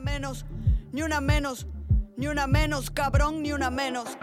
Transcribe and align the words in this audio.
menos, 0.00 0.44
ni 0.92 1.02
una 1.02 1.20
menos, 1.20 1.66
ni 2.16 2.28
una 2.28 2.46
menos, 2.46 2.90
cabrón, 2.90 3.42
ni 3.42 3.52
una 3.52 3.70
menos. 3.70 4.16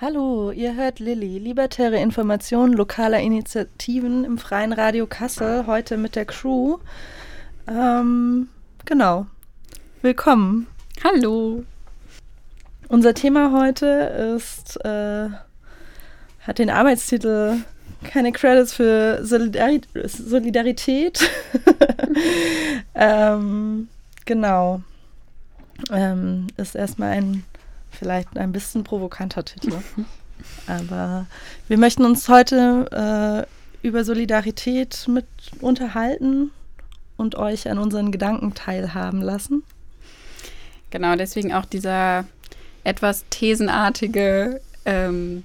Hallo, 0.00 0.52
ihr 0.52 0.74
hört 0.76 1.00
Lilly, 1.00 1.38
libertäre 1.38 1.98
Informationen 2.00 2.74
lokaler 2.74 3.20
Initiativen 3.20 4.24
im 4.24 4.38
Freien 4.38 4.72
Radio 4.72 5.06
Kassel, 5.06 5.66
heute 5.66 5.96
mit 5.96 6.16
der 6.16 6.26
Crew. 6.26 6.78
Ähm, 7.66 8.48
genau. 8.84 9.26
Willkommen. 10.02 10.66
Hallo. 11.02 11.64
Unser 12.88 13.14
Thema 13.14 13.52
heute 13.52 13.86
ist, 14.36 14.76
äh, 14.84 15.30
hat 16.46 16.58
den 16.58 16.70
Arbeitstitel 16.70 17.64
keine 18.04 18.32
Credits 18.32 18.74
für 18.74 19.24
Solidari 19.24 19.80
Solidarität. 20.04 21.28
ähm, 22.94 23.88
genau. 24.26 24.82
Ähm, 25.90 26.48
ist 26.56 26.74
erstmal 26.74 27.12
ein 27.12 27.44
vielleicht 27.90 28.36
ein 28.36 28.52
bisschen 28.52 28.84
provokanter 28.84 29.44
Titel. 29.44 29.72
Aber 30.66 31.26
wir 31.68 31.78
möchten 31.78 32.04
uns 32.04 32.28
heute 32.28 33.46
äh, 33.82 33.86
über 33.86 34.04
Solidarität 34.04 35.06
mit 35.08 35.26
unterhalten 35.60 36.50
und 37.16 37.36
euch 37.36 37.70
an 37.70 37.78
unseren 37.78 38.12
Gedanken 38.12 38.54
teilhaben 38.54 39.22
lassen. 39.22 39.62
Genau, 40.90 41.16
deswegen 41.16 41.52
auch 41.52 41.64
dieser 41.64 42.24
etwas 42.84 43.24
thesenartige 43.30 44.60
ähm, 44.84 45.42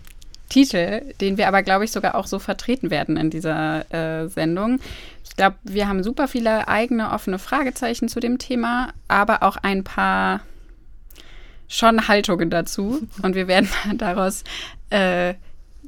Titel, 0.50 1.13
den 1.22 1.38
wir 1.38 1.48
aber, 1.48 1.63
glaube 1.63 1.86
ich, 1.86 1.91
sogar 1.91 2.16
auch 2.16 2.27
so 2.27 2.38
vertreten 2.38 2.91
werden 2.91 3.17
in 3.17 3.30
dieser 3.30 3.91
äh, 3.94 4.27
Sendung. 4.27 4.80
Ich 5.31 5.38
glaube, 5.38 5.55
wir 5.63 5.88
haben 5.88 6.03
super 6.03 6.27
viele 6.27 6.67
eigene 6.67 7.12
offene 7.12 7.39
Fragezeichen 7.39 8.09
zu 8.09 8.20
dem 8.20 8.38
Thema, 8.38 8.89
aber 9.08 9.44
auch 9.44 9.55
ein 9.55 9.85
paar 9.85 10.41
schon 11.70 12.09
Haltungen 12.09 12.50
dazu. 12.50 13.08
Und 13.22 13.33
wir 13.33 13.47
werden 13.47 13.69
daraus 13.97 14.44
äh, 14.89 15.36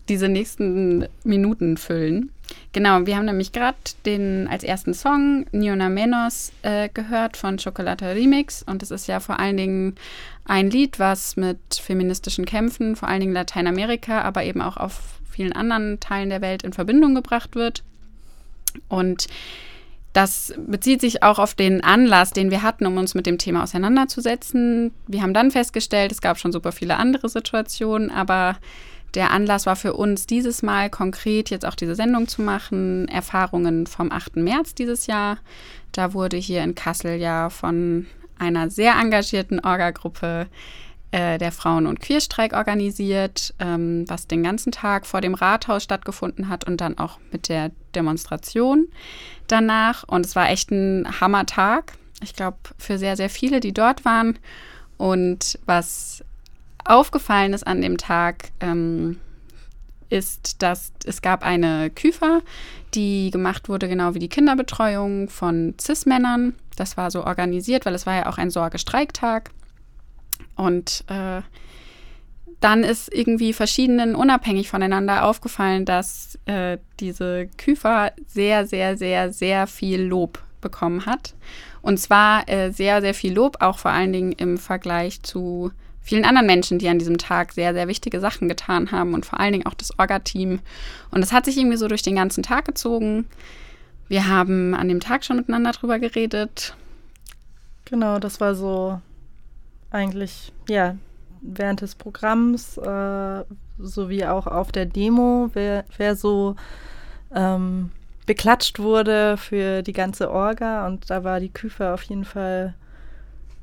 diese 0.07 0.29
nächsten 0.29 1.09
Minuten 1.25 1.75
füllen. 1.75 2.31
Genau, 2.71 3.05
wir 3.05 3.17
haben 3.17 3.25
nämlich 3.25 3.51
gerade 3.51 3.77
den 4.05 4.47
als 4.47 4.63
ersten 4.63 4.93
Song 4.93 5.45
Niona 5.51 5.89
Menos 5.89 6.53
äh, 6.61 6.87
gehört 6.93 7.35
von 7.35 7.57
Chocolata 7.57 8.07
Remix. 8.07 8.63
Und 8.63 8.81
es 8.81 8.91
ist 8.91 9.07
ja 9.07 9.19
vor 9.19 9.41
allen 9.41 9.57
Dingen 9.57 9.95
ein 10.45 10.69
Lied, 10.69 10.99
was 10.99 11.35
mit 11.35 11.59
feministischen 11.69 12.45
Kämpfen, 12.45 12.95
vor 12.95 13.09
allen 13.09 13.19
Dingen 13.19 13.33
Lateinamerika, 13.33 14.21
aber 14.21 14.45
eben 14.45 14.61
auch 14.61 14.77
auf 14.77 15.19
vielen 15.29 15.51
anderen 15.51 15.99
Teilen 15.99 16.29
der 16.29 16.39
Welt 16.39 16.63
in 16.63 16.71
Verbindung 16.71 17.13
gebracht 17.13 17.55
wird. 17.55 17.83
Und 18.87 19.27
das 20.13 20.53
bezieht 20.57 21.01
sich 21.01 21.23
auch 21.23 21.39
auf 21.39 21.55
den 21.55 21.83
Anlass, 21.83 22.31
den 22.31 22.51
wir 22.51 22.61
hatten, 22.61 22.85
um 22.85 22.97
uns 22.97 23.15
mit 23.15 23.25
dem 23.25 23.39
Thema 23.39 23.63
auseinanderzusetzen. 23.63 24.91
Wir 25.07 25.23
haben 25.23 25.33
dann 25.33 25.49
festgestellt, 25.49 26.11
es 26.11 26.21
gab 26.21 26.37
schon 26.37 26.51
super 26.51 26.71
viele 26.71 26.97
andere 26.97 27.29
Situationen, 27.29 28.11
aber 28.11 28.57
der 29.15 29.31
Anlass 29.31 29.65
war 29.65 29.75
für 29.75 29.93
uns 29.93 30.27
dieses 30.27 30.61
Mal 30.61 30.89
konkret 30.89 31.49
jetzt 31.49 31.65
auch 31.65 31.75
diese 31.75 31.95
Sendung 31.95 32.27
zu 32.27 32.41
machen, 32.41 33.07
Erfahrungen 33.07 33.87
vom 33.87 34.11
8. 34.11 34.37
März 34.37 34.75
dieses 34.75 35.07
Jahr. 35.07 35.37
Da 35.91 36.13
wurde 36.13 36.37
hier 36.37 36.63
in 36.63 36.75
Kassel 36.75 37.17
ja 37.17 37.49
von 37.49 38.07
einer 38.39 38.69
sehr 38.69 38.95
engagierten 38.99 39.59
Orga-Gruppe 39.59 40.47
äh, 41.13 41.37
der 41.37 41.51
Frauen- 41.51 41.85
und 41.85 41.99
Queerstreik 41.99 42.53
organisiert, 42.53 43.53
ähm, 43.59 44.03
was 44.07 44.25
den 44.25 44.41
ganzen 44.41 44.71
Tag 44.71 45.05
vor 45.05 45.21
dem 45.21 45.35
Rathaus 45.35 45.83
stattgefunden 45.83 46.49
hat 46.49 46.63
und 46.63 46.81
dann 46.81 46.97
auch 46.97 47.19
mit 47.31 47.49
der 47.49 47.69
Demonstration 47.93 48.87
danach. 49.45 50.03
Und 50.07 50.25
es 50.25 50.35
war 50.35 50.49
echt 50.49 50.71
ein 50.71 51.07
Hammertag. 51.21 51.93
Ich 52.23 52.33
glaube, 52.33 52.57
für 52.79 52.97
sehr, 52.97 53.15
sehr 53.15 53.29
viele, 53.29 53.59
die 53.59 53.73
dort 53.73 54.05
waren. 54.05 54.39
Und 54.97 55.59
was 55.67 56.23
aufgefallen 56.83 57.53
ist 57.53 57.67
an 57.67 57.81
dem 57.81 57.97
Tag, 57.97 58.49
ähm, 58.59 59.19
ist, 60.09 60.63
dass 60.63 60.93
es 61.05 61.21
gab 61.21 61.43
eine 61.43 61.91
Küfer, 61.91 62.41
die 62.95 63.29
gemacht 63.29 63.69
wurde, 63.69 63.87
genau 63.87 64.15
wie 64.15 64.19
die 64.19 64.29
Kinderbetreuung 64.29 65.29
von 65.29 65.75
CIS-Männern. 65.79 66.55
Das 66.75 66.97
war 66.97 67.11
so 67.11 67.23
organisiert, 67.23 67.85
weil 67.85 67.93
es 67.93 68.07
war 68.07 68.15
ja 68.15 68.25
auch 68.25 68.39
ein 68.39 68.49
Sorgestreiktag. 68.49 69.51
Und 70.55 71.03
äh, 71.07 71.41
dann 72.59 72.83
ist 72.83 73.13
irgendwie 73.13 73.51
verschiedenen 73.51 74.15
unabhängig 74.15 74.69
voneinander 74.69 75.25
aufgefallen, 75.25 75.85
dass 75.85 76.39
äh, 76.45 76.77
diese 76.99 77.47
Küfer 77.57 78.13
sehr, 78.25 78.65
sehr, 78.65 78.95
sehr, 78.95 79.33
sehr 79.33 79.67
viel 79.67 80.01
Lob 80.01 80.41
bekommen 80.61 81.05
hat. 81.05 81.33
Und 81.81 81.97
zwar 81.99 82.47
äh, 82.47 82.71
sehr, 82.71 83.01
sehr 83.01 83.13
viel 83.13 83.33
Lob, 83.33 83.57
auch 83.59 83.77
vor 83.77 83.91
allen 83.91 84.13
Dingen 84.13 84.31
im 84.31 84.57
Vergleich 84.57 85.21
zu 85.23 85.71
vielen 86.01 86.25
anderen 86.25 86.47
Menschen, 86.47 86.79
die 86.79 86.87
an 86.87 86.99
diesem 86.99 87.17
Tag 87.17 87.53
sehr, 87.53 87.73
sehr 87.73 87.87
wichtige 87.87 88.19
Sachen 88.19 88.47
getan 88.47 88.91
haben 88.91 89.13
und 89.13 89.25
vor 89.25 89.39
allen 89.39 89.53
Dingen 89.53 89.65
auch 89.65 89.73
das 89.73 89.97
Orga-Team. 89.99 90.59
Und 91.11 91.21
das 91.21 91.33
hat 91.33 91.45
sich 91.45 91.57
irgendwie 91.57 91.77
so 91.77 91.87
durch 91.87 92.01
den 92.01 92.15
ganzen 92.15 92.43
Tag 92.43 92.65
gezogen. 92.65 93.25
Wir 94.07 94.27
haben 94.27 94.73
an 94.73 94.87
dem 94.87 94.99
Tag 94.99 95.25
schon 95.25 95.37
miteinander 95.37 95.71
drüber 95.71 95.99
geredet. 95.99 96.75
Genau, 97.85 98.19
das 98.19 98.39
war 98.39 98.55
so 98.55 99.01
eigentlich, 99.93 100.51
ja, 100.67 100.95
während 101.41 101.81
des 101.81 101.95
Programms 101.95 102.77
äh, 102.77 103.43
sowie 103.77 104.25
auch 104.25 104.47
auf 104.47 104.71
der 104.71 104.85
Demo, 104.85 105.49
wer, 105.53 105.85
wer 105.97 106.15
so 106.15 106.55
ähm, 107.33 107.91
beklatscht 108.25 108.79
wurde 108.79 109.37
für 109.37 109.81
die 109.81 109.93
ganze 109.93 110.31
Orga 110.31 110.87
und 110.87 111.09
da 111.09 111.23
war 111.23 111.39
die 111.39 111.49
Küfer 111.49 111.93
auf 111.93 112.03
jeden 112.03 112.25
Fall 112.25 112.73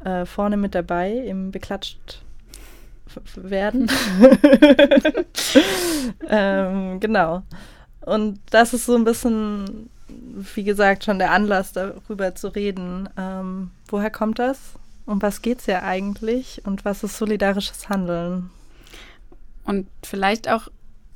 äh, 0.04 0.26
vorne 0.26 0.56
mit 0.56 0.74
dabei 0.74 1.12
im 1.12 1.50
beklatscht 1.50 2.22
werden. 3.36 3.90
ähm, 6.28 7.00
genau. 7.00 7.42
Und 8.02 8.40
das 8.50 8.72
ist 8.72 8.86
so 8.86 8.94
ein 8.94 9.04
bisschen, 9.04 9.90
wie 10.08 10.64
gesagt, 10.64 11.04
schon 11.04 11.18
der 11.18 11.32
Anlass, 11.32 11.72
darüber 11.72 12.34
zu 12.34 12.48
reden. 12.48 13.08
Ähm, 13.16 13.70
woher 13.88 14.10
kommt 14.10 14.38
das? 14.38 14.74
Um 15.10 15.20
was 15.20 15.42
geht 15.42 15.58
es 15.58 15.66
ja 15.66 15.82
eigentlich? 15.82 16.62
Und 16.64 16.84
was 16.84 17.02
ist 17.02 17.18
solidarisches 17.18 17.88
Handeln? 17.88 18.50
Und 19.64 19.88
vielleicht 20.04 20.48
auch 20.48 20.68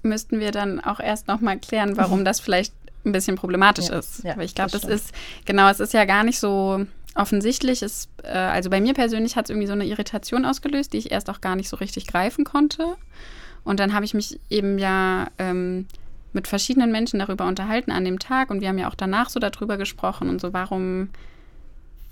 müssten 0.02 0.40
wir 0.40 0.50
dann 0.50 0.80
auch 0.80 0.98
erst 0.98 1.28
nochmal 1.28 1.58
klären, 1.58 1.96
warum 1.96 2.24
das 2.24 2.40
vielleicht 2.40 2.74
ein 3.04 3.12
bisschen 3.12 3.36
problematisch 3.36 3.88
ja, 3.88 3.98
ist. 3.98 4.24
Ja, 4.24 4.36
Weil 4.36 4.46
ich 4.46 4.54
glaube, 4.54 4.72
das, 4.72 4.82
das 4.82 4.90
ist, 4.90 5.14
genau, 5.44 5.68
es 5.68 5.78
ist 5.78 5.92
ja 5.94 6.06
gar 6.06 6.24
nicht 6.24 6.40
so 6.40 6.84
offensichtlich 7.14 7.82
ist, 7.82 8.08
äh, 8.24 8.32
also 8.32 8.68
bei 8.68 8.80
mir 8.80 8.94
persönlich 8.94 9.36
hat 9.36 9.46
es 9.46 9.50
irgendwie 9.50 9.68
so 9.68 9.74
eine 9.74 9.86
Irritation 9.86 10.44
ausgelöst, 10.44 10.92
die 10.92 10.98
ich 10.98 11.12
erst 11.12 11.30
auch 11.30 11.40
gar 11.40 11.54
nicht 11.54 11.68
so 11.68 11.76
richtig 11.76 12.08
greifen 12.08 12.44
konnte. 12.44 12.96
Und 13.62 13.78
dann 13.78 13.94
habe 13.94 14.04
ich 14.04 14.14
mich 14.14 14.40
eben 14.50 14.78
ja 14.78 15.28
ähm, 15.38 15.86
mit 16.32 16.48
verschiedenen 16.48 16.90
Menschen 16.90 17.20
darüber 17.20 17.46
unterhalten 17.46 17.92
an 17.92 18.04
dem 18.04 18.18
Tag 18.18 18.50
und 18.50 18.60
wir 18.60 18.68
haben 18.68 18.78
ja 18.78 18.88
auch 18.88 18.96
danach 18.96 19.30
so 19.30 19.38
darüber 19.38 19.76
gesprochen 19.76 20.28
und 20.28 20.40
so, 20.40 20.52
warum, 20.52 21.10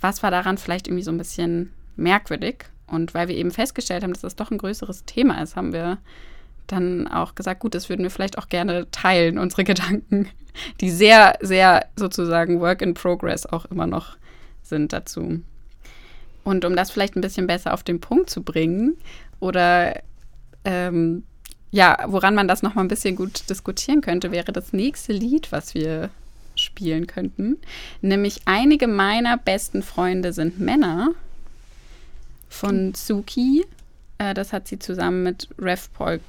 was 0.03 0.21
war 0.21 0.31
daran 0.31 0.57
vielleicht 0.57 0.87
irgendwie 0.87 1.03
so 1.03 1.11
ein 1.11 1.17
bisschen 1.17 1.71
merkwürdig? 1.95 2.65
Und 2.87 3.13
weil 3.13 3.29
wir 3.29 3.35
eben 3.35 3.51
festgestellt 3.51 4.03
haben, 4.03 4.13
dass 4.13 4.21
das 4.21 4.35
doch 4.35 4.51
ein 4.51 4.57
größeres 4.57 5.05
Thema 5.05 5.41
ist, 5.41 5.55
haben 5.55 5.71
wir 5.71 5.97
dann 6.67 7.07
auch 7.07 7.35
gesagt, 7.35 7.61
gut, 7.61 7.73
das 7.73 7.89
würden 7.89 8.03
wir 8.03 8.11
vielleicht 8.11 8.37
auch 8.37 8.49
gerne 8.49 8.91
teilen, 8.91 9.39
unsere 9.39 9.63
Gedanken, 9.63 10.27
die 10.81 10.91
sehr, 10.91 11.37
sehr 11.41 11.87
sozusagen 11.95 12.59
Work 12.59 12.81
in 12.81 12.93
Progress 12.93 13.45
auch 13.45 13.65
immer 13.65 13.87
noch 13.87 14.17
sind 14.61 14.93
dazu. 14.93 15.41
Und 16.43 16.65
um 16.65 16.75
das 16.75 16.91
vielleicht 16.91 17.15
ein 17.15 17.21
bisschen 17.21 17.47
besser 17.47 17.73
auf 17.73 17.83
den 17.83 18.01
Punkt 18.01 18.29
zu 18.29 18.43
bringen 18.43 18.97
oder 19.39 20.01
ähm, 20.65 21.23
ja, 21.71 21.97
woran 22.07 22.35
man 22.35 22.47
das 22.47 22.61
noch 22.61 22.75
mal 22.75 22.81
ein 22.81 22.89
bisschen 22.89 23.15
gut 23.15 23.49
diskutieren 23.49 24.01
könnte, 24.01 24.31
wäre 24.31 24.51
das 24.51 24.73
nächste 24.73 25.13
Lied, 25.13 25.51
was 25.51 25.73
wir 25.73 26.09
spielen 26.73 27.07
könnten. 27.07 27.57
Nämlich 28.01 28.41
einige 28.45 28.87
meiner 28.87 29.37
besten 29.37 29.83
Freunde 29.83 30.33
sind 30.33 30.59
Männer 30.59 31.11
von 32.49 32.93
Suki. 32.95 33.65
Äh, 34.17 34.33
das 34.33 34.53
hat 34.53 34.67
sie 34.67 34.79
zusammen 34.79 35.23
mit 35.23 35.47
Rev 35.59 35.87
Polk 35.93 36.21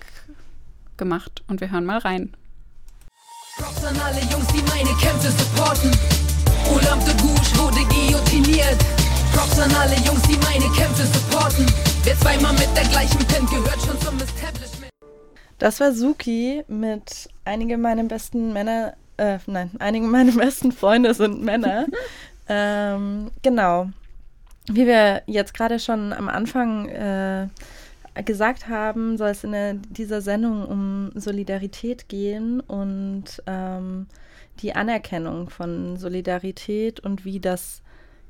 gemacht 0.97 1.43
und 1.49 1.61
wir 1.61 1.71
hören 1.71 1.87
mal 1.87 1.99
rein. 1.99 2.35
Props 3.57 3.85
an 3.85 3.97
alle 3.99 4.21
Jungs, 4.21 4.47
die 4.49 4.63
meine 4.69 4.95
Kämpfe 5.01 5.31
supporten. 5.31 5.91
Olam 6.75 7.01
de 7.05 7.15
Gouche 7.23 7.57
wurde 7.57 7.85
guillotiniert. 7.89 8.79
Props 9.33 9.59
an 9.59 9.75
alle 9.75 9.97
Jungs, 9.97 10.23
die 10.23 10.37
meine 10.39 10.71
Kämpfe 10.75 11.07
supporten. 11.07 11.67
Wer 12.05 12.19
zweimal 12.19 12.53
mit 12.53 12.69
der 12.77 12.85
gleichen 12.85 13.19
pennt, 13.27 13.49
gehört 13.49 13.81
schon 13.81 13.99
zum 14.01 14.17
Establishment. 14.17 14.91
Das 15.59 15.81
war 15.81 15.93
Suki 15.93 16.65
mit 16.69 17.31
einige 17.45 17.79
meiner 17.79 18.05
besten 18.05 18.53
Männer, 18.53 18.95
äh, 19.17 19.39
nein, 19.47 19.71
einige 19.79 20.07
meiner 20.07 20.33
besten 20.37 20.73
Freunde 20.73 21.15
sind 21.15 21.43
Männer. 21.43 21.87
ähm, 22.49 23.31
genau. 23.43 23.91
Wie 24.67 24.87
wir 24.87 25.23
jetzt 25.27 25.55
gerade 25.55 25.79
schon 25.79 26.13
am 26.13 26.29
Anfang 26.29 26.89
äh, 26.89 27.49
gesagt 28.25 28.69
haben, 28.69 29.19
soll 29.19 29.31
es 29.31 29.45
in 29.45 29.53
der, 29.53 29.75
dieser 29.75 30.21
Sendung 30.21 30.65
um 30.65 31.11
Solidarität 31.15 32.09
gehen 32.09 32.61
und 32.61 33.43
ähm, 33.47 34.07
die 34.61 34.75
Anerkennung 34.75 35.51
von 35.51 35.97
Solidarität 35.97 37.01
und 37.01 37.25
wie 37.25 37.41
das 37.41 37.83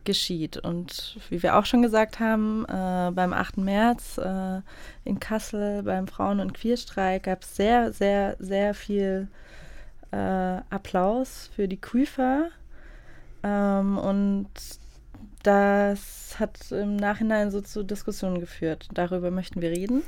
geschieht. 0.04 0.56
Und 0.58 1.18
wie 1.28 1.42
wir 1.42 1.56
auch 1.56 1.66
schon 1.66 1.82
gesagt 1.82 2.20
haben, 2.20 2.64
äh, 2.64 3.10
beim 3.12 3.32
8. 3.32 3.58
März 3.58 4.18
äh, 4.18 4.60
in 5.04 5.20
Kassel 5.20 5.82
beim 5.82 6.06
Frauen- 6.06 6.40
und 6.40 6.54
Queerstreik 6.54 7.24
gab 7.24 7.42
es 7.42 7.56
sehr, 7.56 7.92
sehr, 7.92 8.36
sehr 8.38 8.74
viel 8.74 9.28
äh, 10.14 10.62
Applaus 10.70 11.50
für 11.54 11.66
die 11.66 11.80
Küfer. 11.80 12.50
Ähm, 13.42 13.98
und 13.98 14.48
das 15.42 16.36
hat 16.38 16.72
im 16.72 16.96
Nachhinein 16.96 17.50
so 17.50 17.60
zu 17.60 17.82
Diskussionen 17.82 18.40
geführt. 18.40 18.88
Darüber 18.94 19.30
möchten 19.30 19.60
wir 19.60 19.70
reden. 19.70 20.02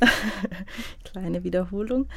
Kleine 1.04 1.44
Wiederholung. 1.44 2.08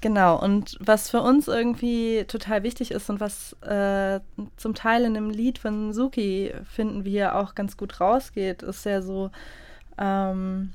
Genau, 0.00 0.40
und 0.40 0.78
was 0.80 1.10
für 1.10 1.20
uns 1.20 1.48
irgendwie 1.48 2.24
total 2.28 2.62
wichtig 2.62 2.90
ist 2.90 3.10
und 3.10 3.20
was 3.20 3.54
äh, 3.62 4.20
zum 4.56 4.74
Teil 4.74 5.04
in 5.04 5.14
dem 5.14 5.30
Lied 5.30 5.58
von 5.58 5.92
Suki 5.92 6.54
finden 6.64 7.04
wir 7.04 7.36
auch 7.36 7.54
ganz 7.54 7.76
gut 7.76 8.00
rausgeht, 8.00 8.62
ist 8.62 8.86
ja 8.86 9.02
so, 9.02 9.30
ähm, 9.98 10.72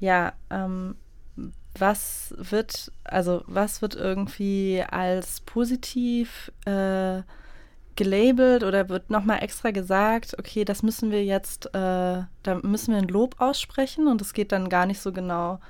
ja, 0.00 0.32
ähm, 0.50 0.96
was 1.78 2.34
wird, 2.36 2.92
also 3.04 3.42
was 3.46 3.82
wird 3.82 3.94
irgendwie 3.94 4.84
als 4.88 5.40
positiv 5.40 6.52
äh, 6.64 7.22
gelabelt 7.96 8.62
oder 8.62 8.88
wird 8.88 9.10
nochmal 9.10 9.42
extra 9.42 9.70
gesagt, 9.70 10.36
okay, 10.38 10.64
das 10.64 10.82
müssen 10.82 11.10
wir 11.10 11.24
jetzt, 11.24 11.66
äh, 11.66 11.70
da 11.72 12.54
müssen 12.62 12.92
wir 12.92 12.98
ein 12.98 13.08
Lob 13.08 13.36
aussprechen 13.40 14.06
und 14.06 14.20
es 14.20 14.34
geht 14.34 14.52
dann 14.52 14.68
gar 14.68 14.86
nicht 14.86 15.00
so 15.00 15.12
genau 15.12 15.60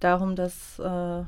darum, 0.00 0.34
dass 0.36 0.78
äh, 0.78 1.24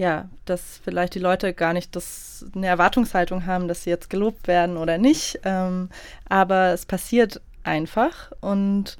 ja, 0.00 0.30
dass 0.46 0.80
vielleicht 0.82 1.14
die 1.14 1.18
Leute 1.18 1.52
gar 1.52 1.74
nicht 1.74 1.94
das, 1.94 2.46
eine 2.54 2.66
Erwartungshaltung 2.66 3.44
haben, 3.44 3.68
dass 3.68 3.84
sie 3.84 3.90
jetzt 3.90 4.08
gelobt 4.08 4.48
werden 4.48 4.78
oder 4.78 4.96
nicht. 4.96 5.40
Ähm, 5.44 5.90
aber 6.26 6.72
es 6.72 6.86
passiert 6.86 7.42
einfach. 7.64 8.32
Und 8.40 8.96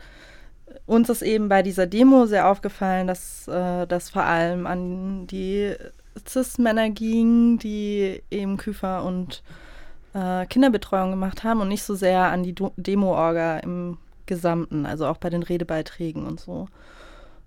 uns 0.90 1.08
ist 1.08 1.22
eben 1.22 1.48
bei 1.48 1.62
dieser 1.62 1.86
Demo 1.86 2.26
sehr 2.26 2.48
aufgefallen, 2.48 3.06
dass 3.06 3.46
äh, 3.46 3.86
das 3.86 4.10
vor 4.10 4.24
allem 4.24 4.66
an 4.66 5.28
die 5.28 5.72
Cis-Männer 6.28 6.90
ging, 6.90 7.58
die 7.58 8.20
eben 8.28 8.56
Küfer 8.56 9.04
und 9.04 9.44
äh, 10.14 10.46
Kinderbetreuung 10.46 11.10
gemacht 11.12 11.44
haben 11.44 11.60
und 11.60 11.68
nicht 11.68 11.84
so 11.84 11.94
sehr 11.94 12.24
an 12.24 12.42
die 12.42 12.56
Demo-Orga 12.76 13.58
im 13.58 13.98
Gesamten, 14.26 14.84
also 14.84 15.06
auch 15.06 15.18
bei 15.18 15.30
den 15.30 15.44
Redebeiträgen 15.44 16.26
und 16.26 16.40
so. 16.40 16.66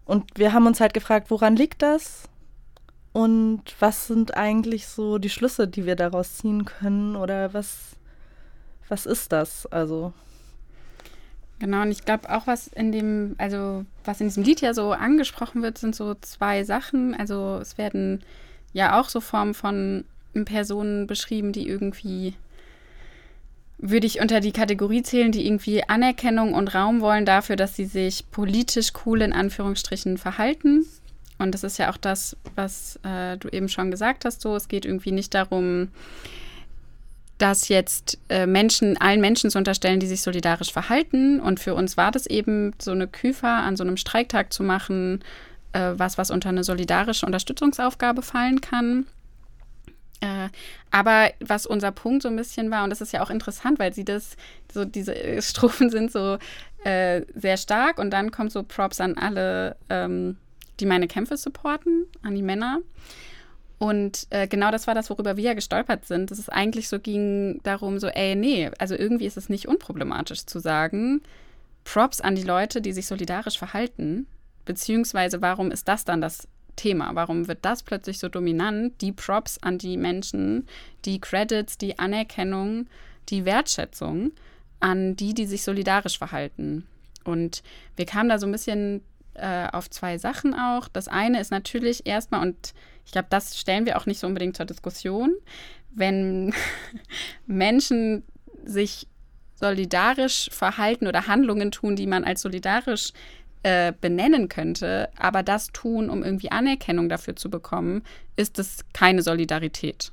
Und 0.06 0.24
wir 0.36 0.54
haben 0.54 0.66
uns 0.66 0.80
halt 0.80 0.94
gefragt, 0.94 1.30
woran 1.30 1.58
liegt 1.58 1.82
das? 1.82 2.30
Und 3.12 3.64
was 3.80 4.08
sind 4.08 4.38
eigentlich 4.38 4.88
so 4.88 5.18
die 5.18 5.30
Schlüsse, 5.30 5.68
die 5.68 5.86
wir 5.86 5.98
daraus 5.98 6.38
ziehen 6.38 6.64
können? 6.64 7.18
Oder 7.18 7.54
was, 7.54 7.98
was 8.88 9.06
ist 9.06 9.34
das? 9.34 9.66
Also. 9.66 10.14
Genau, 11.64 11.84
und 11.84 11.92
ich 11.92 12.04
glaube 12.04 12.30
auch, 12.30 12.46
was 12.46 12.68
in 12.68 12.92
dem, 12.92 13.36
also 13.38 13.86
was 14.04 14.20
in 14.20 14.28
diesem 14.28 14.44
Lied 14.44 14.60
ja 14.60 14.74
so 14.74 14.92
angesprochen 14.92 15.62
wird, 15.62 15.78
sind 15.78 15.96
so 15.96 16.14
zwei 16.16 16.66
Sachen. 16.66 17.16
Also 17.16 17.58
es 17.62 17.78
werden 17.78 18.22
ja 18.74 19.00
auch 19.00 19.08
so 19.08 19.22
Formen 19.22 19.54
von 19.54 20.04
Personen 20.44 21.08
beschrieben, 21.08 21.54
die 21.54 21.66
irgendwie 21.66 22.34
würde 23.78 24.06
ich 24.08 24.20
unter 24.20 24.42
die 24.42 24.52
Kategorie 24.52 25.04
zählen, 25.04 25.32
die 25.32 25.48
irgendwie 25.48 25.88
Anerkennung 25.88 26.54
und 26.54 26.76
Raum 26.76 27.00
wollen 27.00 27.26
dafür, 27.26 27.56
dass 27.56 27.78
sie 27.78 27.86
sich 27.86 28.30
politisch 28.30 28.92
cool 29.06 29.22
in 29.22 29.32
Anführungsstrichen 29.32 30.18
verhalten. 30.18 30.86
Und 31.40 31.54
das 31.54 31.64
ist 31.64 31.80
ja 31.80 31.90
auch 31.90 31.98
das, 31.98 32.36
was 32.56 33.00
äh, 33.04 33.38
du 33.38 33.48
eben 33.48 33.70
schon 33.70 33.90
gesagt 33.90 34.26
hast. 34.26 34.42
So, 34.42 34.58
es 34.58 34.68
geht 34.68 34.84
irgendwie 34.84 35.14
nicht 35.14 35.34
darum, 35.34 35.88
dass 37.44 37.68
jetzt 37.68 38.20
äh, 38.30 38.48
Menschen, 38.48 38.96
allen 38.96 39.20
Menschen 39.20 39.50
zu 39.50 39.58
unterstellen, 39.58 40.00
die 40.00 40.08
sich 40.08 40.22
solidarisch 40.22 40.72
verhalten. 40.72 41.42
Und 41.42 41.60
für 41.60 41.76
uns 41.76 41.98
war 41.98 42.10
das 42.10 42.26
eben 42.26 42.74
so 42.82 42.92
eine 42.92 43.06
Küfer 43.06 43.50
an 43.50 43.76
so 43.76 43.84
einem 43.84 43.98
Streiktag 43.98 44.54
zu 44.54 44.64
machen, 44.64 45.22
äh, 45.74 45.92
was, 45.98 46.18
was 46.18 46.32
unter 46.32 46.48
eine 46.48 46.64
solidarische 46.64 47.26
Unterstützungsaufgabe 47.26 48.22
fallen 48.22 48.62
kann. 48.62 49.08
Äh, 50.22 50.48
aber 50.90 51.32
was 51.42 51.66
unser 51.66 51.92
Punkt 51.92 52.24
so 52.24 52.30
ein 52.30 52.38
bisschen 52.38 52.72
war, 52.72 52.86
und 52.86 52.92
das 52.92 53.02
ist 53.02 53.12
ja 53.12 53.22
auch 53.22 53.30
interessant, 53.30 53.78
weil 53.78 53.94
sie 53.94 54.06
das, 54.06 54.38
so 54.74 54.86
diese 54.86 55.14
Strophen 55.42 55.90
sind 55.90 56.14
so 56.14 56.38
äh, 56.86 57.24
sehr 57.36 57.58
stark 57.58 57.98
und 57.98 58.12
dann 58.12 58.32
kommt 58.32 58.54
so 58.54 58.64
Props 58.64 59.02
an 59.02 59.18
alle, 59.18 59.76
ähm, 59.90 60.38
die 60.80 60.86
meine 60.86 61.10
Kämpfe 61.10 61.36
supporten, 61.36 62.06
an 62.22 62.36
die 62.36 62.42
Männer. 62.42 62.80
Und 63.84 64.28
äh, 64.30 64.48
genau 64.48 64.72
das 64.72 64.88
war 64.88 64.96
das, 64.96 65.10
worüber 65.10 65.36
wir 65.36 65.44
ja 65.44 65.54
gestolpert 65.56 66.06
sind. 66.06 66.32
Dass 66.32 66.40
es 66.40 66.48
eigentlich 66.48 66.88
so 66.88 67.00
ging 67.00 67.60
darum, 67.64 68.00
so, 68.00 68.08
ey, 68.08 68.34
nee, 68.34 68.72
also 68.80 68.96
irgendwie 68.96 69.26
ist 69.26 69.36
es 69.36 69.50
nicht 69.50 69.68
unproblematisch 69.68 70.46
zu 70.46 70.60
sagen, 70.60 71.22
Props 71.84 72.22
an 72.22 72.36
die 72.36 72.44
Leute, 72.44 72.80
die 72.80 72.94
sich 72.94 73.08
solidarisch 73.08 73.58
verhalten. 73.58 74.26
Beziehungsweise, 74.64 75.42
warum 75.42 75.70
ist 75.70 75.90
das 75.90 76.06
dann 76.06 76.22
das 76.22 76.48
Thema? 76.78 77.14
Warum 77.14 77.50
wird 77.50 77.60
das 77.64 77.84
plötzlich 77.84 78.20
so 78.20 78.30
dominant? 78.30 79.02
Die 79.02 79.12
Props 79.12 79.58
an 79.62 79.80
die 79.80 79.98
Menschen, 79.98 80.66
die 81.04 81.20
Credits, 81.20 81.78
die 81.78 82.00
Anerkennung, 82.00 82.88
die 83.28 83.44
Wertschätzung 83.44 84.32
an 84.80 85.18
die, 85.18 85.34
die 85.34 85.46
sich 85.46 85.62
solidarisch 85.62 86.18
verhalten. 86.18 86.88
Und 87.26 87.64
wir 87.98 88.06
kamen 88.06 88.30
da 88.30 88.40
so 88.40 88.46
ein 88.46 88.54
bisschen 88.54 89.02
äh, 89.36 89.68
auf 89.72 89.90
zwei 89.90 90.18
Sachen 90.18 90.54
auch. 90.54 90.88
Das 90.88 91.08
eine 91.08 91.40
ist 91.40 91.52
natürlich 91.52 92.06
erstmal, 92.06 92.42
und 92.42 92.74
ich 93.06 93.12
glaube, 93.12 93.28
das 93.30 93.60
stellen 93.60 93.86
wir 93.86 93.98
auch 93.98 94.06
nicht 94.06 94.20
so 94.20 94.28
unbedingt 94.28 94.58
zur 94.58 94.66
Diskussion, 94.66 95.34
wenn 95.92 96.54
Menschen 97.46 98.24
sich 98.64 99.08
solidarisch 99.56 100.50
verhalten 100.52 101.08
oder 101.08 101.28
Handlungen 101.28 101.72
tun, 101.72 101.96
die 101.96 102.08
man 102.08 102.24
als 102.24 102.42
solidarisch 102.42 103.14
äh, 103.64 103.94
benennen 104.00 104.50
könnte, 104.50 105.10
aber 105.18 105.42
das 105.42 105.68
tun, 105.68 106.10
um 106.10 106.24
irgendwie 106.24 106.52
Anerkennung 106.52 107.08
dafür 107.08 107.36
zu 107.36 107.50
bekommen, 107.50 108.04
ist 108.36 108.60
es 108.60 108.84
keine 108.94 109.22
Solidarität 109.22 110.12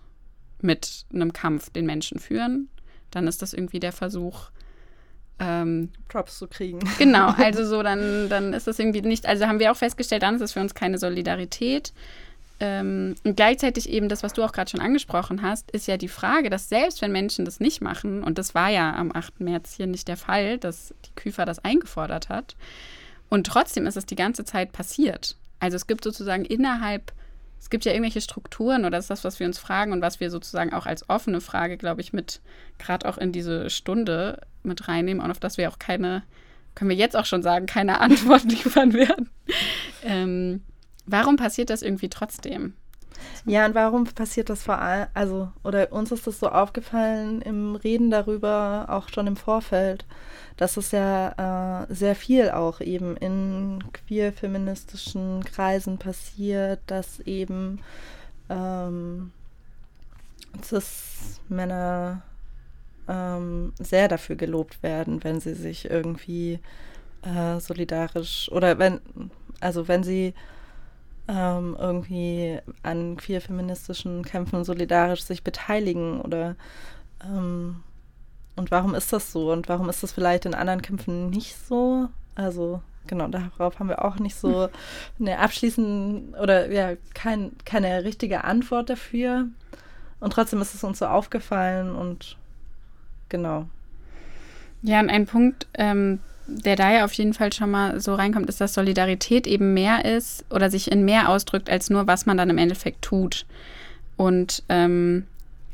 mit 0.61 1.05
einem 1.12 1.32
Kampf, 1.32 1.70
den 1.70 1.87
Menschen 1.87 2.19
führen. 2.20 2.69
Dann 3.11 3.26
ist 3.26 3.43
das 3.43 3.52
irgendwie 3.52 3.81
der 3.81 3.93
Versuch, 3.93 4.50
ähm, 5.40 5.88
Props 6.08 6.38
zu 6.38 6.46
kriegen. 6.46 6.81
Genau, 6.98 7.28
also 7.31 7.64
so, 7.64 7.82
dann, 7.82 8.28
dann 8.28 8.52
ist 8.52 8.66
das 8.66 8.78
irgendwie 8.78 9.02
nicht, 9.02 9.26
also 9.26 9.46
haben 9.46 9.58
wir 9.58 9.72
auch 9.72 9.76
festgestellt, 9.76 10.22
dann 10.22 10.37
ist 10.37 10.42
es 10.42 10.52
für 10.52 10.60
uns 10.60 10.75
keine 10.75 10.98
Solidarität. 10.98 11.92
Ähm, 12.62 13.14
und 13.25 13.37
gleichzeitig 13.37 13.88
eben 13.88 14.10
das, 14.10 14.22
was 14.22 14.34
du 14.34 14.44
auch 14.44 14.52
gerade 14.52 14.70
schon 14.70 14.81
angesprochen 14.81 15.40
hast, 15.40 15.70
ist 15.70 15.88
ja 15.88 15.96
die 15.96 16.08
Frage, 16.08 16.50
dass 16.50 16.69
selbst 16.69 17.00
wenn 17.00 17.10
Menschen 17.10 17.46
das 17.46 17.58
nicht 17.58 17.81
machen, 17.81 18.22
und 18.22 18.37
das 18.37 18.54
war 18.54 18.69
ja 18.69 18.94
am 18.94 19.12
8. 19.12 19.40
März 19.40 19.75
hier 19.75 19.87
nicht 19.87 20.08
der 20.08 20.19
Fall, 20.19 20.58
dass 20.58 20.94
die 21.06 21.14
Küfer 21.16 21.46
das 21.46 21.64
eingefordert 21.64 22.29
hat, 22.29 22.56
und 23.31 23.46
trotzdem 23.46 23.86
ist 23.86 23.96
es 23.96 24.05
die 24.05 24.17
ganze 24.17 24.44
Zeit 24.44 24.72
passiert. 24.72 25.36
Also 25.58 25.76
es 25.76 25.86
gibt 25.86 26.05
sozusagen 26.05 26.44
innerhalb, 26.44 27.12
es 27.60 27.69
gibt 27.69 27.84
ja 27.84 27.93
irgendwelche 27.93 28.22
Strukturen 28.22 28.81
oder 28.81 28.96
das 28.96 29.05
ist 29.05 29.10
das, 29.10 29.24
was 29.24 29.38
wir 29.38 29.46
uns 29.46 29.58
fragen 29.58 29.93
und 29.93 30.00
was 30.00 30.19
wir 30.19 30.31
sozusagen 30.31 30.72
auch 30.72 30.86
als 30.86 31.08
offene 31.10 31.43
Frage, 31.43 31.76
glaube 31.76 32.00
ich, 32.00 32.12
mit 32.12 32.40
gerade 32.79 33.06
auch 33.06 33.19
in 33.19 33.32
diese 33.32 33.69
Stunde 33.69 34.40
mit 34.62 34.88
reinnehmen 34.88 35.22
und 35.22 35.31
auf 35.31 35.40
das 35.40 35.58
wir 35.58 35.70
auch 35.70 35.79
keine, 35.79 36.22
können 36.74 36.90
wir 36.90 36.96
jetzt 36.96 37.17
auch 37.17 37.26
schon 37.26 37.43
sagen, 37.43 37.67
keine 37.67 38.00
Antwort 38.00 38.44
liefern 38.44 38.94
werden. 38.94 39.29
Ähm, 40.02 40.62
warum 41.05 41.36
passiert 41.36 41.69
das 41.69 41.82
irgendwie 41.82 42.08
trotzdem? 42.08 42.74
Ja, 43.46 43.67
und 43.67 43.74
warum 43.74 44.05
passiert 44.05 44.50
das 44.50 44.62
vor 44.62 44.79
allem, 44.79 45.06
also, 45.15 45.50
oder 45.65 45.93
uns 45.93 46.12
ist 46.12 46.27
das 46.27 46.39
so 46.39 46.48
aufgefallen 46.48 47.43
im 47.43 47.74
Reden 47.77 48.10
darüber, 48.10 48.86
auch 48.89 49.08
schon 49.08 49.27
im 49.27 49.36
Vorfeld, 49.36 50.05
dass 50.56 50.77
es 50.77 50.91
ja 50.93 51.84
äh, 51.89 51.94
sehr 51.94 52.15
viel 52.15 52.50
auch 52.50 52.81
eben 52.81 53.17
in 53.17 53.82
queer-feministischen 53.93 55.43
Kreisen 55.44 55.98
passiert, 55.98 56.81
dass 56.86 57.20
eben 57.20 57.81
ähm, 58.50 59.32
Cis-Männer 60.62 62.22
ähm, 63.08 63.72
sehr 63.79 64.08
dafür 64.08 64.36
gelobt 64.36 64.82
werden, 64.82 65.24
wenn 65.24 65.41
sie 65.41 65.55
sich 65.55 65.91
irgendwie 65.91 66.60
äh, 67.22 67.58
solidarisch 67.60 68.50
oder 68.53 68.79
wenn, 68.79 69.00
also 69.60 69.89
wenn 69.89 70.03
sie 70.03 70.34
ähm, 71.31 71.77
irgendwie 71.79 72.58
an 72.82 73.17
queer-feministischen 73.17 74.25
Kämpfen 74.25 74.65
solidarisch 74.65 75.22
sich 75.22 75.44
beteiligen 75.44 76.20
oder 76.20 76.56
ähm, 77.25 77.82
und 78.56 78.70
warum 78.70 78.94
ist 78.94 79.13
das 79.13 79.32
so 79.32 79.53
und 79.53 79.69
warum 79.69 79.89
ist 79.89 80.03
das 80.03 80.13
vielleicht 80.13 80.44
in 80.44 80.55
anderen 80.55 80.82
Kämpfen 80.82 81.31
nicht 81.31 81.56
so? 81.56 82.08
Also 82.34 82.82
genau, 83.06 83.29
darauf 83.29 83.79
haben 83.79 83.89
wir 83.89 84.05
auch 84.05 84.19
nicht 84.19 84.34
so 84.34 84.69
eine 85.19 85.39
abschließende 85.39 86.39
oder 86.39 86.70
ja, 86.70 86.96
kein, 87.15 87.53
keine 87.65 88.05
richtige 88.05 88.44
Antwort 88.44 88.91
dafür. 88.91 89.46
Und 90.19 90.32
trotzdem 90.32 90.60
ist 90.60 90.75
es 90.75 90.84
uns 90.84 90.99
so 90.99 91.06
aufgefallen 91.06 91.94
und 91.94 92.37
Genau. 93.31 93.67
Ja, 94.82 95.01
und 95.01 95.08
ein 95.08 95.27
Punkt, 95.27 95.67
ähm, 95.75 96.20
der 96.50 96.76
da 96.76 96.92
ja 96.92 97.04
auf 97.04 97.12
jeden 97.12 97.34
Fall 97.34 97.52
schon 97.52 97.70
mal 97.70 98.00
so 98.00 98.14
reinkommt, 98.14 98.48
ist, 98.48 98.60
dass 98.60 98.74
Solidarität 98.74 99.46
eben 99.46 99.74
mehr 99.74 100.04
ist 100.04 100.44
oder 100.50 100.70
sich 100.70 100.90
in 100.90 101.04
mehr 101.04 101.28
ausdrückt, 101.28 101.70
als 101.70 101.90
nur, 101.90 102.06
was 102.06 102.26
man 102.26 102.36
dann 102.36 102.50
im 102.50 102.58
Endeffekt 102.58 103.02
tut. 103.02 103.46
Und 104.16 104.62
ähm, 104.69 105.24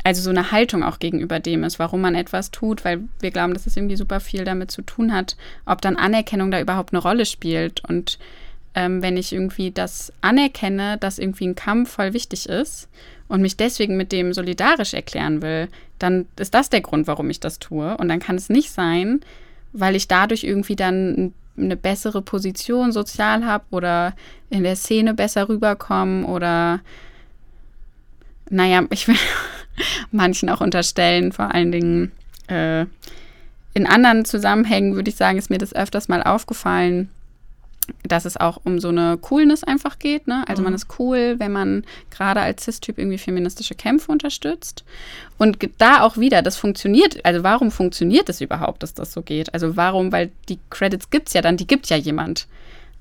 also 0.05 0.23
so 0.23 0.31
eine 0.31 0.53
Haltung 0.53 0.85
auch 0.85 1.01
gegenüber 1.01 1.41
dem 1.41 1.65
ist, 1.65 1.81
warum 1.81 2.01
man 2.01 2.15
etwas 2.15 2.53
tut, 2.53 2.85
weil 2.85 3.01
wir 3.19 3.33
glauben, 3.33 3.55
dass 3.55 3.67
es 3.67 3.77
irgendwie 3.77 3.97
super 3.97 4.21
viel 4.21 4.45
damit 4.45 4.71
zu 4.71 4.83
tun 4.83 5.13
hat, 5.13 5.37
ob 5.65 5.81
dann 5.81 5.97
Anerkennung 5.97 6.53
da 6.53 6.61
überhaupt 6.61 6.93
eine 6.93 7.03
Rolle 7.03 7.27
spielt. 7.27 7.83
Und 7.89 8.21
ähm, 8.77 9.03
wenn 9.03 9.17
ich 9.17 9.33
irgendwie 9.33 9.73
das 9.73 10.13
anerkenne, 10.21 10.97
dass 10.99 11.19
irgendwie 11.19 11.49
ein 11.49 11.57
Kampf 11.57 11.91
voll 11.91 12.13
wichtig 12.13 12.49
ist 12.49 12.89
und 13.27 13.43
mich 13.43 13.57
deswegen 13.57 13.97
mit 13.97 14.13
dem 14.13 14.33
solidarisch 14.33 14.95
erklären 14.95 15.43
will, 15.43 15.67
dann 15.99 16.27
ist 16.39 16.55
das 16.55 16.71
der 16.71 16.83
Grund, 16.83 17.09
warum 17.09 17.29
ich 17.31 17.41
das 17.41 17.59
tue. 17.59 17.97
Und 17.97 18.09
dann 18.09 18.21
kann 18.21 18.37
es 18.37 18.49
nicht 18.49 18.71
sein, 18.71 19.23
weil 19.79 19.97
ich 19.97 20.09
dadurch 20.09 20.45
irgendwie 20.45 20.77
dann 20.77 21.33
eine 21.57 21.77
bessere 21.77 22.23
Position 22.23 22.93
sozial 22.93 23.45
habe 23.45 23.65
oder 23.71 24.15
in 24.51 24.63
der 24.63 24.77
Szene 24.77 25.15
besser 25.15 25.49
rüberkomme 25.49 26.27
oder 26.27 26.81
naja, 28.51 28.85
ich 28.91 29.09
will 29.09 29.17
manchen 30.11 30.49
auch 30.49 30.61
unterstellen, 30.61 31.33
vor 31.33 31.55
allen 31.55 31.73
Dingen 31.73 32.13
äh, 32.49 32.87
in 33.75 33.87
anderen 33.87 34.25
Zusammenhängen 34.25 34.95
würde 34.95 35.11
ich 35.11 35.17
sagen, 35.17 35.39
ist 35.39 35.51
mir 35.51 35.59
das 35.59 35.75
öfters 35.75 36.09
mal 36.09 36.23
aufgefallen, 36.23 37.11
dass 38.03 38.25
es 38.25 38.37
auch 38.37 38.61
um 38.65 38.79
so 38.79 38.89
eine 38.89 39.17
Coolness 39.19 39.65
einfach 39.65 39.99
geht. 39.99 40.27
Ne? 40.27 40.45
Also 40.47 40.63
mhm. 40.63 40.67
man 40.67 40.75
ist 40.75 40.87
cool, 40.99 41.37
wenn 41.39 41.53
man 41.53 41.85
gerade 42.11 42.41
als 42.41 42.65
Cis-Typ 42.65 42.99
irgendwie 42.99 43.19
feministische 43.19 43.75
Kämpfe 43.75 44.11
unterstützt. 44.13 44.85
Und 45.39 45.59
da 45.79 46.03
auch 46.03 46.17
wieder, 46.17 46.43
das 46.43 46.57
funktioniert. 46.57 47.25
Also 47.25 47.43
warum 47.43 47.71
funktioniert 47.71 48.29
es 48.29 48.41
überhaupt, 48.41 48.83
dass 48.83 48.95
das 48.95 49.13
so 49.13 49.23
geht? 49.23 49.53
Also 49.55 49.77
warum? 49.77 50.13
Weil 50.13 50.31
die 50.49 50.59
Credits 50.71 51.11
gibt 51.11 51.29
es 51.29 51.35
ja 51.35 51.43
dann, 51.43 51.57
die 51.57 51.67
gibt 51.67 51.87
ja 51.87 51.97
jemand. 51.97 52.47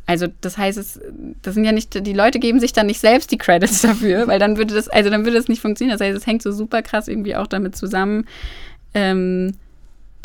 Also 0.07 0.27
das 0.41 0.57
heißt, 0.57 0.77
es, 0.77 0.99
das 1.41 1.55
sind 1.55 1.65
ja 1.65 1.71
nicht, 1.71 2.05
die 2.05 2.13
Leute 2.13 2.39
geben 2.39 2.59
sich 2.59 2.73
dann 2.73 2.85
nicht 2.85 2.99
selbst 2.99 3.31
die 3.31 3.37
Credits 3.37 3.81
dafür, 3.81 4.27
weil 4.27 4.39
dann 4.39 4.57
würde 4.57 4.75
das, 4.75 4.87
also 4.87 5.09
dann 5.09 5.25
würde 5.25 5.37
das 5.37 5.47
nicht 5.47 5.61
funktionieren. 5.61 5.97
Das 5.97 6.05
heißt, 6.05 6.17
es 6.17 6.27
hängt 6.27 6.43
so 6.43 6.51
super 6.51 6.81
krass 6.81 7.07
irgendwie 7.07 7.35
auch 7.35 7.47
damit 7.47 7.75
zusammen, 7.75 8.25
ähm, 8.93 9.55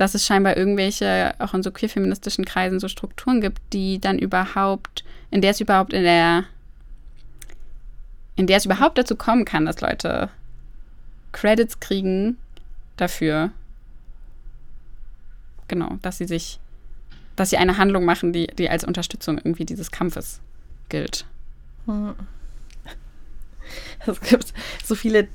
dass 0.01 0.15
es 0.15 0.25
scheinbar 0.25 0.57
irgendwelche, 0.57 1.35
auch 1.39 1.53
in 1.53 1.63
so 1.63 1.71
queer-feministischen 1.71 2.47
Kreisen, 2.47 2.81
so 2.81 2.89
Strukturen 2.89 3.43
gibt, 3.43 3.61
die 3.75 4.01
dann 4.01 4.19
überhaupt, 4.19 5.05
in 5.31 5.43
der 5.43 5.51
es 5.51 5.61
überhaupt 5.61 5.93
in 5.93 6.05
der, 6.05 6.45
in 8.35 8.47
der 8.47 8.57
es 8.57 8.65
überhaupt 8.65 8.97
dazu 8.97 9.15
kommen 9.15 9.45
kann, 9.45 9.67
dass 9.67 9.83
Leute 9.83 10.31
Credits 11.33 11.81
kriegen 11.81 12.39
dafür, 12.97 13.51
genau, 15.69 15.99
dass 16.01 16.17
sie 16.17 16.27
sich 16.27 16.59
dass 17.37 17.51
sie 17.51 17.57
eine 17.57 17.79
Handlung 17.79 18.05
machen, 18.05 18.33
die, 18.33 18.49
die 18.49 18.69
als 18.69 18.85
Unterstützung 18.85 19.39
irgendwie 19.39 19.65
dieses 19.65 19.91
Kampfes 19.91 20.41
gilt. 20.89 21.27
Hm. 21.87 22.15
Es 24.07 24.21
gibt 24.21 24.53
so 24.83 24.95
viele 24.95 25.29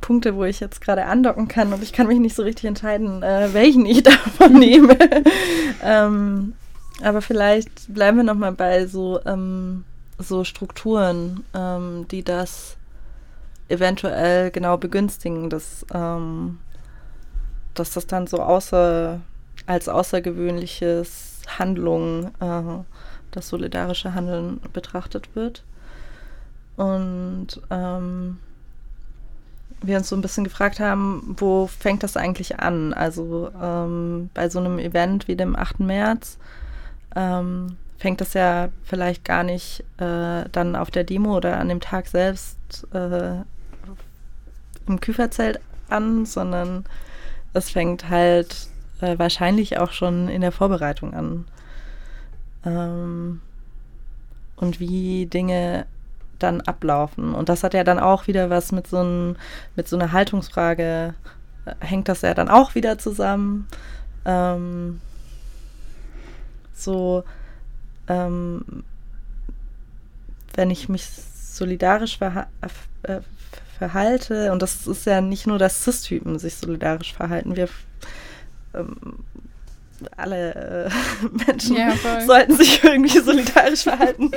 Punkte, 0.00 0.34
wo 0.34 0.44
ich 0.44 0.60
jetzt 0.60 0.80
gerade 0.80 1.06
andocken 1.06 1.48
kann 1.48 1.72
und 1.72 1.82
ich 1.82 1.92
kann 1.92 2.08
mich 2.08 2.18
nicht 2.18 2.34
so 2.34 2.42
richtig 2.42 2.64
entscheiden, 2.64 3.22
äh, 3.22 3.52
welchen 3.52 3.86
ich 3.86 4.02
davon 4.02 4.54
nehme. 4.54 4.96
ähm, 5.82 6.54
aber 7.02 7.22
vielleicht 7.22 7.92
bleiben 7.92 8.16
wir 8.16 8.24
noch 8.24 8.34
mal 8.34 8.52
bei 8.52 8.86
so, 8.86 9.20
ähm, 9.24 9.84
so 10.18 10.44
Strukturen, 10.44 11.44
ähm, 11.54 12.06
die 12.10 12.24
das 12.24 12.76
eventuell 13.68 14.50
genau 14.50 14.76
begünstigen, 14.76 15.50
dass, 15.50 15.84
ähm, 15.92 16.58
dass 17.74 17.90
das 17.90 18.06
dann 18.06 18.26
so 18.26 18.38
außer, 18.38 19.20
als 19.66 19.88
außergewöhnliches 19.88 21.42
Handlung, 21.58 22.32
äh, 22.40 22.84
das 23.30 23.48
solidarische 23.48 24.14
Handeln 24.14 24.60
betrachtet 24.72 25.34
wird. 25.34 25.64
Und 26.76 27.60
ähm, 27.70 28.38
wir 29.82 29.98
uns 29.98 30.08
so 30.08 30.16
ein 30.16 30.22
bisschen 30.22 30.44
gefragt 30.44 30.80
haben, 30.80 31.34
wo 31.38 31.66
fängt 31.66 32.02
das 32.02 32.16
eigentlich 32.16 32.60
an? 32.60 32.94
Also 32.94 33.50
ähm, 33.60 34.30
bei 34.34 34.48
so 34.48 34.58
einem 34.58 34.78
Event 34.78 35.28
wie 35.28 35.36
dem 35.36 35.56
8. 35.56 35.80
März 35.80 36.38
ähm, 37.14 37.76
fängt 37.98 38.20
das 38.20 38.34
ja 38.34 38.68
vielleicht 38.84 39.24
gar 39.24 39.42
nicht 39.42 39.84
äh, 39.98 40.44
dann 40.50 40.76
auf 40.76 40.90
der 40.90 41.04
Demo 41.04 41.36
oder 41.36 41.58
an 41.58 41.68
dem 41.68 41.80
Tag 41.80 42.06
selbst 42.06 42.58
äh, 42.92 43.40
im 44.86 45.00
Küferzelt 45.00 45.60
an, 45.88 46.26
sondern 46.26 46.84
es 47.52 47.70
fängt 47.70 48.08
halt 48.08 48.68
äh, 49.00 49.18
wahrscheinlich 49.18 49.78
auch 49.78 49.92
schon 49.92 50.28
in 50.28 50.40
der 50.40 50.52
Vorbereitung 50.52 51.14
an. 51.14 51.44
Ähm, 52.64 53.40
und 54.56 54.80
wie 54.80 55.26
Dinge 55.26 55.86
dann 56.38 56.60
ablaufen. 56.62 57.34
Und 57.34 57.48
das 57.48 57.62
hat 57.62 57.74
ja 57.74 57.84
dann 57.84 57.98
auch 57.98 58.26
wieder 58.26 58.50
was 58.50 58.72
mit 58.72 58.86
so, 58.86 59.02
ein, 59.02 59.36
mit 59.74 59.88
so 59.88 59.96
einer 59.96 60.12
Haltungsfrage, 60.12 61.14
äh, 61.64 61.74
hängt 61.80 62.08
das 62.08 62.22
ja 62.22 62.34
dann 62.34 62.48
auch 62.48 62.74
wieder 62.74 62.98
zusammen. 62.98 63.66
Ähm, 64.24 65.00
so, 66.74 67.24
ähm, 68.08 68.84
wenn 70.54 70.70
ich 70.70 70.88
mich 70.88 71.06
solidarisch 71.06 72.18
verha 72.18 72.46
äh, 73.02 73.20
verhalte, 73.78 74.52
und 74.52 74.62
das 74.62 74.86
ist 74.86 75.04
ja 75.04 75.20
nicht 75.20 75.46
nur, 75.46 75.58
dass 75.58 75.84
Cis-Typen 75.84 76.38
sich 76.38 76.54
solidarisch 76.54 77.12
verhalten, 77.12 77.56
wir 77.56 77.68
ähm, 78.74 78.96
alle 80.16 80.54
äh, 80.54 80.90
Menschen 81.46 81.76
ja, 81.76 81.94
sollten 82.26 82.56
sich 82.56 82.82
irgendwie 82.82 83.18
solidarisch 83.18 83.82
verhalten, 83.82 84.30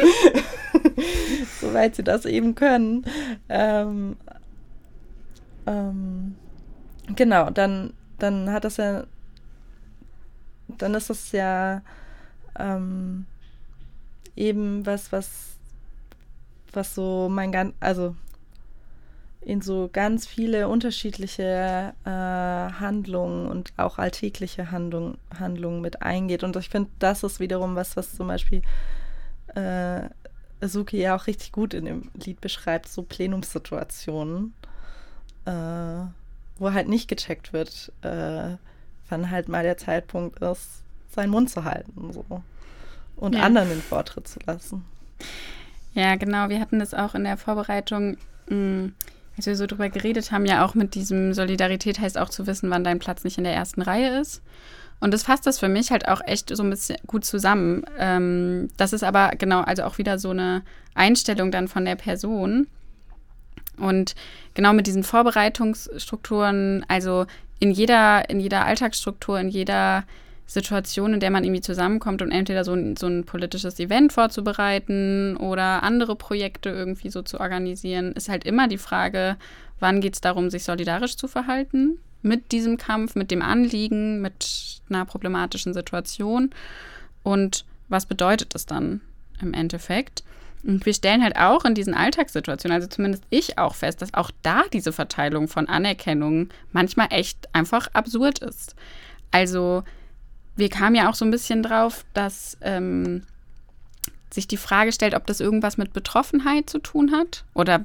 soweit 1.61 1.95
sie 1.95 2.03
das 2.03 2.25
eben 2.25 2.55
können. 2.55 3.05
Ähm, 3.49 4.17
ähm, 5.67 6.35
genau, 7.15 7.49
dann, 7.49 7.93
dann 8.17 8.51
hat 8.51 8.63
das 8.63 8.77
ja, 8.77 9.03
dann 10.67 10.93
ist 10.93 11.09
das 11.09 11.31
ja 11.31 11.81
ähm, 12.57 13.25
eben 14.35 14.85
was, 14.85 15.11
was, 15.11 15.29
was 16.73 16.95
so 16.95 17.27
mein 17.29 17.51
ganz, 17.51 17.73
also 17.79 18.15
in 19.41 19.61
so 19.61 19.89
ganz 19.91 20.27
viele 20.27 20.67
unterschiedliche 20.67 21.93
äh, 22.03 22.09
Handlungen 22.09 23.47
und 23.47 23.71
auch 23.77 23.97
alltägliche 23.97 24.71
Handlung, 24.71 25.17
Handlungen 25.39 25.81
mit 25.81 26.01
eingeht. 26.01 26.43
Und 26.43 26.55
ich 26.57 26.69
finde, 26.69 26.89
das 26.99 27.23
ist 27.23 27.39
wiederum 27.39 27.75
was, 27.75 27.95
was 27.95 28.15
zum 28.15 28.27
Beispiel 28.27 28.61
äh, 29.55 30.09
Suki 30.61 30.97
ja 30.97 31.15
auch 31.15 31.27
richtig 31.27 31.51
gut 31.51 31.73
in 31.73 31.85
dem 31.85 32.11
Lied 32.15 32.41
beschreibt, 32.41 32.89
so 32.89 33.01
Plenumssituationen, 33.01 34.53
äh, 35.45 35.51
wo 36.57 36.73
halt 36.73 36.89
nicht 36.89 37.07
gecheckt 37.07 37.53
wird, 37.53 37.93
äh, 38.01 38.57
wann 39.07 39.31
halt 39.31 39.47
mal 39.47 39.63
der 39.63 39.77
Zeitpunkt 39.77 40.39
ist, 40.39 40.83
seinen 41.09 41.29
Mund 41.29 41.49
zu 41.49 41.63
halten 41.63 42.11
so. 42.11 42.25
und 43.15 43.35
ja. 43.35 43.43
anderen 43.43 43.69
den 43.69 43.81
Vortritt 43.81 44.27
zu 44.27 44.39
lassen. 44.45 44.85
Ja, 45.93 46.15
genau. 46.15 46.49
Wir 46.49 46.59
hatten 46.59 46.79
das 46.79 46.93
auch 46.93 47.15
in 47.15 47.23
der 47.23 47.37
Vorbereitung. 47.37 48.17
Mh, 48.47 48.55
mm, 48.55 48.93
als 49.39 49.45
wir 49.45 49.55
so 49.55 49.67
drüber 49.67 49.87
geredet 49.87 50.33
haben, 50.33 50.45
ja 50.45 50.65
auch 50.65 50.75
mit 50.75 50.95
diesem 50.95 51.33
Solidarität 51.33 51.97
heißt 51.97 52.17
auch 52.17 52.27
zu 52.27 52.45
wissen, 52.45 52.69
wann 52.69 52.83
dein 52.83 52.99
Platz 52.99 53.23
nicht 53.23 53.37
in 53.37 53.45
der 53.45 53.53
ersten 53.53 53.81
Reihe 53.81 54.19
ist. 54.19 54.41
Und 54.99 55.13
das 55.13 55.23
fasst 55.23 55.47
das 55.47 55.59
für 55.59 55.69
mich 55.69 55.91
halt 55.91 56.09
auch 56.09 56.19
echt 56.25 56.53
so 56.53 56.61
ein 56.61 56.69
bisschen 56.69 56.97
gut 57.07 57.23
zusammen. 57.23 57.85
Ähm, 57.97 58.67
das 58.75 58.91
ist 58.91 59.03
aber 59.03 59.29
genau, 59.37 59.61
also 59.61 59.83
auch 59.83 59.97
wieder 59.97 60.19
so 60.19 60.31
eine 60.31 60.61
Einstellung 60.93 61.51
dann 61.51 61.69
von 61.69 61.85
der 61.85 61.95
Person. 61.95 62.67
Und 63.77 64.13
genau 64.55 64.73
mit 64.73 64.87
diesen 64.87 65.05
Vorbereitungsstrukturen, 65.05 66.85
also 66.89 67.25
in 67.59 67.71
jeder, 67.71 68.29
in 68.29 68.41
jeder 68.41 68.65
Alltagsstruktur, 68.65 69.39
in 69.39 69.47
jeder 69.47 70.03
Situation, 70.49 71.13
in 71.13 71.19
der 71.19 71.29
man 71.29 71.43
irgendwie 71.43 71.61
zusammenkommt 71.61 72.23
und 72.23 72.31
entweder 72.31 72.63
so 72.63 72.73
ein, 72.73 72.97
so 72.97 73.05
ein 73.05 73.23
politisches 73.23 73.79
Event 73.79 74.11
vorzubereiten 74.11 75.37
oder 75.37 75.83
andere 75.83 76.15
Projekte 76.15 76.69
irgendwie 76.69 77.11
so 77.11 77.21
zu 77.21 77.39
organisieren, 77.39 78.13
ist 78.13 78.29
halt 78.29 78.45
immer 78.45 78.67
die 78.67 78.79
Frage, 78.79 79.37
wann 79.79 80.01
geht 80.01 80.15
es 80.15 80.21
darum, 80.21 80.49
sich 80.49 80.63
solidarisch 80.63 81.17
zu 81.17 81.27
verhalten 81.27 81.99
mit 82.23 82.51
diesem 82.51 82.77
Kampf, 82.77 83.13
mit 83.13 83.29
dem 83.29 83.43
Anliegen, 83.43 84.21
mit 84.21 84.81
einer 84.89 85.05
problematischen 85.05 85.75
Situation 85.75 86.49
und 87.21 87.63
was 87.87 88.07
bedeutet 88.07 88.55
das 88.55 88.65
dann 88.65 89.01
im 89.41 89.53
Endeffekt? 89.53 90.23
Und 90.63 90.83
wir 90.83 90.95
stellen 90.95 91.23
halt 91.23 91.37
auch 91.37 91.63
in 91.63 91.75
diesen 91.75 91.93
Alltagssituationen, 91.93 92.75
also 92.75 92.87
zumindest 92.87 93.23
ich 93.29 93.59
auch 93.59 93.75
fest, 93.75 94.01
dass 94.01 94.15
auch 94.15 94.31
da 94.41 94.63
diese 94.73 94.91
Verteilung 94.91 95.47
von 95.47 95.69
Anerkennung 95.69 96.49
manchmal 96.71 97.07
echt 97.11 97.53
einfach 97.53 97.87
absurd 97.93 98.39
ist. 98.39 98.75
Also 99.31 99.83
wir 100.59 100.69
kamen 100.69 100.95
ja 100.95 101.09
auch 101.09 101.15
so 101.15 101.25
ein 101.25 101.31
bisschen 101.31 101.63
drauf, 101.63 102.05
dass 102.13 102.57
ähm, 102.61 103.23
sich 104.31 104.47
die 104.47 104.57
Frage 104.57 104.91
stellt, 104.91 105.15
ob 105.15 105.25
das 105.25 105.39
irgendwas 105.39 105.77
mit 105.77 105.93
Betroffenheit 105.93 106.69
zu 106.69 106.79
tun 106.79 107.11
hat. 107.11 107.43
Oder 107.53 107.83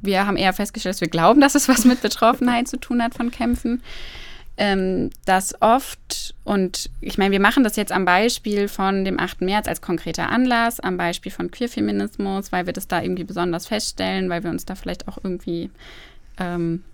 wir 0.00 0.26
haben 0.26 0.36
eher 0.36 0.52
festgestellt, 0.52 0.94
dass 0.94 1.00
wir 1.00 1.08
glauben, 1.08 1.40
dass 1.40 1.54
es 1.54 1.68
was 1.68 1.84
mit 1.84 2.00
Betroffenheit 2.02 2.68
zu 2.68 2.78
tun 2.78 3.02
hat 3.02 3.14
von 3.14 3.30
Kämpfen. 3.30 3.82
Ähm, 4.58 5.10
dass 5.26 5.60
oft, 5.60 6.34
und 6.44 6.88
ich 7.02 7.18
meine, 7.18 7.32
wir 7.32 7.40
machen 7.40 7.62
das 7.62 7.76
jetzt 7.76 7.92
am 7.92 8.06
Beispiel 8.06 8.68
von 8.68 9.04
dem 9.04 9.20
8. 9.20 9.42
März 9.42 9.68
als 9.68 9.82
konkreter 9.82 10.30
Anlass, 10.30 10.80
am 10.80 10.96
Beispiel 10.96 11.30
von 11.30 11.50
Queerfeminismus, 11.50 12.52
weil 12.52 12.64
wir 12.64 12.72
das 12.72 12.88
da 12.88 13.02
irgendwie 13.02 13.24
besonders 13.24 13.66
feststellen, 13.66 14.30
weil 14.30 14.44
wir 14.44 14.50
uns 14.50 14.64
da 14.64 14.74
vielleicht 14.74 15.08
auch 15.08 15.18
irgendwie 15.22 15.70
ähm, 16.38 16.84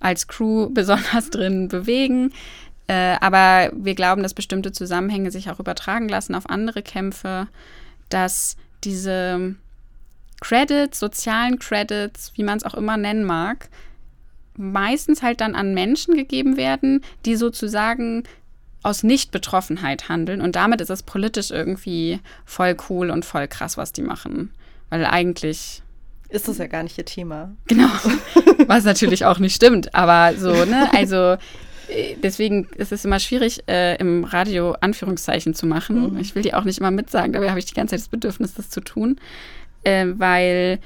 als 0.00 0.26
Crew 0.26 0.68
besonders 0.70 1.30
drin 1.30 1.68
bewegen. 1.68 2.32
Äh, 2.88 3.16
aber 3.20 3.70
wir 3.74 3.94
glauben, 3.94 4.22
dass 4.22 4.34
bestimmte 4.34 4.72
Zusammenhänge 4.72 5.30
sich 5.30 5.50
auch 5.50 5.58
übertragen 5.58 6.08
lassen 6.08 6.34
auf 6.34 6.48
andere 6.48 6.82
Kämpfe, 6.82 7.48
dass 8.08 8.56
diese 8.84 9.56
Credits, 10.40 10.98
sozialen 10.98 11.58
Credits, 11.58 12.32
wie 12.36 12.44
man 12.44 12.58
es 12.58 12.64
auch 12.64 12.74
immer 12.74 12.96
nennen 12.96 13.24
mag, 13.24 13.68
meistens 14.56 15.22
halt 15.22 15.40
dann 15.40 15.54
an 15.54 15.74
Menschen 15.74 16.14
gegeben 16.14 16.56
werden, 16.56 17.02
die 17.24 17.36
sozusagen 17.36 18.24
aus 18.82 19.02
Nichtbetroffenheit 19.02 20.08
handeln. 20.08 20.40
Und 20.40 20.56
damit 20.56 20.80
ist 20.80 20.90
es 20.90 21.02
politisch 21.02 21.50
irgendwie 21.50 22.20
voll 22.44 22.76
cool 22.88 23.10
und 23.10 23.24
voll 23.24 23.48
krass, 23.48 23.76
was 23.76 23.92
die 23.92 24.02
machen. 24.02 24.52
Weil 24.90 25.04
eigentlich. 25.04 25.82
Ist 26.28 26.48
das 26.48 26.58
ja 26.58 26.66
gar 26.66 26.82
nicht 26.82 26.96
ihr 26.96 27.04
Thema. 27.04 27.54
Genau. 27.66 27.88
Was 28.66 28.84
natürlich 28.84 29.24
auch 29.24 29.38
nicht 29.38 29.54
stimmt. 29.54 29.94
Aber 29.94 30.36
so, 30.36 30.64
ne? 30.64 30.88
Also 30.92 31.36
deswegen 32.22 32.68
ist 32.76 32.92
es 32.92 33.04
immer 33.04 33.20
schwierig, 33.20 33.62
äh, 33.68 33.96
im 33.96 34.24
Radio 34.24 34.72
Anführungszeichen 34.80 35.54
zu 35.54 35.66
machen. 35.66 36.14
Mhm. 36.14 36.20
Ich 36.20 36.34
will 36.34 36.42
die 36.42 36.54
auch 36.54 36.64
nicht 36.64 36.78
immer 36.78 36.90
mitsagen, 36.90 37.32
dabei 37.32 37.50
habe 37.50 37.58
ich 37.58 37.66
die 37.66 37.74
ganze 37.74 37.92
Zeit 37.92 38.00
das 38.00 38.08
Bedürfnis, 38.08 38.54
das 38.54 38.70
zu 38.70 38.80
tun. 38.80 39.18
Äh, 39.84 40.06
weil 40.16 40.80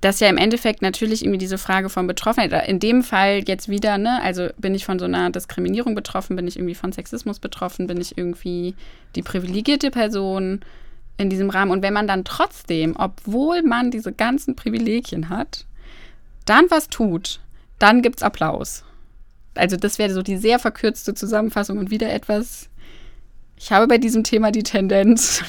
das 0.00 0.20
ja 0.20 0.28
im 0.28 0.36
Endeffekt 0.36 0.80
natürlich 0.80 1.22
irgendwie 1.22 1.38
diese 1.38 1.58
Frage 1.58 1.88
von 1.88 2.06
Betroffenheit, 2.06 2.68
in 2.68 2.78
dem 2.78 3.02
Fall 3.02 3.42
jetzt 3.46 3.68
wieder, 3.68 3.98
ne, 3.98 4.22
also 4.22 4.48
bin 4.56 4.74
ich 4.74 4.84
von 4.84 4.98
so 4.98 5.06
einer 5.06 5.30
Diskriminierung 5.30 5.94
betroffen, 5.94 6.36
bin 6.36 6.46
ich 6.46 6.56
irgendwie 6.56 6.76
von 6.76 6.92
Sexismus 6.92 7.40
betroffen, 7.40 7.88
bin 7.88 8.00
ich 8.00 8.16
irgendwie 8.16 8.74
die 9.16 9.22
privilegierte 9.22 9.90
Person 9.90 10.60
in 11.16 11.30
diesem 11.30 11.50
Rahmen. 11.50 11.72
Und 11.72 11.82
wenn 11.82 11.92
man 11.92 12.06
dann 12.06 12.24
trotzdem, 12.24 12.94
obwohl 12.96 13.62
man 13.62 13.90
diese 13.90 14.12
ganzen 14.12 14.54
Privilegien 14.54 15.28
hat, 15.28 15.66
dann 16.44 16.70
was 16.70 16.88
tut, 16.88 17.40
dann 17.80 18.00
gibt 18.00 18.18
es 18.18 18.22
Applaus. 18.22 18.84
Also 19.58 19.76
das 19.76 19.98
wäre 19.98 20.12
so 20.12 20.22
die 20.22 20.36
sehr 20.36 20.58
verkürzte 20.58 21.14
Zusammenfassung 21.14 21.78
und 21.78 21.90
wieder 21.90 22.12
etwas, 22.12 22.68
ich 23.56 23.72
habe 23.72 23.88
bei 23.88 23.98
diesem 23.98 24.24
Thema 24.24 24.52
die 24.52 24.62
Tendenz, 24.62 25.42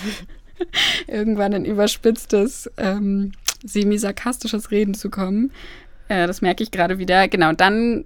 irgendwann 1.07 1.53
ein 1.53 1.65
überspitztes 1.65 2.69
ähm, 2.77 3.31
semi-sarkastisches 3.63 4.71
Reden 4.71 4.93
zu 4.93 5.09
kommen. 5.09 5.51
Äh, 6.07 6.27
das 6.27 6.41
merke 6.41 6.63
ich 6.63 6.71
gerade 6.71 6.97
wieder. 6.97 7.27
Genau, 7.27 7.53
dann, 7.53 8.03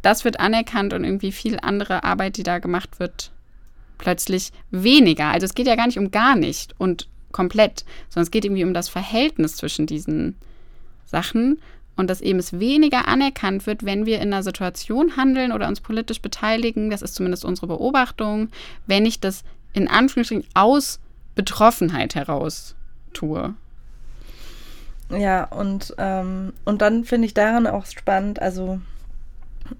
das 0.00 0.24
wird 0.24 0.40
anerkannt 0.40 0.94
und 0.94 1.04
irgendwie 1.04 1.32
viel 1.32 1.58
andere 1.60 2.04
Arbeit, 2.04 2.36
die 2.36 2.44
da 2.44 2.58
gemacht 2.58 3.00
wird, 3.00 3.32
plötzlich 3.98 4.52
weniger. 4.70 5.26
Also 5.26 5.44
es 5.44 5.54
geht 5.54 5.66
ja 5.66 5.76
gar 5.76 5.86
nicht 5.86 5.98
um 5.98 6.10
gar 6.10 6.36
nicht 6.36 6.74
und 6.78 7.08
komplett, 7.32 7.84
sondern 8.08 8.24
es 8.24 8.30
geht 8.30 8.44
irgendwie 8.44 8.64
um 8.64 8.74
das 8.74 8.88
Verhältnis 8.88 9.56
zwischen 9.56 9.86
diesen 9.86 10.36
Sachen 11.04 11.60
und 11.96 12.08
dass 12.08 12.20
eben 12.20 12.38
es 12.38 12.58
weniger 12.58 13.06
anerkannt 13.08 13.66
wird, 13.66 13.84
wenn 13.84 14.06
wir 14.06 14.16
in 14.20 14.32
einer 14.32 14.42
Situation 14.42 15.16
handeln 15.16 15.52
oder 15.52 15.68
uns 15.68 15.80
politisch 15.80 16.20
beteiligen. 16.20 16.90
Das 16.90 17.02
ist 17.02 17.14
zumindest 17.14 17.44
unsere 17.44 17.66
Beobachtung, 17.66 18.48
wenn 18.86 19.04
ich 19.06 19.20
das 19.20 19.44
in 19.72 19.88
Anführungsstrichen 19.88 20.46
aus 20.54 21.00
Betroffenheit 21.34 22.14
heraus 22.14 22.74
tue. 23.12 23.54
Ja, 25.10 25.44
und, 25.44 25.94
ähm, 25.98 26.54
und 26.64 26.80
dann 26.80 27.04
finde 27.04 27.26
ich 27.26 27.34
daran 27.34 27.66
auch 27.66 27.84
spannend, 27.84 28.40
also 28.40 28.80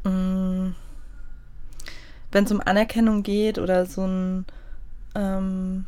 mm, 0.05 0.75
wenn 2.33 2.45
es 2.45 2.53
um 2.53 2.61
Anerkennung 2.61 3.23
geht 3.23 3.59
oder 3.59 3.87
so 3.87 4.07
ein 4.07 4.45
ähm, 5.15 5.87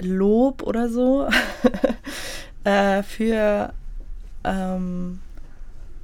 Lob 0.00 0.62
oder 0.62 0.88
so 0.88 1.28
äh, 2.64 3.02
für, 3.02 3.72
ähm, 4.44 5.20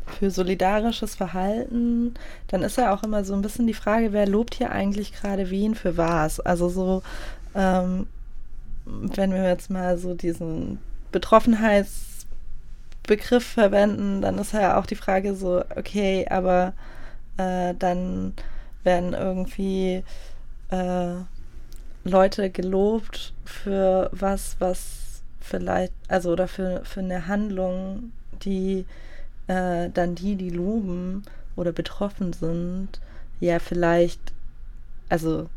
für 0.07 0.31
solidarisches 0.31 1.15
Verhalten, 1.15 2.15
dann 2.49 2.63
ist 2.63 2.79
ja 2.79 2.95
auch 2.95 3.03
immer 3.03 3.25
so 3.25 3.35
ein 3.35 3.43
bisschen 3.43 3.67
die 3.67 3.75
Frage, 3.75 4.13
wer 4.13 4.27
lobt 4.27 4.55
hier 4.55 4.73
eigentlich 4.73 5.13
gerade 5.13 5.51
wen 5.51 5.75
für 5.75 5.97
was? 5.97 6.41
Also 6.41 6.69
so, 6.69 7.03
ähm, 7.55 8.07
wenn 8.87 9.33
wir 9.33 9.45
jetzt 9.45 9.71
mal 9.71 9.99
so 9.99 10.15
diesen 10.15 10.79
Betroffenheitsbegriff 11.13 13.45
verwenden, 13.45 14.23
dann 14.23 14.39
ist 14.39 14.53
ja 14.53 14.79
auch 14.79 14.87
die 14.87 14.97
Frage 14.97 15.35
so, 15.35 15.63
okay, 15.77 16.27
aber 16.29 16.73
äh, 17.37 17.75
dann 17.79 18.33
werden 18.85 19.13
irgendwie 19.13 20.03
äh, 20.71 21.15
Leute 22.05 22.51
gelobt 22.51 23.33
für 23.45 24.11
was, 24.13 24.57
was 24.59 25.08
vielleicht, 25.41 25.93
also 26.09 26.33
oder 26.33 26.49
für, 26.49 26.85
für 26.85 27.01
eine 27.01 27.27
Handlung, 27.27 28.13
die 28.43 28.85
äh, 29.47 29.91
dann 29.91 30.15
die, 30.15 30.37
die 30.37 30.51
loben 30.51 31.25
oder 31.57 31.73
betroffen 31.73 32.33
sind, 32.33 33.01
ja 33.41 33.59
vielleicht, 33.59 34.21
also 35.09 35.49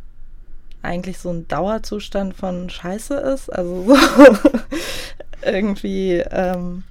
eigentlich 0.82 1.20
so 1.20 1.30
ein 1.30 1.48
Dauerzustand 1.48 2.36
von 2.36 2.70
Scheiße 2.70 3.16
ist. 3.16 3.50
Also 3.50 3.86
so 3.86 3.96
irgendwie 5.46 6.24
ähm, 6.32 6.84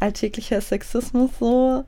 alltäglicher 0.00 0.60
Sexismus 0.60 1.30
so. 1.38 1.84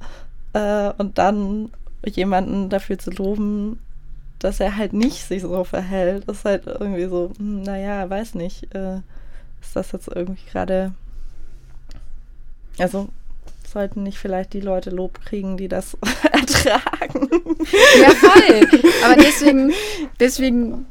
Äh, 0.52 0.92
und 0.98 1.18
dann 1.18 1.70
jemanden 2.04 2.68
dafür 2.68 2.98
zu 2.98 3.10
loben, 3.10 3.78
dass 4.38 4.60
er 4.60 4.76
halt 4.76 4.92
nicht 4.92 5.24
sich 5.24 5.42
so 5.42 5.64
verhält, 5.64 6.24
ist 6.28 6.44
halt 6.44 6.66
irgendwie 6.66 7.06
so, 7.06 7.32
hm, 7.36 7.62
naja, 7.62 8.08
weiß 8.08 8.34
nicht. 8.34 8.74
Äh, 8.74 9.00
ist 9.60 9.76
das 9.76 9.92
jetzt 9.92 10.08
irgendwie 10.08 10.42
gerade. 10.50 10.92
Also 12.78 13.08
sollten 13.70 14.02
nicht 14.02 14.18
vielleicht 14.18 14.52
die 14.52 14.60
Leute 14.60 14.90
Lob 14.90 15.20
kriegen, 15.24 15.56
die 15.56 15.68
das 15.68 15.96
ertragen. 16.32 17.28
Ja, 18.00 18.10
voll. 18.10 18.80
Aber 19.04 19.16
deswegen, 19.16 19.72
deswegen 20.18 20.86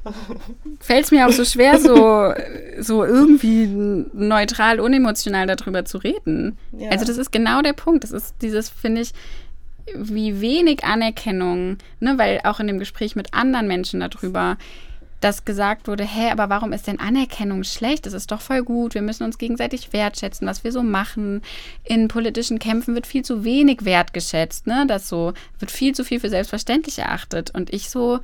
fällt 0.79 1.05
es 1.05 1.11
mir 1.11 1.27
auch 1.27 1.31
so 1.31 1.43
schwer, 1.45 1.79
so, 1.79 2.33
so 2.79 3.03
irgendwie 3.03 3.67
neutral, 4.13 4.79
unemotional 4.79 5.45
darüber 5.47 5.85
zu 5.85 5.97
reden. 5.97 6.57
Ja. 6.71 6.89
Also 6.91 7.05
das 7.05 7.17
ist 7.17 7.31
genau 7.31 7.61
der 7.61 7.73
Punkt. 7.73 8.03
Das 8.03 8.11
ist 8.11 8.35
dieses, 8.41 8.69
finde 8.69 9.01
ich, 9.01 9.11
wie 9.95 10.39
wenig 10.39 10.83
Anerkennung, 10.83 11.77
ne, 11.99 12.17
weil 12.17 12.41
auch 12.43 12.59
in 12.59 12.67
dem 12.67 12.79
Gespräch 12.79 13.15
mit 13.15 13.33
anderen 13.33 13.67
Menschen 13.67 13.99
darüber, 13.99 14.57
dass 15.19 15.45
gesagt 15.45 15.87
wurde, 15.87 16.05
hä, 16.05 16.29
aber 16.31 16.49
warum 16.49 16.71
ist 16.71 16.87
denn 16.87 16.99
Anerkennung 16.99 17.63
schlecht? 17.63 18.05
Das 18.05 18.13
ist 18.13 18.31
doch 18.31 18.41
voll 18.41 18.63
gut. 18.63 18.93
Wir 18.93 19.01
müssen 19.01 19.23
uns 19.23 19.37
gegenseitig 19.37 19.91
wertschätzen, 19.91 20.47
was 20.47 20.63
wir 20.63 20.71
so 20.71 20.81
machen. 20.81 21.41
In 21.83 22.07
politischen 22.07 22.59
Kämpfen 22.59 22.95
wird 22.95 23.07
viel 23.07 23.23
zu 23.23 23.43
wenig 23.43 23.85
wertgeschätzt, 23.85 24.67
ne? 24.67 24.85
Das 24.87 25.09
so 25.09 25.33
wird 25.59 25.71
viel 25.71 25.93
zu 25.93 26.03
viel 26.03 26.19
für 26.19 26.29
selbstverständlich 26.29 26.99
erachtet. 26.99 27.51
Und 27.53 27.73
ich 27.73 27.89
so 27.89 28.19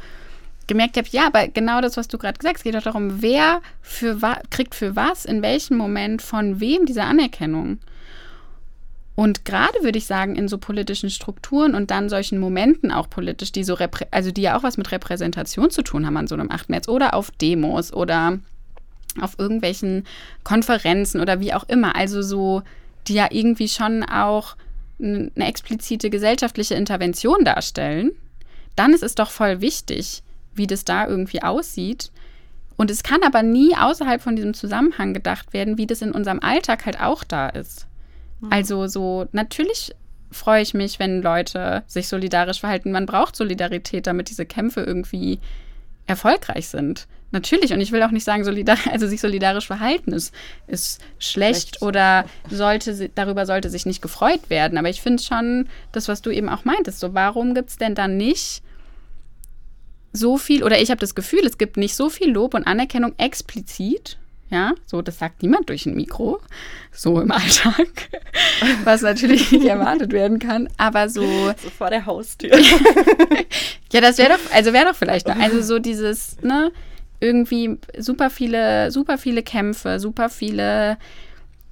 gemerkt 0.67 0.97
habe, 0.97 1.07
ja, 1.11 1.27
aber 1.27 1.47
genau 1.47 1.81
das, 1.81 1.97
was 1.97 2.07
du 2.07 2.17
gerade 2.17 2.39
gesagt 2.39 2.57
hast, 2.57 2.63
geht 2.63 2.75
doch 2.75 2.81
darum, 2.81 3.21
wer 3.21 3.61
für 3.81 4.17
kriegt 4.49 4.73
für 4.73 4.95
was, 4.95 5.25
in 5.25 5.41
welchem 5.41 5.77
Moment, 5.77 6.21
von 6.21 6.59
wem 6.59 6.85
diese 6.85 7.03
Anerkennung. 7.03 7.79
Und 9.15 9.45
gerade 9.45 9.81
würde 9.81 9.97
ich 9.97 10.05
sagen, 10.05 10.35
in 10.35 10.49
so 10.49 10.57
politischen 10.57 11.09
Strukturen 11.09 11.73
und 11.73 11.89
dann 11.89 12.09
solchen 12.09 12.37
Momenten 12.37 12.91
auch 12.91 13.09
politisch, 13.09 13.53
die 13.53 13.63
so, 13.63 13.77
also 14.11 14.31
die 14.31 14.41
ja 14.41 14.57
auch 14.57 14.63
was 14.63 14.77
mit 14.77 14.91
Repräsentation 14.91 15.69
zu 15.71 15.83
tun 15.83 16.05
haben 16.05 16.17
an 16.17 16.27
so 16.27 16.35
einem 16.35 16.51
8. 16.51 16.69
März 16.69 16.89
oder 16.89 17.13
auf 17.13 17.31
Demos 17.31 17.93
oder 17.93 18.39
auf 19.21 19.39
irgendwelchen 19.39 20.05
Konferenzen 20.43 21.21
oder 21.21 21.39
wie 21.39 21.53
auch 21.53 21.63
immer. 21.69 21.95
Also 21.95 22.21
so, 22.21 22.63
die 23.07 23.13
ja 23.13 23.27
irgendwie 23.31 23.69
schon 23.69 24.03
auch 24.03 24.57
eine 24.99 25.31
explizite 25.37 26.09
gesellschaftliche 26.09 26.75
Intervention 26.75 27.45
darstellen. 27.45 28.11
Dann 28.75 28.93
ist 28.93 29.03
es 29.03 29.15
doch 29.15 29.29
voll 29.29 29.61
wichtig, 29.61 30.23
wie 30.53 30.67
das 30.67 30.83
da 30.83 31.07
irgendwie 31.07 31.41
aussieht. 31.41 32.11
Und 32.77 32.91
es 32.91 33.03
kann 33.03 33.23
aber 33.23 33.43
nie 33.43 33.75
außerhalb 33.75 34.21
von 34.21 34.35
diesem 34.35 34.53
Zusammenhang 34.53 35.13
gedacht 35.13 35.53
werden, 35.53 35.77
wie 35.77 35.87
das 35.87 36.01
in 36.01 36.11
unserem 36.11 36.41
Alltag 36.41 36.85
halt 36.85 36.99
auch 36.99 37.23
da 37.23 37.47
ist. 37.47 37.87
Mhm. 38.41 38.51
Also 38.51 38.87
so, 38.87 39.27
natürlich 39.31 39.93
freue 40.31 40.61
ich 40.61 40.73
mich, 40.73 40.99
wenn 40.99 41.21
Leute 41.21 41.83
sich 41.87 42.07
solidarisch 42.07 42.59
verhalten. 42.59 42.91
Man 42.91 43.05
braucht 43.05 43.35
Solidarität, 43.35 44.07
damit 44.07 44.29
diese 44.29 44.45
Kämpfe 44.45 44.81
irgendwie 44.81 45.39
erfolgreich 46.07 46.67
sind. 46.67 47.07
Natürlich, 47.31 47.73
und 47.73 47.81
ich 47.81 47.91
will 47.91 48.03
auch 48.03 48.11
nicht 48.11 48.23
sagen, 48.23 48.43
solidar 48.43 48.77
also 48.91 49.07
sich 49.07 49.19
solidarisch 49.19 49.67
verhalten 49.67 50.13
ist, 50.13 50.33
ist 50.67 51.01
schlecht, 51.17 51.77
schlecht. 51.77 51.81
oder 51.81 52.25
sollte, 52.49 53.09
darüber 53.15 53.45
sollte 53.45 53.69
sich 53.69 53.85
nicht 53.85 54.01
gefreut 54.01 54.49
werden. 54.49 54.77
Aber 54.77 54.89
ich 54.89 55.01
finde 55.01 55.21
schon, 55.21 55.67
das, 55.91 56.07
was 56.07 56.21
du 56.21 56.29
eben 56.29 56.49
auch 56.49 56.65
meintest, 56.65 56.99
so 56.99 57.13
warum 57.13 57.53
gibt 57.53 57.69
es 57.69 57.77
denn 57.77 57.95
dann 57.95 58.17
nicht 58.17 58.61
so 60.13 60.37
viel, 60.37 60.63
oder 60.63 60.81
ich 60.81 60.91
habe 60.91 61.01
das 61.01 61.15
Gefühl, 61.15 61.45
es 61.45 61.57
gibt 61.57 61.77
nicht 61.77 61.95
so 61.95 62.09
viel 62.09 62.29
Lob 62.29 62.53
und 62.53 62.65
Anerkennung 62.65 63.13
explizit 63.17 64.17
ja, 64.49 64.73
so, 64.85 65.01
das 65.01 65.17
sagt 65.17 65.41
niemand 65.41 65.69
durch 65.69 65.85
ein 65.85 65.95
Mikro, 65.95 66.39
so 66.91 67.19
im 67.19 67.31
Alltag, 67.31 67.87
was 68.83 69.01
natürlich 69.01 69.51
nicht 69.51 69.65
erwartet 69.65 70.11
werden 70.11 70.39
kann, 70.39 70.69
aber 70.77 71.09
so. 71.09 71.25
So 71.61 71.69
vor 71.69 71.89
der 71.89 72.05
Haustür. 72.05 72.51
ja, 73.91 74.01
das 74.01 74.17
wäre 74.17 74.29
doch, 74.29 74.53
also 74.53 74.73
wäre 74.73 74.85
doch 74.85 74.95
vielleicht 74.95 75.27
noch, 75.27 75.37
also 75.37 75.61
so 75.61 75.79
dieses, 75.79 76.41
ne, 76.41 76.71
irgendwie 77.19 77.79
super 77.97 78.29
viele, 78.29 78.91
super 78.91 79.17
viele 79.17 79.41
Kämpfe, 79.41 79.99
super 79.99 80.29
viele 80.29 80.97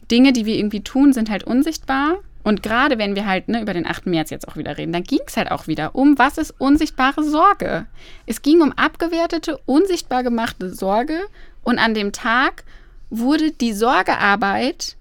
Dinge, 0.10 0.34
die 0.34 0.46
wir 0.46 0.56
irgendwie 0.56 0.82
tun, 0.82 1.14
sind 1.14 1.30
halt 1.30 1.44
unsichtbar. 1.44 2.20
Und 2.44 2.62
gerade 2.62 2.98
wenn 2.98 3.16
wir 3.16 3.26
halt 3.26 3.48
ne, 3.48 3.62
über 3.62 3.74
den 3.74 3.88
8. 3.88 4.06
März 4.06 4.30
jetzt 4.30 4.48
auch 4.48 4.58
wieder 4.58 4.78
reden, 4.78 4.92
dann 4.92 5.04
ging 5.04 5.22
es 5.26 5.38
halt 5.38 5.52
auch 5.52 5.68
wieder 5.68 5.96
um, 5.96 6.18
was 6.20 6.38
ist 6.38 6.54
unsichtbare 6.58 7.24
Sorge? 7.24 7.86
Es 8.26 8.42
ging 8.42 8.62
um 8.62 8.74
abgewertete, 8.74 9.60
unsichtbar 9.66 10.24
gemachte 10.24 10.74
Sorge. 10.74 11.22
Und 11.63 11.80
an 11.80 11.93
dem 11.93 12.12
Tag 12.12 12.63
wurde 13.10 13.52
die 13.52 13.73
Sorgearbeit 13.73 14.95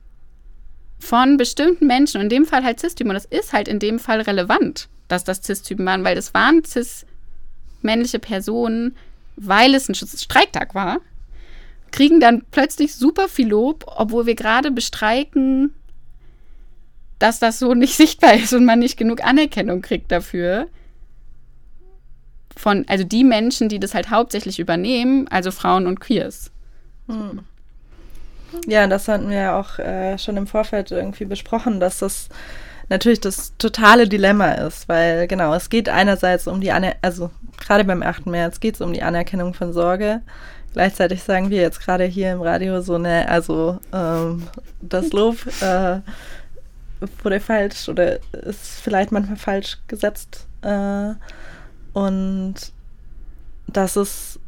von 0.98 1.37
bestimmten 1.37 1.87
Menschen, 1.87 2.20
in 2.20 2.29
dem 2.29 2.46
Fall 2.46 2.62
halt 2.62 2.79
Cis-Typen, 2.79 3.11
und 3.11 3.14
das 3.14 3.25
ist 3.25 3.53
halt 3.53 3.68
in 3.68 3.79
dem 3.79 3.98
Fall 3.98 4.20
relevant, 4.20 4.88
dass 5.09 5.25
das 5.25 5.42
Cis-Typen 5.42 5.85
waren, 5.85 6.05
weil 6.05 6.14
das 6.14 6.33
waren 6.33 6.64
cis-männliche 6.64 8.18
Personen, 8.18 8.96
weil 9.37 9.75
es 9.75 9.88
ein 9.88 9.94
Streiktag 9.94 10.75
war, 10.75 11.01
kriegen 11.90 12.20
dann 12.20 12.44
plötzlich 12.51 12.94
super 12.94 13.29
viel 13.29 13.48
Lob, 13.48 13.85
obwohl 13.87 14.27
wir 14.27 14.35
gerade 14.35 14.70
bestreiken, 14.70 15.75
dass 17.18 17.38
das 17.38 17.59
so 17.59 17.75
nicht 17.75 17.94
sichtbar 17.96 18.35
ist 18.35 18.53
und 18.53 18.64
man 18.64 18.79
nicht 18.79 18.96
genug 18.96 19.25
Anerkennung 19.25 19.83
kriegt 19.83 20.11
dafür. 20.12 20.68
Von, 22.57 22.85
also 22.88 23.05
die 23.05 23.25
Menschen, 23.25 23.69
die 23.69 23.81
das 23.81 23.95
halt 23.95 24.11
hauptsächlich 24.11 24.59
übernehmen, 24.59 25.27
also 25.29 25.51
Frauen 25.51 25.87
und 25.87 26.01
Queers. 26.01 26.51
Hm. 27.09 27.41
Ja, 28.67 28.87
das 28.87 29.09
hatten 29.09 29.31
wir 29.31 29.38
ja 29.38 29.59
auch 29.59 29.79
äh, 29.79 30.19
schon 30.19 30.37
im 30.37 30.47
Vorfeld 30.47 30.91
irgendwie 30.91 31.25
besprochen, 31.25 31.81
dass 31.81 31.99
das 31.99 32.29
natürlich 32.88 33.21
das 33.21 33.57
totale 33.57 34.07
Dilemma 34.07 34.53
ist, 34.53 34.88
weil 34.88 35.27
genau, 35.27 35.55
es 35.55 35.71
geht 35.71 35.88
einerseits 35.88 36.47
um 36.47 36.61
die, 36.61 36.73
Aner 36.73 36.95
also 37.01 37.31
gerade 37.59 37.85
beim 37.85 38.03
8. 38.03 38.27
März 38.27 38.61
geht 38.61 38.75
es 38.75 38.81
um 38.81 38.93
die 38.93 39.03
Anerkennung 39.03 39.55
von 39.55 39.73
Sorge. 39.73 40.21
Gleichzeitig 40.75 41.23
sagen 41.23 41.51
wir 41.51 41.61
jetzt 41.61 41.81
gerade 41.81 42.05
hier 42.05 42.33
im 42.33 42.43
Radio 42.43 42.81
so, 42.81 42.99
ne, 42.99 43.29
also 43.29 43.79
ähm, 43.93 44.49
das 44.81 45.12
Lob 45.12 45.37
äh, 45.61 46.01
wurde 47.23 47.41
falsch 47.41 47.88
oder 47.88 48.19
ist 48.33 48.81
vielleicht 48.83 49.12
manchmal 49.12 49.37
falsch 49.37 49.79
gesetzt. 49.87 50.47
Äh, 50.62 51.15
und 51.93 52.55
das 53.67 53.97
ist, 53.97 54.41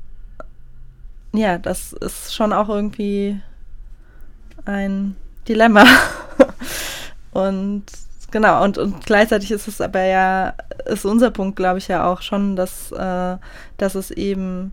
ja, 1.32 1.58
das 1.58 1.92
ist 1.92 2.34
schon 2.34 2.52
auch 2.52 2.68
irgendwie 2.68 3.40
ein 4.64 5.16
Dilemma. 5.48 5.84
und 7.32 7.84
genau, 8.30 8.64
und, 8.64 8.78
und 8.78 9.04
gleichzeitig 9.04 9.50
ist 9.50 9.68
es 9.68 9.80
aber 9.80 10.02
ja, 10.04 10.54
ist 10.86 11.04
unser 11.04 11.30
Punkt, 11.30 11.56
glaube 11.56 11.78
ich, 11.78 11.88
ja 11.88 12.10
auch 12.10 12.22
schon, 12.22 12.56
dass, 12.56 12.92
äh, 12.92 13.36
dass 13.76 13.94
es 13.94 14.10
eben 14.10 14.72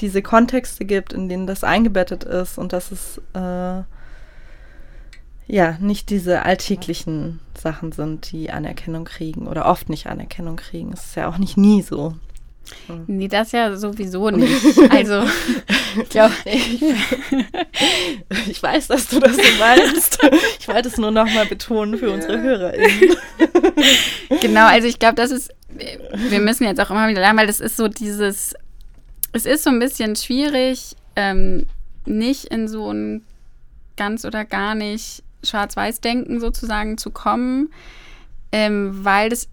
diese 0.00 0.22
Kontexte 0.22 0.84
gibt, 0.84 1.12
in 1.12 1.28
denen 1.28 1.46
das 1.46 1.64
eingebettet 1.64 2.24
ist 2.24 2.58
und 2.58 2.72
dass 2.72 2.90
es 2.90 3.18
äh, 3.34 3.82
ja 5.50 5.76
nicht 5.80 6.10
diese 6.10 6.42
alltäglichen 6.44 7.40
Sachen 7.58 7.92
sind, 7.92 8.30
die 8.32 8.50
Anerkennung 8.50 9.04
kriegen 9.04 9.46
oder 9.48 9.66
oft 9.66 9.88
nicht 9.88 10.06
Anerkennung 10.06 10.56
kriegen. 10.56 10.92
Es 10.92 11.06
ist 11.06 11.16
ja 11.16 11.28
auch 11.28 11.38
nicht 11.38 11.56
nie 11.56 11.82
so. 11.82 12.14
Hm. 12.86 13.04
Nee, 13.08 13.26
das 13.28 13.50
ja 13.52 13.76
sowieso 13.76 14.30
nicht. 14.36 14.78
Also, 14.90 15.24
ich 16.02 16.08
glaube. 16.08 16.34
ich 18.48 18.62
weiß, 18.62 18.86
dass 18.88 19.08
du 19.08 19.18
das 19.18 19.36
so 19.36 19.42
meinst. 19.58 20.18
Ich 20.60 20.68
wollte 20.68 20.88
es 20.88 20.98
nur 20.98 21.10
nochmal 21.10 21.46
betonen 21.46 21.98
für 21.98 22.10
unsere 22.10 22.40
HörerInnen. 22.40 23.16
Genau, 24.40 24.66
also 24.66 24.86
ich 24.86 24.98
glaube, 24.98 25.16
das 25.16 25.32
ist. 25.32 25.52
Wir 26.14 26.40
müssen 26.40 26.64
jetzt 26.64 26.80
auch 26.80 26.90
immer 26.90 27.08
wieder 27.08 27.20
lernen, 27.20 27.38
weil 27.38 27.46
das 27.48 27.60
ist 27.60 27.76
so 27.76 27.88
dieses. 27.88 28.54
Es 29.32 29.46
ist 29.46 29.64
so 29.64 29.70
ein 29.70 29.78
bisschen 29.78 30.16
schwierig, 30.16 30.96
ähm, 31.14 31.66
nicht 32.04 32.46
in 32.46 32.66
so 32.68 32.92
ein 32.92 33.24
ganz 33.96 34.24
oder 34.24 34.44
gar 34.44 34.74
nicht 34.74 35.22
Schwarz-Weiß-Denken 35.42 36.40
sozusagen 36.40 36.98
zu 36.98 37.10
kommen, 37.10 37.72
ähm, 38.52 39.04
weil 39.04 39.30
das 39.30 39.48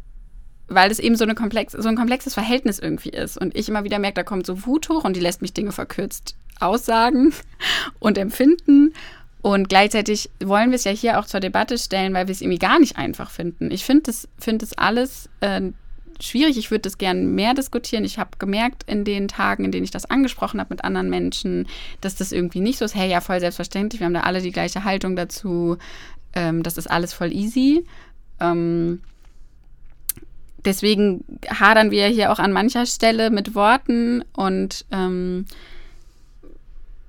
weil 0.69 0.91
es 0.91 0.99
eben 0.99 1.15
so, 1.15 1.23
eine 1.23 1.35
komplex, 1.35 1.73
so 1.73 1.87
ein 1.87 1.95
komplexes 1.95 2.33
Verhältnis 2.33 2.77
irgendwie 2.79 3.09
ist. 3.09 3.37
Und 3.37 3.55
ich 3.55 3.69
immer 3.69 3.83
wieder 3.83 3.99
merke, 3.99 4.15
da 4.15 4.23
kommt 4.23 4.45
so 4.45 4.65
Wut 4.65 4.89
hoch 4.89 5.05
und 5.05 5.15
die 5.15 5.21
lässt 5.21 5.41
mich 5.41 5.53
Dinge 5.53 5.71
verkürzt 5.71 6.35
aussagen 6.59 7.33
und 7.99 8.17
empfinden. 8.17 8.93
Und 9.41 9.69
gleichzeitig 9.69 10.29
wollen 10.43 10.71
wir 10.71 10.75
es 10.75 10.83
ja 10.83 10.91
hier 10.91 11.19
auch 11.19 11.25
zur 11.25 11.39
Debatte 11.39 11.77
stellen, 11.77 12.13
weil 12.13 12.27
wir 12.27 12.33
es 12.33 12.41
irgendwie 12.41 12.59
gar 12.59 12.79
nicht 12.79 12.97
einfach 12.97 13.29
finden. 13.29 13.71
Ich 13.71 13.85
finde 13.85 14.03
das, 14.03 14.27
find 14.37 14.61
das 14.61 14.77
alles 14.77 15.29
äh, 15.39 15.61
schwierig. 16.19 16.57
Ich 16.57 16.71
würde 16.71 16.83
das 16.83 16.97
gerne 16.97 17.21
mehr 17.21 17.53
diskutieren. 17.53 18.03
Ich 18.03 18.19
habe 18.19 18.31
gemerkt 18.39 18.83
in 18.87 19.03
den 19.03 19.27
Tagen, 19.27 19.65
in 19.65 19.71
denen 19.71 19.83
ich 19.83 19.91
das 19.91 20.05
angesprochen 20.05 20.59
habe 20.59 20.73
mit 20.73 20.83
anderen 20.83 21.09
Menschen, 21.09 21.67
dass 22.01 22.15
das 22.15 22.31
irgendwie 22.31 22.59
nicht 22.59 22.77
so 22.77 22.85
ist. 22.85 22.95
Hey, 22.95 23.09
ja, 23.09 23.21
voll 23.21 23.39
selbstverständlich. 23.39 23.99
Wir 23.99 24.05
haben 24.05 24.13
da 24.13 24.21
alle 24.21 24.41
die 24.41 24.51
gleiche 24.51 24.83
Haltung 24.83 25.15
dazu. 25.15 25.77
Ähm, 26.33 26.63
das 26.63 26.77
ist 26.77 26.89
alles 26.89 27.13
voll 27.13 27.31
easy. 27.31 27.85
Ähm, 28.39 29.01
deswegen 30.65 31.23
hadern 31.49 31.91
wir 31.91 32.07
hier 32.07 32.31
auch 32.31 32.39
an 32.39 32.51
mancher 32.51 32.85
Stelle 32.85 33.29
mit 33.29 33.55
Worten 33.55 34.23
und 34.33 34.85
ähm, 34.91 35.45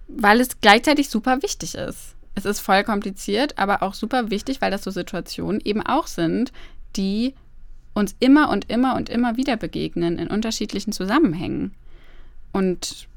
weil 0.09 0.41
es 0.41 0.61
gleichzeitig 0.61 1.11
super 1.11 1.43
wichtig 1.43 1.75
ist. 1.75 2.15
Es 2.35 2.45
ist 2.45 2.61
voll 2.61 2.85
kompliziert, 2.85 3.59
aber 3.59 3.83
auch 3.83 3.95
super 3.95 4.31
wichtig, 4.31 4.61
weil 4.61 4.71
das 4.71 4.85
so 4.85 4.91
Situationen 4.91 5.61
eben 5.63 5.85
auch 5.85 6.07
sind, 6.07 6.53
die 6.97 7.35
uns 7.99 8.15
immer 8.21 8.51
und 8.51 8.71
immer 8.71 8.97
und 8.97 9.09
immer 9.09 9.37
wieder 9.37 9.57
begegnen 9.57 10.19
in 10.19 10.29
unterschiedlichen 10.29 10.93
Zusammenhängen. 10.93 11.73
Und 12.53 13.09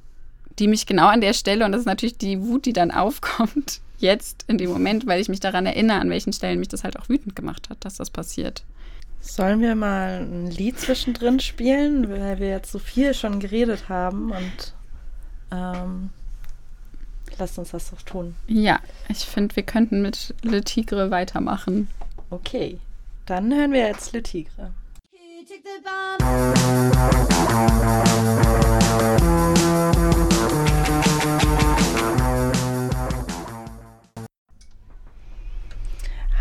die 0.60 0.68
mich 0.68 0.86
genau 0.86 1.08
an 1.08 1.22
der 1.22 1.34
Stelle, 1.34 1.66
und 1.66 1.72
das 1.72 1.82
ist 1.82 1.88
natürlich 1.88 2.18
die 2.18 2.42
Wut, 2.42 2.66
die 2.66 2.74
dann 2.74 2.92
aufkommt, 2.92 3.80
jetzt 4.00 4.46
in 4.48 4.58
dem 4.58 4.72
Moment, 4.72 5.08
weil 5.08 5.22
ich 5.22 5.30
mich 5.30 5.40
daran 5.40 5.66
erinnere, 5.66 6.00
an 6.00 6.10
welchen 6.10 6.34
Stellen 6.34 6.60
mich 6.60 6.68
das 6.68 6.84
halt 6.84 7.00
auch 7.00 7.08
wütend 7.08 7.36
gemacht 7.36 7.70
hat, 7.70 7.78
dass 7.86 7.96
das 7.96 8.10
passiert. 8.10 8.64
Sollen 9.22 9.62
wir 9.62 9.76
mal 9.76 10.22
ein 10.22 10.50
Lied 10.50 10.80
zwischendrin 10.80 11.40
spielen, 11.40 12.10
weil 12.10 12.40
wir 12.40 12.50
jetzt 12.50 12.72
so 12.72 12.80
viel 12.80 13.14
schon 13.14 13.40
geredet 13.40 13.88
haben 13.88 14.32
und 14.32 14.74
ähm, 15.52 16.10
lasst 17.38 17.60
uns 17.60 17.70
das 17.70 17.92
doch 17.92 18.02
tun. 18.02 18.34
Ja, 18.48 18.80
ich 19.10 19.20
finde, 19.20 19.56
wir 19.56 19.64
könnten 19.64 20.02
mit 20.02 20.34
Le 20.42 20.64
Tigre 20.64 21.12
weitermachen. 21.12 21.88
Okay, 22.32 22.80
dann 23.32 23.56
hören 23.56 23.72
wir 23.72 23.88
jetzt 23.88 24.12
Le 24.12 24.22
Tigre. 24.22 24.74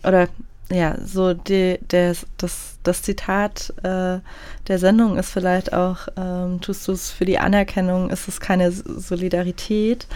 oder 0.03 0.27
ja, 0.71 0.95
so 1.04 1.34
die, 1.36 1.78
der, 1.91 2.15
das, 2.38 2.80
das 2.82 3.04
Zitat 3.04 3.71
äh, 3.84 4.19
der 4.67 4.80
Sendung 4.80 5.17
ist 5.17 5.30
vielleicht 5.30 5.73
auch, 5.73 6.08
ähm, 6.17 6.60
tust 6.60 6.88
du 6.88 6.93
es 6.93 7.12
für 7.12 7.25
die 7.25 7.38
Anerkennung, 7.38 8.10
ist 8.10 8.28
es 8.28 8.39
keine 8.39 8.71
Solidarität. 8.71 10.08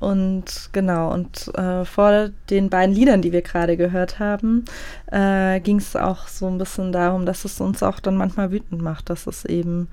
Und 0.00 0.70
genau, 0.72 1.12
und 1.12 1.48
äh, 1.54 1.84
vor 1.84 2.30
den 2.50 2.68
beiden 2.68 2.94
Liedern, 2.94 3.22
die 3.22 3.30
wir 3.30 3.42
gerade 3.42 3.76
gehört 3.76 4.18
haben, 4.18 4.64
äh, 5.06 5.60
ging 5.60 5.76
es 5.76 5.94
auch 5.94 6.26
so 6.26 6.48
ein 6.48 6.58
bisschen 6.58 6.90
darum, 6.90 7.24
dass 7.24 7.44
es 7.44 7.60
uns 7.60 7.82
auch 7.84 8.00
dann 8.00 8.16
manchmal 8.16 8.50
wütend 8.50 8.82
macht, 8.82 9.08
dass 9.08 9.28
es 9.28 9.44
eben 9.44 9.88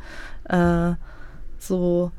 äh, 0.50 0.94
so 1.60 2.12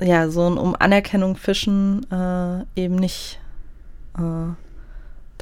ja, 0.00 0.28
so 0.30 0.48
ein 0.48 0.58
um 0.58 0.74
Anerkennung 0.78 1.36
fischen 1.36 2.10
äh, 2.10 2.64
eben 2.74 2.96
nicht. 2.96 3.38
Äh, 4.18 4.54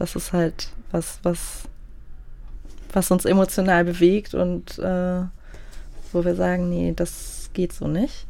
das 0.01 0.17
ist 0.17 0.33
halt 0.33 0.69
was, 0.91 1.21
was, 1.23 1.65
was 2.93 3.11
uns 3.11 3.27
emotional 3.27 3.85
bewegt 3.85 4.35
und 4.35 4.79
äh, 4.79 5.23
wo 6.13 6.25
wir 6.25 6.35
sagen, 6.35 6.71
nee, 6.71 6.95
das 6.97 7.51
geht 7.53 7.75
so 7.75 7.87
nicht. 7.87 8.27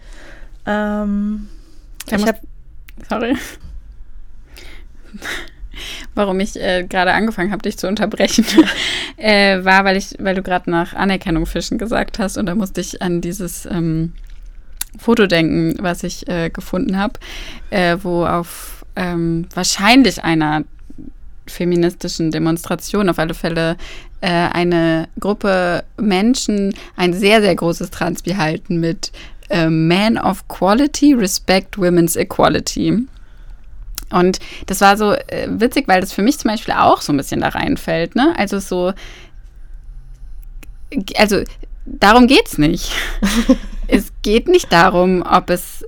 Ähm, 0.66 1.48
ich 2.10 2.26
hab, 2.26 2.40
sorry. 3.08 3.36
warum 6.16 6.40
ich 6.40 6.60
äh, 6.60 6.84
gerade 6.88 7.12
angefangen 7.12 7.52
habe, 7.52 7.62
dich 7.62 7.78
zu 7.78 7.86
unterbrechen, 7.86 8.44
äh, 9.16 9.64
war, 9.64 9.84
weil 9.84 9.96
ich, 9.96 10.16
weil 10.18 10.34
du 10.34 10.42
gerade 10.42 10.68
nach 10.68 10.92
Anerkennung 10.92 11.46
fischen 11.46 11.78
gesagt 11.78 12.18
hast 12.18 12.36
und 12.36 12.46
da 12.46 12.56
musste 12.56 12.80
ich 12.80 13.00
an 13.00 13.20
dieses 13.20 13.64
ähm, 13.64 14.12
Foto 14.98 15.28
denken, 15.28 15.76
was 15.80 16.02
ich 16.02 16.28
äh, 16.28 16.50
gefunden 16.50 16.98
habe, 16.98 17.20
äh, 17.70 17.96
wo 18.02 18.26
auf 18.26 18.84
ähm, 18.96 19.46
wahrscheinlich 19.54 20.24
einer 20.24 20.64
feministischen 21.46 22.30
Demonstration 22.30 23.08
auf 23.08 23.18
alle 23.18 23.34
Fälle 23.34 23.76
äh, 24.20 24.28
eine 24.28 25.08
Gruppe 25.18 25.84
Menschen 25.96 26.74
ein 26.96 27.12
sehr, 27.12 27.40
sehr 27.40 27.54
großes 27.54 27.90
Transpi 27.90 28.32
halten 28.32 28.80
mit 28.80 29.12
äh, 29.48 29.68
Man 29.68 30.18
of 30.18 30.46
Quality, 30.48 31.14
Respect 31.14 31.78
Women's 31.78 32.16
Equality. 32.16 33.06
Und 34.10 34.40
das 34.66 34.80
war 34.80 34.96
so 34.96 35.12
äh, 35.12 35.48
witzig, 35.48 35.86
weil 35.88 36.00
das 36.00 36.12
für 36.12 36.22
mich 36.22 36.38
zum 36.38 36.50
Beispiel 36.50 36.74
auch 36.74 37.00
so 37.00 37.12
ein 37.12 37.16
bisschen 37.16 37.40
da 37.40 37.48
reinfällt. 37.48 38.16
Ne? 38.16 38.34
Also 38.36 38.58
so, 38.58 38.92
also 41.16 41.42
darum 41.86 42.26
geht 42.26 42.46
es 42.46 42.58
nicht. 42.58 42.92
es 43.88 44.12
geht 44.22 44.48
nicht 44.48 44.72
darum, 44.72 45.22
ob 45.22 45.50
es 45.50 45.84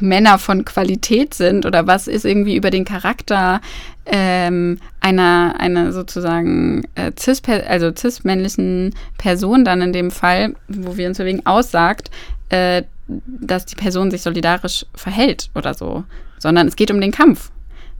Männer 0.00 0.38
von 0.38 0.64
Qualität 0.64 1.34
sind 1.34 1.66
oder 1.66 1.86
was 1.86 2.08
ist 2.08 2.24
irgendwie 2.24 2.56
über 2.56 2.70
den 2.70 2.84
Charakter 2.84 3.60
ähm, 4.06 4.78
einer, 5.00 5.54
einer 5.58 5.92
sozusagen 5.92 6.82
äh, 6.94 7.12
cis, 7.18 7.42
also 7.68 7.92
cis-männlichen 7.94 8.94
Person 9.18 9.64
dann 9.64 9.80
in 9.80 9.92
dem 9.92 10.10
Fall, 10.10 10.54
wo 10.68 10.96
wir 10.96 11.08
uns 11.08 11.18
wegen 11.18 11.46
aussagt, 11.46 12.10
äh, 12.48 12.82
dass 13.26 13.66
die 13.66 13.76
Person 13.76 14.10
sich 14.10 14.22
solidarisch 14.22 14.86
verhält 14.94 15.50
oder 15.54 15.74
so, 15.74 16.04
sondern 16.38 16.68
es 16.68 16.76
geht 16.76 16.90
um 16.90 17.00
den 17.00 17.12
Kampf. 17.12 17.50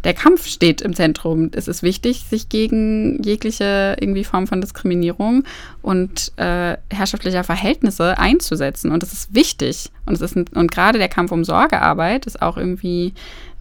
Der 0.05 0.15
Kampf 0.15 0.47
steht 0.47 0.81
im 0.81 0.95
Zentrum. 0.95 1.51
Es 1.55 1.69
ist 1.69 1.83
wichtig, 1.83 2.25
sich 2.29 2.49
gegen 2.49 3.23
jegliche 3.23 3.97
irgendwie 4.01 4.25
Form 4.25 4.47
von 4.47 4.61
Diskriminierung 4.61 5.45
und 5.81 6.33
äh, 6.37 6.77
herrschaftlicher 6.91 7.45
Verhältnisse 7.45 8.19
einzusetzen. 8.19 8.91
Und 8.91 9.03
das 9.03 9.12
ist 9.12 9.35
wichtig. 9.35 9.91
Und, 10.07 10.15
es 10.15 10.21
ist 10.21 10.37
ein, 10.37 10.47
und 10.55 10.73
gerade 10.73 10.99
der 10.99 11.09
Kampf 11.09 11.31
um 11.31 11.45
Sorgearbeit 11.45 12.27
ist 12.27 12.43
auch 12.43 12.57
irgendwie 12.57 13.15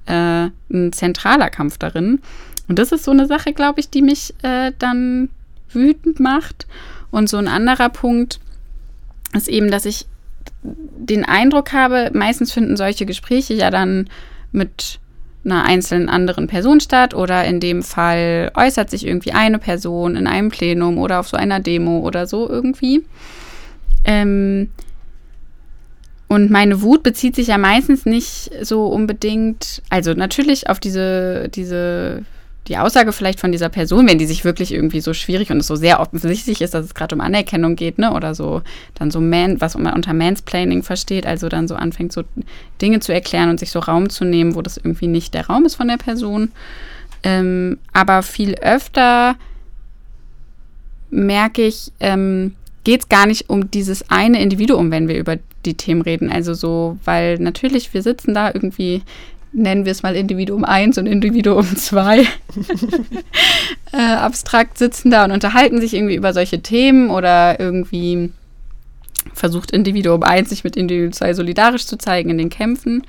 äh, 0.08 0.48
ein 0.72 0.94
zentraler 0.94 1.50
Kampf 1.50 1.78
darin. 1.78 2.22
Und 2.68 2.80
das 2.80 2.92
ist 2.92 3.04
so 3.04 3.12
eine 3.12 3.28
Sache, 3.28 3.54
glaube 3.54 3.80
ich, 3.80 3.90
die 3.90 4.02
mich 4.02 4.34
äh, 4.42 4.72
dann 4.80 5.30
wütend 5.72 6.20
macht. 6.20 6.68
Und 7.12 7.30
so 7.30 7.38
ein 7.38 7.48
anderer 7.48 7.90
Punkt 7.90 8.40
ist 9.34 9.48
eben, 9.48 9.70
dass 9.70 9.86
ich 9.86 10.06
den 10.64 11.26
Eindruck 11.26 11.74
habe, 11.74 12.12
meistens 12.14 12.52
finden 12.52 12.78
solche 12.78 13.06
Gespräche 13.06 13.54
ja 13.54 13.70
dann 13.70 14.10
mit 14.52 15.00
einer 15.44 15.64
einzelnen 15.64 16.10
anderen 16.10 16.48
Person 16.48 16.80
statt 16.80 17.14
oder 17.14 17.46
in 17.46 17.60
dem 17.60 17.84
Fall 17.84 18.52
äußert 18.56 18.90
sich 18.90 19.06
irgendwie 19.06 19.32
eine 19.32 19.58
Person 19.60 20.16
in 20.16 20.28
einem 20.28 20.50
Plenum 20.50 20.98
oder 20.98 21.20
auf 21.20 21.28
so 21.28 21.38
einer 21.38 21.60
Demo 21.60 22.00
oder 22.00 22.28
so 22.28 22.48
irgendwie. 22.50 23.04
Ähm 24.06 24.70
und 26.28 26.50
meine 26.50 26.82
Wut 26.82 27.04
bezieht 27.04 27.36
sich 27.36 27.48
ja 27.48 27.58
meistens 27.58 28.06
nicht 28.06 28.52
so 28.62 28.86
unbedingt, 28.88 29.82
also 29.90 30.14
natürlich 30.14 30.70
auf 30.70 30.80
diese, 30.80 31.50
diese 31.50 32.24
die 32.68 32.78
Aussage 32.78 33.12
vielleicht 33.12 33.40
von 33.40 33.52
dieser 33.52 33.70
Person, 33.70 34.08
wenn 34.08 34.20
die 34.20 34.28
sich 34.28 34.46
wirklich 34.46 34.72
irgendwie 34.72 35.02
so 35.02 35.14
schwierig 35.14 35.52
und 35.52 35.58
es 35.58 35.68
so 35.68 35.76
sehr 35.76 36.00
offensichtlich 36.00 36.62
ist, 36.62 36.74
dass 36.74 36.86
es 36.86 36.94
gerade 36.94 37.16
um 37.16 37.22
Anerkennung 37.22 37.76
geht, 37.76 37.98
ne, 37.98 38.14
oder 38.14 38.36
so, 38.36 38.62
dann 38.94 39.10
so 39.10 39.20
Man, 39.20 39.60
was 39.60 39.76
man 39.76 39.94
unter 39.94 40.14
Mansplaining 40.14 40.84
versteht, 40.84 41.26
also 41.26 41.50
dann 41.50 41.68
so 41.68 41.76
anfängt, 41.76 42.14
so 42.14 42.24
Dinge 42.82 43.00
zu 43.00 43.14
erklären 43.14 43.50
und 43.50 43.60
sich 43.60 43.72
so 43.72 43.80
Raum 43.80 44.10
zu 44.10 44.26
nehmen, 44.26 44.56
wo 44.56 44.62
das 44.62 44.78
irgendwie 44.78 45.08
nicht 45.08 45.34
der 45.34 45.48
Raum 45.48 45.66
ist 45.66 45.76
von 45.76 45.88
der 45.88 45.98
Person. 45.98 46.52
Ähm, 47.24 47.80
aber 47.94 48.22
viel 48.22 48.56
öfter 48.56 49.36
merke 51.10 51.64
ich, 51.64 51.92
ähm, 52.00 52.56
geht 52.84 53.02
es 53.02 53.10
gar 53.10 53.26
nicht 53.28 53.50
um 53.50 53.70
dieses 53.70 54.10
eine 54.10 54.42
Individuum, 54.42 54.92
wenn 54.92 55.08
wir 55.08 55.18
über 55.18 55.38
die 55.66 55.76
Themen 55.76 56.02
reden. 56.02 56.32
Also 56.32 56.54
so, 56.54 56.98
weil 57.06 57.38
natürlich, 57.38 57.94
wir 57.94 58.02
sitzen 58.02 58.34
da 58.34 58.48
irgendwie 58.48 59.04
nennen 59.54 59.86
wir 59.86 59.92
es 59.92 60.04
mal 60.04 60.16
Individuum 60.16 60.64
1 60.64 60.98
und 60.98 61.08
Individuum 61.08 61.76
2, 61.76 62.20
äh, 63.92 63.98
abstrakt 63.98 64.78
sitzen 64.78 65.12
da 65.12 65.26
und 65.26 65.32
unterhalten 65.32 65.82
sich 65.82 65.94
irgendwie 65.94 66.16
über 66.16 66.34
solche 66.34 66.62
Themen 66.62 67.10
oder 67.10 67.60
irgendwie 67.60 68.32
versucht 69.34 69.72
Individuum 69.72 70.24
1 70.24 70.50
sich 70.50 70.64
mit 70.64 70.76
Individuum 70.76 71.14
2 71.14 71.34
solidarisch 71.34 71.86
zu 71.86 71.98
zeigen 71.98 72.30
in 72.30 72.38
den 72.38 72.50
Kämpfen. 72.50 73.04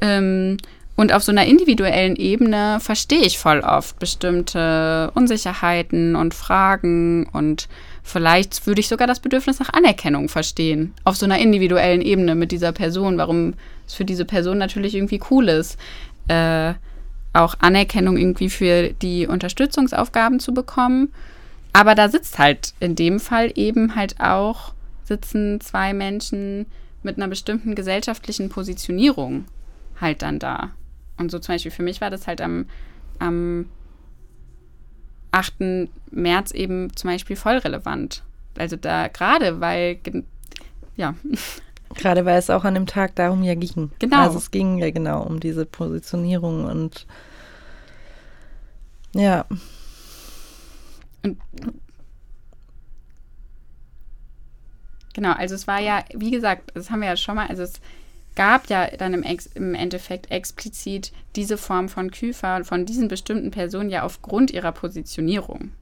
Ähm, 0.00 0.58
und 0.94 1.12
auf 1.12 1.22
so 1.22 1.32
einer 1.32 1.46
individuellen 1.46 2.16
Ebene 2.16 2.78
verstehe 2.80 3.22
ich 3.22 3.38
voll 3.38 3.60
oft 3.60 3.98
bestimmte 3.98 5.10
Unsicherheiten 5.14 6.14
und 6.16 6.34
Fragen 6.34 7.26
und 7.32 7.68
vielleicht 8.02 8.66
würde 8.66 8.80
ich 8.80 8.88
sogar 8.88 9.06
das 9.06 9.20
Bedürfnis 9.20 9.58
nach 9.58 9.72
Anerkennung 9.72 10.28
verstehen. 10.28 10.92
Auf 11.04 11.16
so 11.16 11.24
einer 11.24 11.38
individuellen 11.38 12.02
Ebene 12.02 12.34
mit 12.34 12.52
dieser 12.52 12.72
Person, 12.72 13.16
warum 13.16 13.54
es 13.92 13.96
für 13.96 14.04
diese 14.04 14.24
Person 14.24 14.58
natürlich 14.58 14.94
irgendwie 14.94 15.20
cool 15.30 15.48
ist, 15.48 15.78
äh, 16.28 16.74
auch 17.32 17.54
Anerkennung 17.60 18.16
irgendwie 18.16 18.50
für 18.50 18.90
die 18.90 19.26
Unterstützungsaufgaben 19.26 20.40
zu 20.40 20.52
bekommen. 20.52 21.12
Aber 21.72 21.94
da 21.94 22.08
sitzt 22.08 22.38
halt 22.38 22.74
in 22.80 22.94
dem 22.94 23.20
Fall 23.20 23.52
eben 23.54 23.94
halt 23.94 24.20
auch, 24.20 24.74
sitzen 25.04 25.60
zwei 25.60 25.94
Menschen 25.94 26.66
mit 27.02 27.16
einer 27.16 27.28
bestimmten 27.28 27.74
gesellschaftlichen 27.74 28.48
Positionierung 28.48 29.46
halt 30.00 30.22
dann 30.22 30.38
da. 30.38 30.70
Und 31.16 31.30
so 31.30 31.38
zum 31.38 31.54
Beispiel 31.54 31.70
für 31.70 31.82
mich 31.82 32.00
war 32.00 32.10
das 32.10 32.26
halt 32.26 32.40
am, 32.40 32.66
am 33.18 33.66
8. 35.30 35.88
März 36.10 36.52
eben 36.52 36.94
zum 36.94 37.10
Beispiel 37.10 37.36
voll 37.36 37.56
relevant. 37.56 38.22
Also 38.58 38.76
da 38.76 39.08
gerade, 39.08 39.60
weil, 39.60 39.98
ja. 40.96 41.14
Gerade 41.94 42.24
weil 42.24 42.38
es 42.38 42.50
auch 42.50 42.64
an 42.64 42.74
dem 42.74 42.86
Tag 42.86 43.14
darum 43.16 43.42
ja 43.42 43.54
ging. 43.54 43.90
Genau. 43.98 44.18
Also 44.18 44.38
es 44.38 44.50
ging 44.50 44.78
ja 44.78 44.90
genau 44.90 45.22
um 45.22 45.40
diese 45.40 45.66
Positionierung 45.66 46.64
und 46.64 47.06
ja. 49.14 49.44
Und 51.22 51.38
genau, 55.14 55.32
also 55.32 55.54
es 55.54 55.66
war 55.66 55.80
ja, 55.80 56.04
wie 56.14 56.30
gesagt, 56.30 56.72
das 56.74 56.90
haben 56.90 57.00
wir 57.00 57.08
ja 57.08 57.16
schon 57.16 57.36
mal, 57.36 57.46
also 57.46 57.62
es 57.62 57.74
gab 58.34 58.68
ja 58.68 58.88
dann 58.96 59.14
im, 59.14 59.22
Ex 59.22 59.46
im 59.46 59.74
Endeffekt 59.74 60.30
explizit 60.30 61.12
diese 61.36 61.58
Form 61.58 61.88
von 61.88 62.10
Küfer 62.10 62.64
von 62.64 62.86
diesen 62.86 63.08
bestimmten 63.08 63.50
Personen 63.50 63.90
ja 63.90 64.02
aufgrund 64.02 64.50
ihrer 64.50 64.72
Positionierung. 64.72 65.72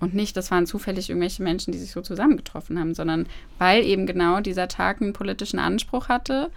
Und 0.00 0.14
nicht, 0.14 0.36
das 0.36 0.50
waren 0.50 0.66
zufällig 0.66 1.10
irgendwelche 1.10 1.42
Menschen, 1.42 1.72
die 1.72 1.78
sich 1.78 1.92
so 1.92 2.00
zusammengetroffen 2.00 2.78
haben, 2.78 2.94
sondern 2.94 3.26
weil 3.58 3.84
eben 3.84 4.06
genau 4.06 4.40
dieser 4.40 4.66
Tag 4.66 5.00
einen 5.00 5.12
politischen 5.12 5.58
Anspruch 5.58 6.08
hatte, 6.08 6.50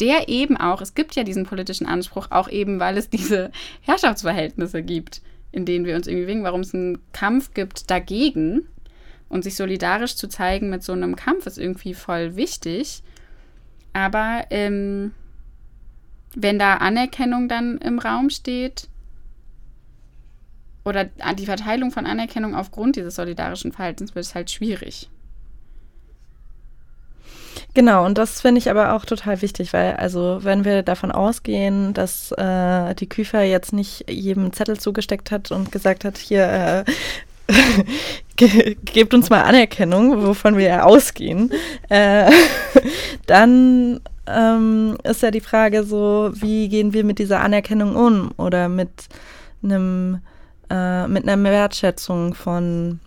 der 0.00 0.28
eben 0.28 0.56
auch, 0.56 0.80
es 0.80 0.94
gibt 0.94 1.16
ja 1.16 1.24
diesen 1.24 1.44
politischen 1.44 1.86
Anspruch, 1.86 2.28
auch 2.30 2.48
eben, 2.48 2.80
weil 2.80 2.96
es 2.96 3.08
diese 3.10 3.50
Herrschaftsverhältnisse 3.82 4.82
gibt, 4.82 5.22
in 5.52 5.64
denen 5.64 5.84
wir 5.84 5.96
uns 5.96 6.06
irgendwie 6.06 6.28
wingen, 6.28 6.44
warum 6.44 6.60
es 6.60 6.74
einen 6.74 6.98
Kampf 7.12 7.52
gibt 7.52 7.90
dagegen 7.90 8.66
und 9.28 9.42
sich 9.42 9.56
solidarisch 9.56 10.16
zu 10.16 10.28
zeigen 10.28 10.70
mit 10.70 10.82
so 10.82 10.92
einem 10.92 11.16
Kampf 11.16 11.46
ist 11.46 11.58
irgendwie 11.58 11.94
voll 11.94 12.36
wichtig. 12.36 13.02
Aber 13.92 14.44
ähm, 14.50 15.12
wenn 16.34 16.58
da 16.58 16.76
Anerkennung 16.76 17.48
dann 17.48 17.78
im 17.78 17.98
Raum 17.98 18.30
steht 18.30 18.88
oder 20.84 21.04
die 21.04 21.46
Verteilung 21.46 21.90
von 21.90 22.06
Anerkennung 22.06 22.54
aufgrund 22.54 22.96
dieses 22.96 23.14
solidarischen 23.16 23.72
Verhaltens, 23.72 24.14
wird 24.14 24.34
halt 24.34 24.50
schwierig. 24.50 25.08
Genau, 27.74 28.04
und 28.04 28.18
das 28.18 28.40
finde 28.40 28.60
ich 28.60 28.70
aber 28.70 28.94
auch 28.94 29.04
total 29.04 29.42
wichtig, 29.42 29.72
weil 29.72 29.94
also 29.94 30.38
wenn 30.42 30.64
wir 30.64 30.82
davon 30.82 31.10
ausgehen, 31.10 31.92
dass 31.92 32.30
äh, 32.32 32.94
die 32.94 33.08
Küfer 33.08 33.42
jetzt 33.42 33.72
nicht 33.72 34.08
jedem 34.08 34.52
Zettel 34.52 34.78
zugesteckt 34.78 35.30
hat 35.30 35.50
und 35.50 35.72
gesagt 35.72 36.04
hat, 36.04 36.18
hier 36.18 36.84
äh, 37.48 37.52
ge 38.36 38.76
gebt 38.84 39.12
uns 39.12 39.28
mal 39.28 39.42
Anerkennung, 39.42 40.22
wovon 40.22 40.56
wir 40.56 40.66
ja 40.66 40.82
ausgehen, 40.84 41.50
äh, 41.88 42.30
dann 43.26 44.00
ähm, 44.26 44.96
ist 45.02 45.22
ja 45.22 45.30
die 45.30 45.40
Frage 45.40 45.82
so, 45.82 46.30
wie 46.34 46.68
gehen 46.68 46.92
wir 46.92 47.04
mit 47.04 47.18
dieser 47.18 47.40
Anerkennung 47.40 47.96
um 47.96 48.30
oder 48.36 48.68
mit 48.68 48.90
einem 49.62 50.20
äh, 50.70 51.06
mit 51.08 51.28
einer 51.28 51.42
Wertschätzung 51.50 52.34
von 52.34 53.00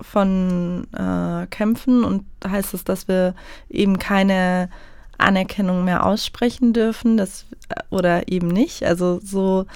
von 0.00 0.86
äh, 0.94 1.46
Kämpfen 1.48 2.04
und 2.04 2.24
heißt 2.46 2.72
es, 2.72 2.84
dass 2.84 3.06
wir 3.06 3.34
eben 3.68 3.98
keine 3.98 4.70
Anerkennung 5.18 5.84
mehr 5.84 6.06
aussprechen 6.06 6.72
dürfen, 6.72 7.16
das, 7.16 7.46
oder 7.90 8.28
eben 8.28 8.48
nicht. 8.48 8.84
Also 8.84 9.20
so, 9.22 9.66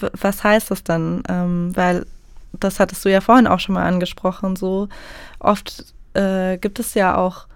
was 0.00 0.44
heißt 0.44 0.70
das 0.70 0.82
dann? 0.82 1.22
Ähm, 1.28 1.76
weil 1.76 2.06
das 2.52 2.80
hattest 2.80 3.04
du 3.04 3.10
ja 3.10 3.20
vorhin 3.20 3.46
auch 3.46 3.60
schon 3.60 3.74
mal 3.74 3.86
angesprochen, 3.86 4.56
so 4.56 4.88
oft 5.38 5.84
äh, 6.14 6.56
gibt 6.58 6.78
es 6.78 6.94
ja 6.94 7.16
auch, 7.16 7.46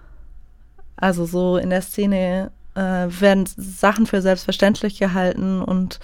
also 0.95 1.25
so 1.25 1.57
in 1.57 1.69
der 1.69 1.81
Szene 1.81 2.51
äh, 2.75 2.79
werden 3.09 3.45
Sachen 3.45 4.05
für 4.05 4.21
selbstverständlich 4.21 4.99
gehalten 4.99 5.61
und 5.61 5.99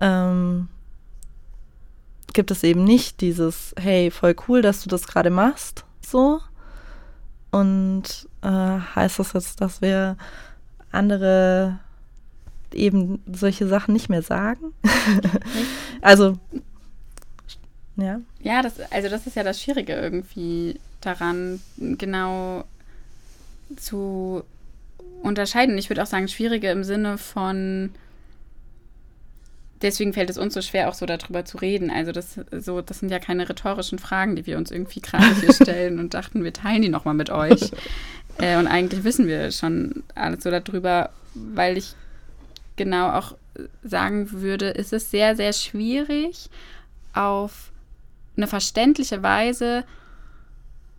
ähm, 0.00 0.68
gibt 2.34 2.50
es 2.50 2.62
eben 2.62 2.84
nicht 2.84 3.20
dieses, 3.20 3.74
hey, 3.78 4.10
voll 4.10 4.36
cool, 4.48 4.62
dass 4.62 4.82
du 4.82 4.88
das 4.88 5.06
gerade 5.06 5.30
machst, 5.30 5.84
so. 6.04 6.40
Und 7.50 8.28
äh, 8.42 8.48
heißt 8.48 9.18
das 9.18 9.32
jetzt, 9.32 9.60
dass 9.60 9.80
wir 9.80 10.16
andere 10.90 11.78
eben 12.72 13.22
solche 13.32 13.66
Sachen 13.66 13.94
nicht 13.94 14.08
mehr 14.08 14.22
sagen? 14.22 14.74
also, 16.02 16.38
ja. 17.96 18.20
Ja, 18.42 18.62
das, 18.62 18.80
also 18.90 19.08
das 19.08 19.26
ist 19.26 19.36
ja 19.36 19.44
das 19.44 19.62
Schwierige 19.62 19.94
irgendwie 19.94 20.80
daran, 21.00 21.60
genau 21.76 22.64
zu 23.76 24.42
unterscheiden. 25.22 25.78
Ich 25.78 25.90
würde 25.90 26.02
auch 26.02 26.06
sagen, 26.06 26.28
Schwierige 26.28 26.70
im 26.70 26.84
Sinne 26.84 27.18
von 27.18 27.94
deswegen 29.84 30.12
fällt 30.12 30.30
es 30.30 30.38
uns 30.38 30.54
so 30.54 30.62
schwer, 30.62 30.88
auch 30.88 30.94
so 30.94 31.06
darüber 31.06 31.44
zu 31.44 31.58
reden. 31.58 31.90
Also 31.90 32.10
das, 32.10 32.40
so, 32.50 32.80
das 32.80 32.98
sind 32.98 33.10
ja 33.10 33.18
keine 33.20 33.48
rhetorischen 33.48 33.98
Fragen, 33.98 34.34
die 34.34 34.46
wir 34.46 34.58
uns 34.58 34.70
irgendwie 34.70 35.00
gerade 35.00 35.34
hier 35.40 35.52
stellen 35.54 36.00
und 36.00 36.14
dachten, 36.14 36.42
wir 36.42 36.52
teilen 36.52 36.82
die 36.82 36.88
nochmal 36.88 37.14
mit 37.14 37.30
euch. 37.30 37.70
Äh, 38.38 38.58
und 38.58 38.66
eigentlich 38.66 39.04
wissen 39.04 39.28
wir 39.28 39.52
schon 39.52 40.02
alles 40.16 40.42
so 40.42 40.50
darüber, 40.50 41.10
weil 41.34 41.76
ich 41.76 41.94
genau 42.76 43.10
auch 43.10 43.36
sagen 43.84 44.32
würde, 44.32 44.70
ist 44.70 44.92
es 44.92 45.10
sehr, 45.10 45.36
sehr 45.36 45.52
schwierig, 45.52 46.50
auf 47.12 47.70
eine 48.36 48.48
verständliche 48.48 49.22
Weise 49.22 49.84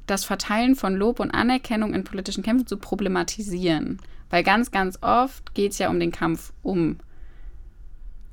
das 0.08 0.24
Verteilen 0.24 0.76
von 0.76 0.96
Lob 0.96 1.20
und 1.20 1.32
Anerkennung 1.32 1.94
in 1.94 2.04
politischen 2.04 2.44
Kämpfen 2.44 2.68
zu 2.68 2.78
problematisieren. 2.78 4.00
Weil 4.30 4.44
ganz, 4.44 4.72
ganz 4.72 4.98
oft 5.02 5.54
geht 5.54 5.74
es 5.74 5.80
ja 5.80 5.90
um 5.90 6.00
den 6.00 6.12
Kampf 6.12 6.54
um 6.64 7.00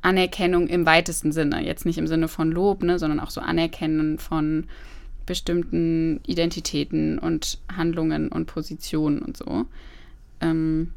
Anerkennung 0.03 0.67
im 0.67 0.85
weitesten 0.85 1.33
Sinne. 1.33 1.65
Jetzt 1.65 1.87
nicht 1.87 1.99
im 1.99 2.07
Sinne 2.07 2.29
von 2.29 2.51
Lob, 2.51 2.83
ne, 2.83 2.99
sondern 2.99 3.21
auch 3.21 3.31
so 3.31 3.41
Anerkennen 3.41 4.19
von 4.19 4.67
bestimmten 5.27 6.21
Identitäten 6.27 7.19
und 7.19 7.59
Handlungen 7.75 8.29
und 8.29 8.47
Positionen 8.47 9.21
und 9.21 9.37
so. 9.37 9.67
Ähm 10.41 10.93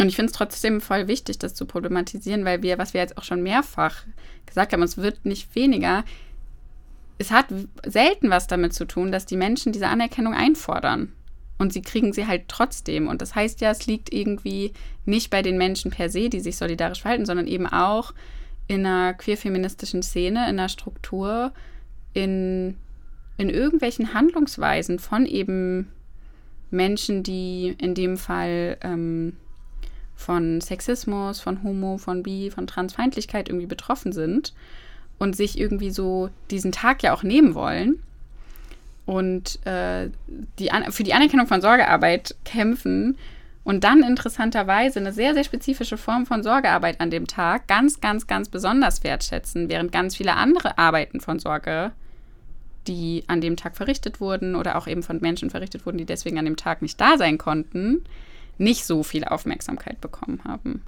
und 0.00 0.08
ich 0.08 0.16
finde 0.16 0.30
es 0.30 0.36
trotzdem 0.36 0.80
voll 0.80 1.08
wichtig, 1.08 1.38
das 1.38 1.54
zu 1.54 1.66
problematisieren, 1.66 2.44
weil 2.44 2.62
wir, 2.62 2.78
was 2.78 2.94
wir 2.94 3.00
jetzt 3.00 3.18
auch 3.18 3.24
schon 3.24 3.42
mehrfach 3.42 4.04
gesagt 4.46 4.72
haben, 4.72 4.82
es 4.82 4.96
wird 4.96 5.24
nicht 5.24 5.54
weniger. 5.54 6.04
Es 7.18 7.32
hat 7.32 7.46
selten 7.84 8.30
was 8.30 8.46
damit 8.46 8.72
zu 8.72 8.86
tun, 8.86 9.10
dass 9.10 9.26
die 9.26 9.36
Menschen 9.36 9.72
diese 9.72 9.88
Anerkennung 9.88 10.34
einfordern. 10.34 11.12
Und 11.58 11.72
sie 11.72 11.82
kriegen 11.82 12.12
sie 12.12 12.26
halt 12.26 12.44
trotzdem. 12.48 13.08
Und 13.08 13.20
das 13.20 13.34
heißt 13.34 13.60
ja, 13.60 13.70
es 13.70 13.86
liegt 13.86 14.12
irgendwie 14.12 14.72
nicht 15.04 15.30
bei 15.30 15.42
den 15.42 15.58
Menschen 15.58 15.90
per 15.90 16.08
se, 16.08 16.28
die 16.28 16.40
sich 16.40 16.56
solidarisch 16.56 17.02
verhalten, 17.02 17.26
sondern 17.26 17.48
eben 17.48 17.66
auch 17.66 18.14
in 18.68 18.86
einer 18.86 19.14
queer-feministischen 19.14 20.02
Szene, 20.02 20.40
in 20.44 20.58
einer 20.58 20.68
Struktur, 20.68 21.52
in, 22.12 22.76
in 23.38 23.50
irgendwelchen 23.50 24.14
Handlungsweisen 24.14 24.98
von 24.98 25.26
eben 25.26 25.88
Menschen, 26.70 27.22
die 27.22 27.74
in 27.78 27.94
dem 27.94 28.18
Fall 28.18 28.76
ähm, 28.82 29.36
von 30.14 30.60
Sexismus, 30.60 31.40
von 31.40 31.62
Homo, 31.62 31.96
von 31.96 32.22
Bi, 32.22 32.50
von 32.50 32.66
Transfeindlichkeit 32.66 33.48
irgendwie 33.48 33.66
betroffen 33.66 34.12
sind 34.12 34.52
und 35.18 35.34
sich 35.34 35.58
irgendwie 35.58 35.90
so 35.90 36.28
diesen 36.50 36.72
Tag 36.72 37.02
ja 37.02 37.14
auch 37.14 37.22
nehmen 37.22 37.54
wollen 37.54 38.02
und 39.08 39.64
äh, 39.66 40.10
die 40.58 40.68
für 40.90 41.02
die 41.02 41.14
Anerkennung 41.14 41.46
von 41.46 41.62
Sorgearbeit 41.62 42.36
kämpfen 42.44 43.16
und 43.64 43.82
dann 43.82 44.02
interessanterweise 44.02 44.98
eine 44.98 45.14
sehr, 45.14 45.32
sehr 45.32 45.44
spezifische 45.44 45.96
Form 45.96 46.26
von 46.26 46.42
Sorgearbeit 46.42 47.00
an 47.00 47.08
dem 47.08 47.26
Tag 47.26 47.68
ganz, 47.68 48.00
ganz, 48.00 48.26
ganz 48.26 48.50
besonders 48.50 49.04
wertschätzen, 49.04 49.70
während 49.70 49.92
ganz 49.92 50.14
viele 50.14 50.34
andere 50.34 50.76
Arbeiten 50.76 51.20
von 51.20 51.38
Sorge, 51.38 51.92
die 52.86 53.24
an 53.28 53.40
dem 53.40 53.56
Tag 53.56 53.76
verrichtet 53.76 54.20
wurden 54.20 54.54
oder 54.54 54.76
auch 54.76 54.86
eben 54.86 55.02
von 55.02 55.22
Menschen 55.22 55.48
verrichtet 55.48 55.86
wurden, 55.86 55.96
die 55.96 56.04
deswegen 56.04 56.38
an 56.38 56.44
dem 56.44 56.56
Tag 56.56 56.82
nicht 56.82 57.00
da 57.00 57.16
sein 57.16 57.38
konnten, 57.38 58.04
nicht 58.58 58.84
so 58.84 59.02
viel 59.02 59.24
Aufmerksamkeit 59.24 60.02
bekommen 60.02 60.42
haben. 60.44 60.82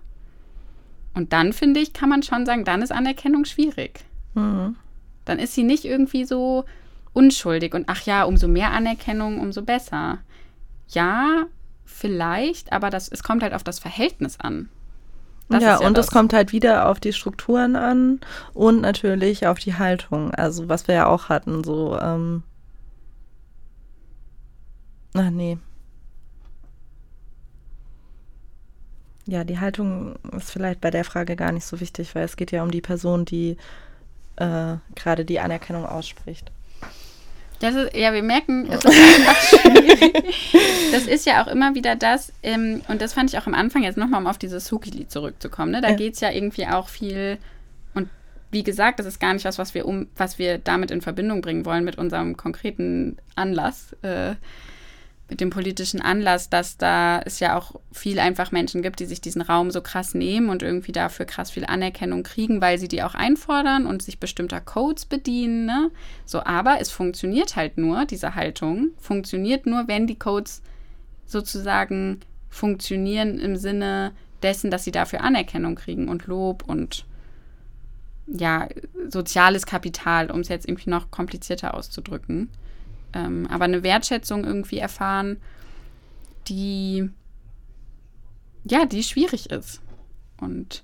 Und 1.15 1.33
dann 1.33 1.55
finde 1.55 1.81
ich, 1.81 1.95
kann 1.95 2.11
man 2.11 2.23
schon 2.23 2.45
sagen, 2.45 2.67
dann 2.67 2.83
ist 2.83 2.93
Anerkennung 2.93 3.47
schwierig. 3.47 4.05
Mhm. 4.35 4.77
Dann 5.25 5.39
ist 5.39 5.55
sie 5.55 5.63
nicht 5.63 5.87
irgendwie 5.87 6.27
so, 6.27 6.67
unschuldig 7.13 7.75
und 7.75 7.85
ach 7.89 8.03
ja, 8.03 8.25
umso 8.25 8.49
mehr 8.49 8.73
Anerkennung, 8.73 9.41
umso 9.41 9.63
besser. 9.63 10.19
Ja, 10.89 11.47
vielleicht, 11.85 12.73
aber 12.73 12.91
das, 12.91 13.09
es 13.09 13.23
kommt 13.23 13.43
halt 13.43 13.55
auf 13.55 13.65
das 13.65 13.79
Verhältnis 13.79 14.39
an. 14.39 14.69
Das 15.49 15.63
ja, 15.63 15.81
ja, 15.81 15.87
und 15.87 15.99
es 15.99 16.13
kommt 16.13 16.33
halt 16.33 16.53
wieder 16.53 16.89
auf 16.89 17.01
die 17.01 17.13
Strukturen 17.13 17.75
an 17.75 18.21
und 18.55 18.81
natürlich 18.81 19.49
auf 19.49 19.59
die 19.59 19.75
Haltung. 19.75 20.33
Also 20.33 20.69
was 20.69 20.87
wir 20.87 20.95
ja 20.95 21.07
auch 21.07 21.29
hatten, 21.29 21.65
so, 21.65 21.99
ähm 22.01 22.45
Ach 25.15 25.31
nee. 25.31 25.59
Ja, 29.27 29.43
die 29.45 29.59
Haltung 29.59 30.17
ist 30.37 30.53
vielleicht 30.53 30.81
bei 30.81 30.91
der 30.91 31.05
Frage 31.05 31.37
gar 31.37 31.53
nicht 31.53 31.65
so 31.65 31.81
wichtig, 31.81 32.15
weil 32.15 32.25
es 32.25 32.37
geht 32.37 32.53
ja 32.53 32.63
um 32.63 32.71
die 32.71 32.81
Person, 32.81 33.25
die 33.25 33.57
äh, 34.37 34.77
gerade 34.95 35.25
die 35.25 35.41
Anerkennung 35.41 35.85
ausspricht. 35.85 36.51
Das 37.61 37.75
ist, 37.75 37.95
ja, 37.95 38.13
wir 38.15 38.23
merken, 38.23 38.67
es 38.71 38.83
ist 38.83 38.87
einfach 38.87 39.41
schwierig. 39.43 40.53
Das 40.93 41.07
ist 41.07 41.27
ja 41.27 41.43
auch 41.43 41.47
immer 41.47 41.75
wieder 41.75 41.95
das, 41.95 42.33
ähm, 42.43 42.81
und 42.89 43.03
das 43.03 43.13
fand 43.13 43.31
ich 43.31 43.39
auch 43.39 43.47
am 43.47 43.55
Anfang 43.55 43.83
jetzt 43.83 43.99
nochmal, 43.99 44.21
um 44.21 44.27
auf 44.27 44.39
dieses 44.39 44.67
Suki-Lied 44.67 45.11
zurückzukommen. 45.11 45.71
Ne? 45.71 45.83
Da 45.83 45.91
ja. 45.91 45.97
geht 45.97 46.15
es 46.15 46.21
ja 46.21 46.31
irgendwie 46.31 46.67
auch 46.67 46.89
viel, 46.89 47.37
und 47.95 48.09
wie 48.51 48.63
gesagt, 48.63 48.99
das 48.99 49.07
ist 49.07 49.21
gar 49.21 49.35
nicht 49.35 49.45
was, 49.45 49.59
was 49.59 49.75
wir, 49.75 49.85
um, 49.85 50.09
was 50.17 50.39
wir 50.39 50.57
damit 50.57 50.91
in 50.91 51.03
Verbindung 51.03 51.43
bringen 51.43 51.67
wollen 51.67 51.85
mit 51.85 51.99
unserem 51.99 52.35
konkreten 52.37 53.19
Anlass. 53.37 53.95
Äh, 54.01 54.37
mit 55.31 55.41
dem 55.41 55.51
politischen 55.51 56.03
Anlass, 56.03 56.51
dass 56.51 56.77
da 56.77 57.21
es 57.25 57.39
ja 57.39 57.57
auch 57.57 57.77
viel 57.93 58.19
einfach 58.19 58.51
Menschen 58.51 58.83
gibt, 58.83 58.99
die 58.99 59.07
sich 59.07 59.21
diesen 59.21 59.43
Raum 59.43 59.71
so 59.71 59.81
krass 59.81 60.13
nehmen 60.13 60.51
und 60.51 60.63
irgendwie 60.63 60.91
dafür 60.91 61.25
krass 61.25 61.53
viel 61.53 61.65
Anerkennung 61.65 62.25
kriegen, 62.25 62.61
weil 62.61 62.79
sie 62.79 62.89
die 62.89 63.03
auch 63.05 63.15
einfordern 63.15 63.87
und 63.87 64.03
sich 64.03 64.19
bestimmter 64.19 64.61
Codes 64.61 65.07
bedienen. 65.07 65.67
Ne? 65.67 65.93
So, 66.27 66.43
aber 66.43 66.81
es 66.81 66.91
funktioniert 66.91 67.55
halt 67.55 67.79
nur, 67.79 68.07
diese 68.07 68.35
Haltung 68.35 68.91
funktioniert 68.99 69.67
nur, 69.67 69.87
wenn 69.87 70.09
die 70.09 70.19
Codes 70.19 70.63
sozusagen 71.27 72.19
funktionieren 72.49 73.39
im 73.39 73.57
Sinne 73.57 74.11
dessen, 74.43 74.73
dass 74.73 74.83
sie 74.83 74.91
dafür 74.91 75.21
Anerkennung 75.21 75.77
kriegen 75.77 76.09
und 76.09 76.27
Lob 76.27 76.65
und 76.67 77.05
ja, 78.27 78.69
soziales 79.09 79.65
Kapital, 79.65 80.31
um 80.31 80.41
es 80.41 80.49
jetzt 80.49 80.69
irgendwie 80.69 80.91
noch 80.91 81.13
komplizierter 81.13 81.75
auszudrücken 81.75 82.49
ähm, 83.15 83.47
aber 83.51 83.65
eine 83.65 83.83
Wertschätzung 83.83 84.45
irgendwie 84.45 84.79
erfahren, 84.79 85.39
die 86.49 87.11
ja, 88.65 88.85
die 88.85 89.03
schwierig 89.03 89.51
ist. 89.51 89.81
Und 90.39 90.83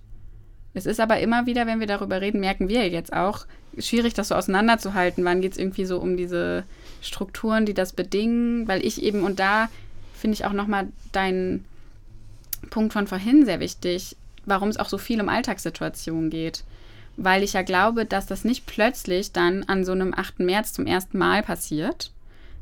es 0.74 0.86
ist 0.86 1.00
aber 1.00 1.20
immer 1.20 1.46
wieder, 1.46 1.66
wenn 1.66 1.80
wir 1.80 1.86
darüber 1.86 2.20
reden, 2.20 2.40
merken 2.40 2.68
wir 2.68 2.88
jetzt 2.88 3.12
auch, 3.12 3.46
schwierig, 3.78 4.14
das 4.14 4.28
so 4.28 4.34
auseinanderzuhalten. 4.34 5.24
Wann 5.24 5.40
geht 5.40 5.52
es 5.52 5.58
irgendwie 5.58 5.84
so 5.84 5.98
um 5.98 6.16
diese 6.16 6.64
Strukturen, 7.02 7.66
die 7.66 7.74
das 7.74 7.92
bedingen? 7.92 8.66
Weil 8.68 8.84
ich 8.84 9.02
eben, 9.02 9.22
und 9.22 9.38
da 9.38 9.68
finde 10.14 10.34
ich 10.34 10.44
auch 10.44 10.52
nochmal 10.52 10.88
deinen 11.12 11.64
Punkt 12.70 12.92
von 12.92 13.06
vorhin 13.06 13.44
sehr 13.44 13.60
wichtig, 13.60 14.16
warum 14.44 14.68
es 14.68 14.78
auch 14.78 14.88
so 14.88 14.98
viel 14.98 15.20
um 15.20 15.28
Alltagssituationen 15.28 16.30
geht. 16.30 16.64
Weil 17.16 17.42
ich 17.42 17.54
ja 17.54 17.62
glaube, 17.62 18.04
dass 18.04 18.26
das 18.26 18.44
nicht 18.44 18.66
plötzlich 18.66 19.32
dann 19.32 19.64
an 19.64 19.84
so 19.84 19.92
einem 19.92 20.14
8. 20.14 20.40
März 20.40 20.72
zum 20.72 20.86
ersten 20.86 21.18
Mal 21.18 21.42
passiert, 21.42 22.12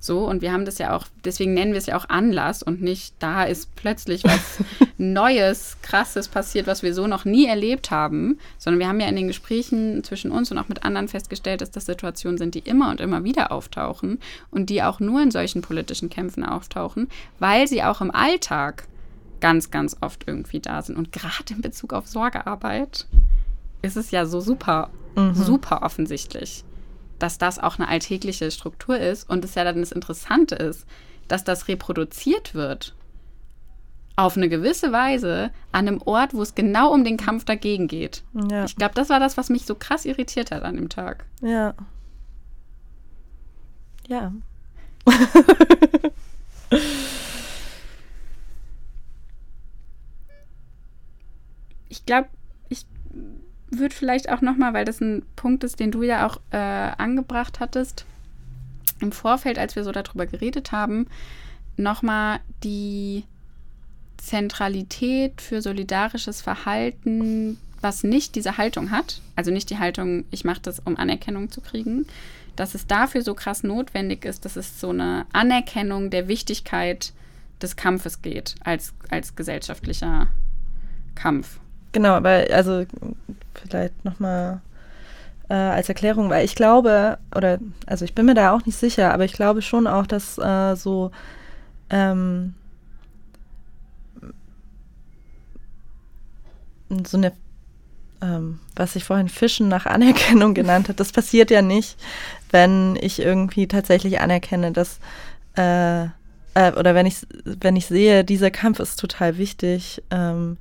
so, 0.01 0.29
und 0.29 0.43
wir 0.43 0.53
haben 0.53 0.67
das 0.67 0.77
ja 0.79 0.95
auch, 0.95 1.07
deswegen 1.25 1.55
nennen 1.55 1.73
wir 1.73 1.79
es 1.79 1.87
ja 1.87 1.97
auch 1.97 2.09
Anlass 2.11 2.63
und 2.63 2.83
nicht, 2.83 3.15
da 3.21 3.45
ist 3.45 3.75
plötzlich 3.75 4.23
was 4.25 4.59
Neues, 4.99 5.79
Krasses 5.81 6.29
passiert, 6.29 6.67
was 6.67 6.83
wir 6.83 6.93
so 6.93 7.07
noch 7.07 7.25
nie 7.25 7.47
erlebt 7.47 7.91
haben, 7.91 8.39
sondern 8.59 8.81
wir 8.81 8.89
haben 8.89 9.01
ja 9.01 9.09
in 9.09 9.17
den 9.17 9.29
Gesprächen 9.29 10.05
zwischen 10.05 10.31
uns 10.31 10.51
und 10.51 10.59
auch 10.59 10.69
mit 10.69 10.85
anderen 10.85 11.09
festgestellt, 11.09 11.63
dass 11.63 11.71
das 11.71 11.87
Situationen 11.87 12.37
sind, 12.37 12.55
die 12.55 12.59
immer 12.59 12.91
und 12.91 13.01
immer 13.01 13.25
wieder 13.25 13.51
auftauchen 13.51 14.19
und 14.51 14.69
die 14.69 14.83
auch 14.83 15.01
nur 15.01 15.23
in 15.23 15.31
solchen 15.31 15.63
politischen 15.63 16.11
Kämpfen 16.11 16.45
auftauchen, 16.45 17.09
weil 17.39 17.67
sie 17.67 17.83
auch 17.83 18.03
im 18.03 18.11
Alltag 18.11 18.87
ganz, 19.41 19.71
ganz 19.71 19.97
oft 20.01 20.25
irgendwie 20.27 20.61
da 20.61 20.83
sind. 20.83 20.97
Und 20.97 21.13
gerade 21.13 21.55
in 21.55 21.63
Bezug 21.63 21.93
auf 21.93 22.07
Sorgearbeit 22.07 23.07
ist 23.83 23.97
es 23.97 24.11
ja 24.11 24.27
so 24.27 24.41
super, 24.41 24.91
mhm. 25.17 25.35
super 25.35 25.83
offensichtlich 25.83 26.65
dass 27.25 27.39
das 27.39 27.59
auch 27.59 27.79
eine 27.79 27.89
alltägliche 27.89 28.51
Struktur 28.51 28.99
ist 28.99 29.31
und 29.31 29.43
es 29.47 29.55
ja 29.55 29.65
dann 29.65 29.81
das 29.81 29.93
Interessante 29.93 30.57
ist, 30.57 30.87
dass 31.27 31.43
das 31.43 31.69
reproduziert 31.69 32.55
wird 32.55 32.95
auf 34.15 34.37
eine 34.37 34.51
gewisse 34.51 34.93
Weise 34.93 35.51
an 35.73 35.89
einem 35.89 36.03
Ort, 36.03 36.35
wo 36.35 36.43
es 36.43 36.55
genau 36.55 36.93
um 36.93 37.03
den 37.03 37.17
Kampf 37.17 37.47
dagegen 37.47 37.89
geht. 37.89 38.25
Ja. 38.51 38.67
Ich 38.67 38.77
glaube, 38.77 38.95
das 38.95 39.09
war 39.09 39.21
das, 39.21 39.39
was 39.39 39.49
mich 39.49 39.65
so 39.65 39.75
krass 39.75 40.05
irritiert 40.05 40.51
hat 40.51 40.65
an 40.65 40.77
dem 40.77 40.91
Tag. 40.91 41.25
Ja. 41.41 41.73
Ja. 44.07 44.31
ich 51.89 52.05
glaube, 52.05 52.29
würde 53.79 53.95
vielleicht 53.95 54.31
auch 54.31 54.41
nochmal, 54.41 54.75
weil 54.75 54.85
das 54.85 55.01
ein 55.01 55.25
Punkt 55.37 55.65
ist, 55.65 55.81
den 55.81 55.91
du 55.91 56.03
ja 56.03 56.27
auch 56.27 56.41
äh, 56.51 56.57
angebracht 56.57 57.61
hattest, 57.61 58.05
im 59.01 59.13
Vorfeld, 59.13 59.59
als 59.59 59.77
wir 59.77 59.85
so 59.85 59.93
darüber 59.93 60.27
geredet 60.27 60.73
haben, 60.73 61.07
nochmal 61.77 62.41
die 62.63 63.25
Zentralität 64.17 65.41
für 65.41 65.61
solidarisches 65.61 66.41
Verhalten, 66.41 67.59
was 67.81 68.03
nicht 68.03 68.35
diese 68.35 68.57
Haltung 68.57 68.91
hat, 68.91 69.21
also 69.37 69.51
nicht 69.51 69.69
die 69.71 69.79
Haltung, 69.79 70.25
ich 70.31 70.45
mache 70.45 70.63
das, 70.63 70.81
um 70.81 70.97
Anerkennung 70.97 71.51
zu 71.51 71.61
kriegen, 71.61 72.07
dass 72.57 72.75
es 72.75 72.87
dafür 72.87 73.23
so 73.23 73.35
krass 73.35 73.63
notwendig 73.63 74.25
ist, 74.25 74.45
dass 74.45 74.57
es 74.57 74.81
so 74.81 74.91
eine 74.91 75.27
Anerkennung 75.33 76.11
der 76.11 76.29
Wichtigkeit 76.29 77.13
des 77.61 77.77
Kampfes 77.77 78.23
geht, 78.23 78.55
als, 78.61 78.95
als 79.11 79.37
gesellschaftlicher 79.37 80.29
Kampf. 81.15 81.61
Genau, 81.95 82.23
weil, 82.25 82.53
also 82.53 82.85
vielleicht 83.55 84.05
nochmal 84.05 84.61
äh, 85.49 85.55
als 85.55 85.89
Erklärung, 85.89 86.31
weil 86.31 86.45
ich 86.45 86.57
glaube, 86.57 87.19
oder 87.37 87.59
also 87.87 88.05
ich 88.05 88.15
bin 88.15 88.27
mir 88.27 88.35
da 88.35 88.53
auch 88.53 88.67
nicht 88.67 88.77
sicher, 88.79 89.15
aber 89.15 89.25
ich 89.25 89.33
glaube 89.35 89.63
schon 89.63 89.87
auch, 89.87 90.07
dass 90.07 90.37
äh, 90.39 90.75
so 90.77 91.13
ähm, 91.91 92.55
so 97.07 97.17
eine 97.17 97.33
ähm, 98.23 98.61
was 98.77 98.97
ich 98.97 99.05
vorhin 99.05 99.29
Fischen 99.29 99.69
nach 99.69 99.87
Anerkennung 99.87 100.55
genannt 100.57 100.89
habe, 100.89 100.97
das 100.97 101.13
passiert 101.13 101.51
ja 101.51 101.63
nicht, 101.63 101.99
wenn 102.51 102.97
ich 103.01 103.21
irgendwie 103.21 103.69
tatsächlich 103.69 104.21
anerkenne, 104.21 104.73
dass 104.73 105.01
äh, 105.57 106.05
äh, 106.55 106.73
oder 106.79 106.95
wenn 106.95 107.07
ich 107.07 107.19
wenn 107.45 107.77
ich 107.77 107.87
sehe, 107.87 108.25
dieser 108.25 108.51
Kampf 108.51 108.81
ist 108.81 109.01
total 109.01 109.39
wichtig, 109.39 110.03
ähm, 110.11 110.59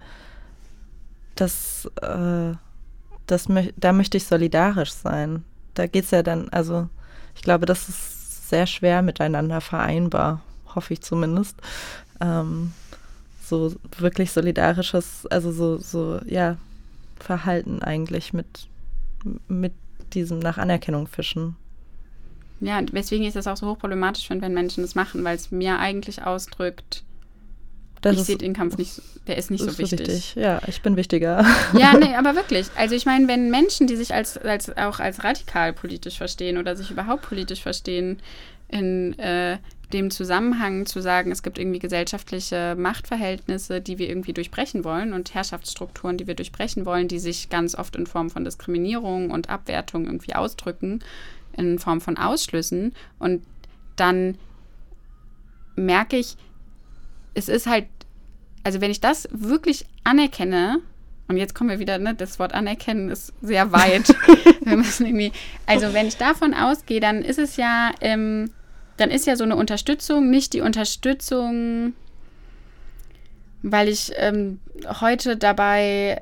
das, 1.36 1.90
äh, 2.02 2.54
das 3.28 3.48
da 3.78 3.94
möchte 3.94 4.18
ich 4.18 4.26
solidarisch 4.26 4.92
sein. 4.92 5.44
Da 5.74 5.88
geht 5.88 6.06
es 6.06 6.12
ja 6.12 6.24
dann, 6.24 6.50
also 6.50 6.90
ich 7.36 7.42
glaube, 7.42 7.66
das 7.66 7.90
ist 7.90 8.50
sehr 8.50 8.68
schwer 8.68 9.02
miteinander 9.02 9.62
vereinbar, 9.62 10.42
hoffe 10.76 10.94
ich 10.94 11.02
zumindest. 11.02 11.56
Ähm, 12.22 12.74
so 13.44 13.74
wirklich 13.98 14.32
solidarisches, 14.32 15.26
also 15.28 15.52
so, 15.52 15.78
so, 15.78 16.20
ja, 16.26 16.58
Verhalten 17.20 17.82
eigentlich 17.82 18.34
mit, 18.34 18.68
mit 19.48 19.74
diesem 20.14 20.40
nach 20.40 20.58
Anerkennung 20.58 21.08
fischen. 21.08 21.56
Ja, 22.60 22.82
weswegen 22.92 23.26
ich 23.26 23.34
das 23.34 23.48
auch 23.48 23.58
so 23.58 23.68
hochproblematisch 23.68 24.28
finde, 24.28 24.46
wenn 24.46 24.54
Menschen 24.54 24.84
das 24.84 24.96
machen, 24.96 25.24
weil 25.24 25.36
es 25.36 25.52
mir 25.52 25.80
eigentlich 25.80 26.24
ausdrückt, 26.24 27.04
das 28.04 28.18
ich 28.18 28.24
sehe 28.24 28.38
den 28.38 28.54
Kampf 28.54 28.78
nicht, 28.78 29.02
der 29.28 29.38
ist 29.38 29.50
nicht 29.50 29.62
ist 29.62 29.72
so 29.72 29.78
wichtig. 29.78 30.00
wichtig. 30.00 30.36
Ja, 30.36 30.62
ich 30.68 30.82
bin 30.82 30.96
wichtiger. 30.96 31.46
Ja, 31.78 31.94
nee, 31.98 32.14
aber 32.16 32.36
wirklich. 32.36 32.68
Also 32.76 32.96
ich 32.96 33.06
meine, 33.06 33.28
wenn 33.28 33.50
Menschen, 33.50 33.88
die 33.88 33.96
sich 33.96 34.14
als, 34.14 34.38
als 34.38 34.76
auch 34.78 35.00
als 35.00 35.24
radikal 35.24 35.74
politisch 35.74 36.18
verstehen 36.18 36.58
oder 36.58 36.76
sich 36.76 36.92
überhaupt 36.92 37.24
politisch 37.24 37.62
verstehen, 37.62 38.20
in 38.68 39.18
äh, 39.20 39.58
dem 39.94 40.12
Zusammenhang 40.12 40.86
zu 40.86 41.02
sagen, 41.02 41.32
es 41.32 41.44
gibt 41.44 41.58
irgendwie 41.58 41.80
gesellschaftliche 41.80 42.76
Machtverhältnisse, 42.78 43.80
die 43.80 44.00
wir 44.00 44.10
irgendwie 44.10 44.34
durchbrechen 44.34 44.84
wollen 44.84 45.14
und 45.14 45.34
Herrschaftsstrukturen, 45.34 46.18
die 46.18 46.28
wir 46.28 46.36
durchbrechen 46.36 46.86
wollen, 46.86 47.08
die 47.08 47.20
sich 47.20 47.50
ganz 47.50 47.76
oft 47.76 47.96
in 47.96 48.08
Form 48.08 48.30
von 48.30 48.44
Diskriminierung 48.44 49.30
und 49.32 49.50
Abwertung 49.50 50.06
irgendwie 50.06 50.34
ausdrücken, 50.34 51.00
in 51.56 51.80
Form 51.80 52.02
von 52.02 52.18
Ausschlüssen. 52.18 52.94
Und 53.20 53.44
dann 53.96 54.38
merke 55.76 56.18
ich, 56.18 56.36
es 57.34 57.50
ist 57.50 57.68
halt, 57.68 57.86
also 58.64 58.82
wenn 58.82 58.92
ich 58.92 59.02
das 59.02 59.28
wirklich 59.32 59.86
anerkenne, 60.04 60.82
und 61.28 61.38
jetzt 61.38 61.56
kommen 61.56 61.70
wir 61.70 61.80
wieder, 61.80 61.98
ne, 61.98 62.14
das 62.14 62.38
Wort 62.38 62.54
anerkennen 62.54 63.10
ist 63.10 63.34
sehr 63.42 63.72
weit. 63.72 64.10
wir 64.62 64.78
müssen 64.78 65.06
irgendwie, 65.06 65.32
also 65.66 65.94
wenn 65.94 66.08
ich 66.08 66.18
davon 66.18 66.54
ausgehe, 66.54 67.00
dann 67.00 67.22
ist 67.22 67.40
es 67.40 67.56
ja, 67.58 67.92
ähm, 68.02 68.52
dann 68.98 69.10
ist 69.10 69.26
ja 69.26 69.36
so 69.36 69.44
eine 69.44 69.56
Unterstützung 69.56 70.30
nicht 70.30 70.54
die 70.54 70.62
Unterstützung, 70.62 71.94
weil 73.62 73.88
ich 73.88 74.12
ähm, 74.18 74.60
heute 75.00 75.38
dabei 75.38 76.22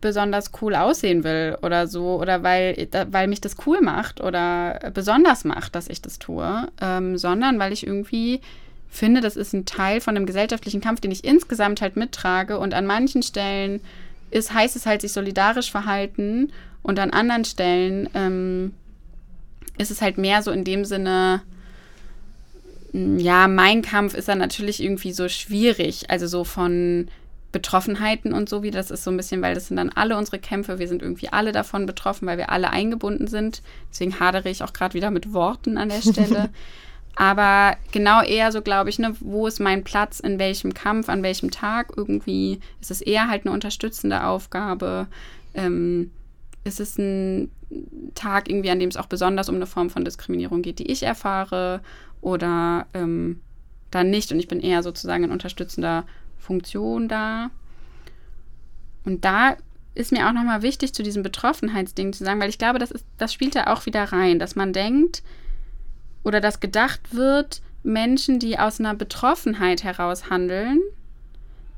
besonders 0.00 0.50
cool 0.60 0.74
aussehen 0.74 1.24
will 1.24 1.56
oder 1.62 1.86
so 1.86 2.20
oder 2.20 2.42
weil, 2.42 2.88
weil 3.10 3.28
mich 3.28 3.40
das 3.40 3.56
cool 3.66 3.80
macht 3.80 4.20
oder 4.20 4.78
besonders 4.92 5.44
macht, 5.44 5.74
dass 5.74 5.88
ich 5.88 6.02
das 6.02 6.18
tue, 6.18 6.68
ähm, 6.80 7.16
sondern 7.16 7.58
weil 7.58 7.72
ich 7.72 7.86
irgendwie 7.86 8.40
finde, 8.94 9.20
das 9.20 9.36
ist 9.36 9.52
ein 9.52 9.66
Teil 9.66 10.00
von 10.00 10.16
einem 10.16 10.26
gesellschaftlichen 10.26 10.80
Kampf, 10.80 11.00
den 11.00 11.10
ich 11.10 11.24
insgesamt 11.24 11.80
halt 11.80 11.96
mittrage. 11.96 12.58
Und 12.58 12.74
an 12.74 12.86
manchen 12.86 13.22
Stellen 13.22 13.80
ist, 14.30 14.54
heißt 14.54 14.76
es 14.76 14.86
halt, 14.86 15.00
sich 15.00 15.12
solidarisch 15.12 15.70
verhalten. 15.70 16.52
Und 16.82 16.98
an 16.98 17.10
anderen 17.10 17.44
Stellen 17.44 18.08
ähm, 18.14 18.72
ist 19.78 19.90
es 19.90 20.00
halt 20.00 20.18
mehr 20.18 20.42
so 20.42 20.50
in 20.50 20.64
dem 20.64 20.84
Sinne, 20.84 21.42
hm, 22.92 23.18
ja, 23.18 23.48
mein 23.48 23.82
Kampf 23.82 24.14
ist 24.14 24.28
dann 24.28 24.38
natürlich 24.38 24.82
irgendwie 24.82 25.12
so 25.12 25.28
schwierig. 25.28 26.10
Also 26.10 26.26
so 26.26 26.44
von 26.44 27.08
Betroffenheiten 27.50 28.32
und 28.32 28.48
so 28.48 28.62
wie 28.62 28.70
das 28.70 28.90
ist 28.90 29.04
so 29.04 29.10
ein 29.10 29.16
bisschen, 29.16 29.40
weil 29.40 29.54
das 29.54 29.68
sind 29.68 29.76
dann 29.76 29.90
alle 29.90 30.16
unsere 30.16 30.38
Kämpfe. 30.38 30.78
Wir 30.78 30.88
sind 30.88 31.02
irgendwie 31.02 31.32
alle 31.32 31.52
davon 31.52 31.86
betroffen, 31.86 32.26
weil 32.26 32.38
wir 32.38 32.50
alle 32.50 32.70
eingebunden 32.70 33.26
sind. 33.26 33.62
Deswegen 33.90 34.20
hadere 34.20 34.48
ich 34.50 34.62
auch 34.62 34.72
gerade 34.72 34.94
wieder 34.94 35.10
mit 35.10 35.32
Worten 35.32 35.78
an 35.78 35.88
der 35.88 36.02
Stelle. 36.02 36.50
Aber 37.16 37.76
genau 37.92 38.22
eher 38.22 38.50
so, 38.50 38.60
glaube 38.60 38.90
ich, 38.90 38.98
ne, 38.98 39.14
wo 39.20 39.46
ist 39.46 39.60
mein 39.60 39.84
Platz, 39.84 40.20
in 40.20 40.38
welchem 40.38 40.74
Kampf, 40.74 41.08
an 41.08 41.22
welchem 41.22 41.50
Tag 41.50 41.92
irgendwie. 41.96 42.60
Ist 42.80 42.90
es 42.90 43.00
eher 43.00 43.28
halt 43.28 43.46
eine 43.46 43.54
unterstützende 43.54 44.24
Aufgabe? 44.24 45.06
Ähm, 45.54 46.10
ist 46.64 46.80
es 46.80 46.98
ein 46.98 47.50
Tag 48.14 48.48
irgendwie, 48.48 48.70
an 48.70 48.80
dem 48.80 48.88
es 48.88 48.96
auch 48.96 49.06
besonders 49.06 49.48
um 49.48 49.56
eine 49.56 49.66
Form 49.66 49.90
von 49.90 50.04
Diskriminierung 50.04 50.62
geht, 50.62 50.80
die 50.80 50.90
ich 50.90 51.04
erfahre? 51.04 51.80
Oder 52.20 52.86
ähm, 52.94 53.40
dann 53.90 54.10
nicht? 54.10 54.32
Und 54.32 54.40
ich 54.40 54.48
bin 54.48 54.60
eher 54.60 54.82
sozusagen 54.82 55.24
in 55.24 55.30
unterstützender 55.30 56.04
Funktion 56.38 57.08
da. 57.08 57.50
Und 59.04 59.24
da 59.24 59.56
ist 59.94 60.10
mir 60.10 60.26
auch 60.28 60.32
nochmal 60.32 60.62
wichtig, 60.62 60.92
zu 60.92 61.02
diesem 61.02 61.22
Betroffenheitsding 61.22 62.12
zu 62.12 62.24
sagen, 62.24 62.40
weil 62.40 62.48
ich 62.48 62.58
glaube, 62.58 62.78
das, 62.78 62.90
ist, 62.90 63.04
das 63.18 63.32
spielt 63.32 63.54
da 63.54 63.72
auch 63.72 63.86
wieder 63.86 64.04
rein, 64.04 64.38
dass 64.38 64.56
man 64.56 64.72
denkt, 64.72 65.22
oder 66.24 66.40
dass 66.40 66.60
gedacht 66.60 67.14
wird, 67.14 67.62
Menschen, 67.84 68.38
die 68.38 68.58
aus 68.58 68.80
einer 68.80 68.94
Betroffenheit 68.94 69.84
heraus 69.84 70.30
handeln, 70.30 70.80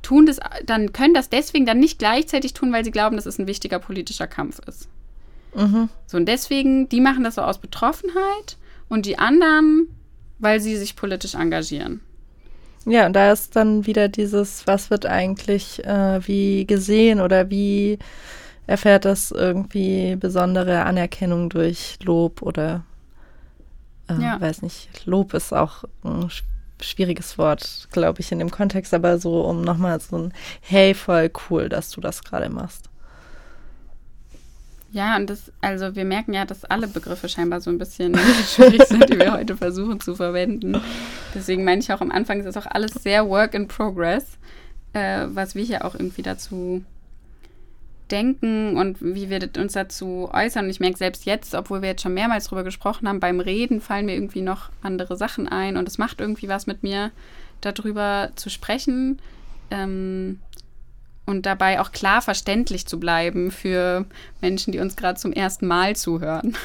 tun 0.03 0.25
das, 0.25 0.39
dann 0.65 0.93
können 0.93 1.15
das 1.15 1.29
deswegen 1.29 1.67
dann 1.67 1.81
nicht 1.81 1.99
gleichzeitig 1.99 2.55
tun, 2.55 2.73
weil 2.73 2.85
sie 2.85 2.93
glauben, 2.93 3.17
dass 3.17 3.27
es 3.27 3.39
ein 3.39 3.49
wichtiger 3.49 3.81
politischer 3.81 4.29
Kampf 4.29 4.61
ist. 4.67 4.89
Mhm. 5.55 5.89
So, 6.07 6.17
und 6.17 6.27
deswegen, 6.27 6.89
die 6.89 7.01
machen 7.01 7.25
das 7.25 7.35
so 7.35 7.43
aus 7.43 7.59
Betroffenheit 7.59 8.57
und 8.89 9.05
die 9.05 9.19
anderen, 9.19 9.89
weil 10.39 10.61
sie 10.61 10.77
sich 10.77 10.97
politisch 10.97 11.35
engagieren. 11.35 12.01
Ja, 12.85 13.07
und 13.07 13.15
da 13.15 13.33
ist 13.33 13.57
dann 13.57 13.85
wieder 13.85 14.09
dieses, 14.09 14.65
was 14.69 14.91
wird 14.91 15.07
eigentlich 15.07 15.85
äh, 15.85 16.21
wie 16.27 16.67
gesehen 16.67 17.21
oder 17.21 17.51
wie 17.51 17.99
erfährt 18.69 19.05
das 19.05 19.33
irgendwie 19.33 20.15
besondere 20.15 20.85
Anerkennung 20.85 21.51
durch 21.51 21.99
Lob 22.05 22.43
oder 22.43 22.85
äh, 24.09 24.21
ja. 24.21 24.41
weiß 24.41 24.63
nicht, 24.63 25.07
Lob 25.07 25.35
ist 25.35 25.53
auch 25.53 25.85
ein 26.05 26.31
schwieriges 26.81 27.39
Wort, 27.39 27.89
glaube 27.91 28.21
ich, 28.21 28.33
in 28.33 28.39
dem 28.39 28.51
Kontext, 28.51 28.93
aber 28.95 29.19
so 29.19 29.43
um 29.43 29.63
nochmal 29.63 30.01
so 30.01 30.19
ein 30.19 30.35
Hey, 30.61 30.95
voll 30.95 31.31
cool, 31.49 31.69
dass 31.69 31.91
du 31.91 32.01
das 32.01 32.23
gerade 32.23 32.49
machst. 32.49 32.91
Ja, 34.93 35.17
und 35.17 35.29
das, 35.29 35.53
also 35.61 35.95
wir 35.95 36.05
merken 36.05 36.33
ja, 36.33 36.45
dass 36.45 36.65
alle 36.65 36.87
Begriffe 36.87 37.29
scheinbar 37.29 37.61
so 37.61 37.71
ein 37.71 37.79
bisschen 37.79 38.17
schwierig 38.49 38.85
sind, 38.85 39.11
die 39.11 39.19
wir 39.19 39.33
heute 39.33 39.57
versuchen 39.57 40.01
zu 40.01 40.15
verwenden. 40.15 40.81
Deswegen 41.35 41.65
meine 41.65 41.81
ich 41.81 41.93
auch 41.93 42.01
am 42.01 42.11
Anfang, 42.11 42.39
ist 42.39 42.47
das 42.47 42.57
auch 42.57 42.71
alles 42.71 42.93
sehr 42.93 43.29
Work 43.29 43.55
in 43.55 43.69
Progress, 43.69 44.39
äh, 44.93 45.27
was 45.29 45.55
wir 45.55 45.65
hier 45.65 45.85
auch 45.85 45.95
irgendwie 45.95 46.23
dazu 46.23 46.85
denken 48.11 48.77
und 48.77 49.01
wie 49.01 49.31
wir 49.31 49.49
uns 49.59 49.73
dazu 49.73 50.29
äußern. 50.33 50.65
Und 50.65 50.71
ich 50.71 50.81
merke 50.81 50.97
selbst 50.97 51.25
jetzt, 51.27 51.55
obwohl 51.55 51.83
wir 51.83 51.91
jetzt 51.91 52.03
schon 52.03 52.15
mehrmals 52.15 52.45
darüber 52.45 52.65
gesprochen 52.65 53.09
haben, 53.09 53.21
beim 53.21 53.41
Reden 53.41 53.81
fallen 53.81 54.07
mir 54.07 54.15
irgendwie 54.15 54.43
noch 54.43 54.71
andere 54.83 55.17
Sachen 55.17 55.49
ein 55.49 55.77
und 55.77 55.89
es 55.89 55.99
macht 55.99 56.21
irgendwie 56.21 56.49
was 56.49 56.67
mit 56.67 56.83
mir, 56.83 57.11
darüber 57.61 58.31
zu 58.37 58.51
sprechen 58.51 59.21
ähm, 59.71 60.41
und 61.25 61.47
dabei 61.47 61.81
auch 61.81 61.93
klar 61.93 62.23
verständlich 62.23 62.87
zu 62.87 63.01
bleiben 63.01 63.51
für 63.51 64.05
Menschen, 64.41 64.73
die 64.73 64.79
uns 64.79 64.97
gerade 64.97 65.19
zum 65.19 65.33
ersten 65.33 65.67
Mal 65.67 65.97
zuhören. 65.97 66.57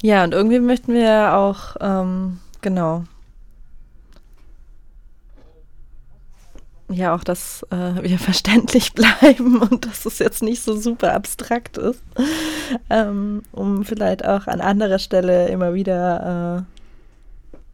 Ja, 0.00 0.22
und 0.22 0.32
irgendwie 0.32 0.60
möchten 0.60 0.94
wir 0.94 1.34
auch, 1.34 1.76
ähm, 1.80 2.38
genau, 2.60 3.04
ja 6.88 7.14
auch, 7.14 7.24
dass 7.24 7.64
äh, 7.70 8.02
wir 8.02 8.18
verständlich 8.18 8.92
bleiben 8.92 9.60
und 9.60 9.86
dass 9.86 10.06
es 10.06 10.18
jetzt 10.18 10.42
nicht 10.42 10.62
so 10.62 10.76
super 10.76 11.14
abstrakt 11.14 11.78
ist, 11.78 12.02
ähm, 12.90 13.42
um 13.52 13.84
vielleicht 13.84 14.24
auch 14.24 14.46
an 14.46 14.60
anderer 14.60 14.98
Stelle 14.98 15.48
immer 15.48 15.74
wieder 15.74 16.66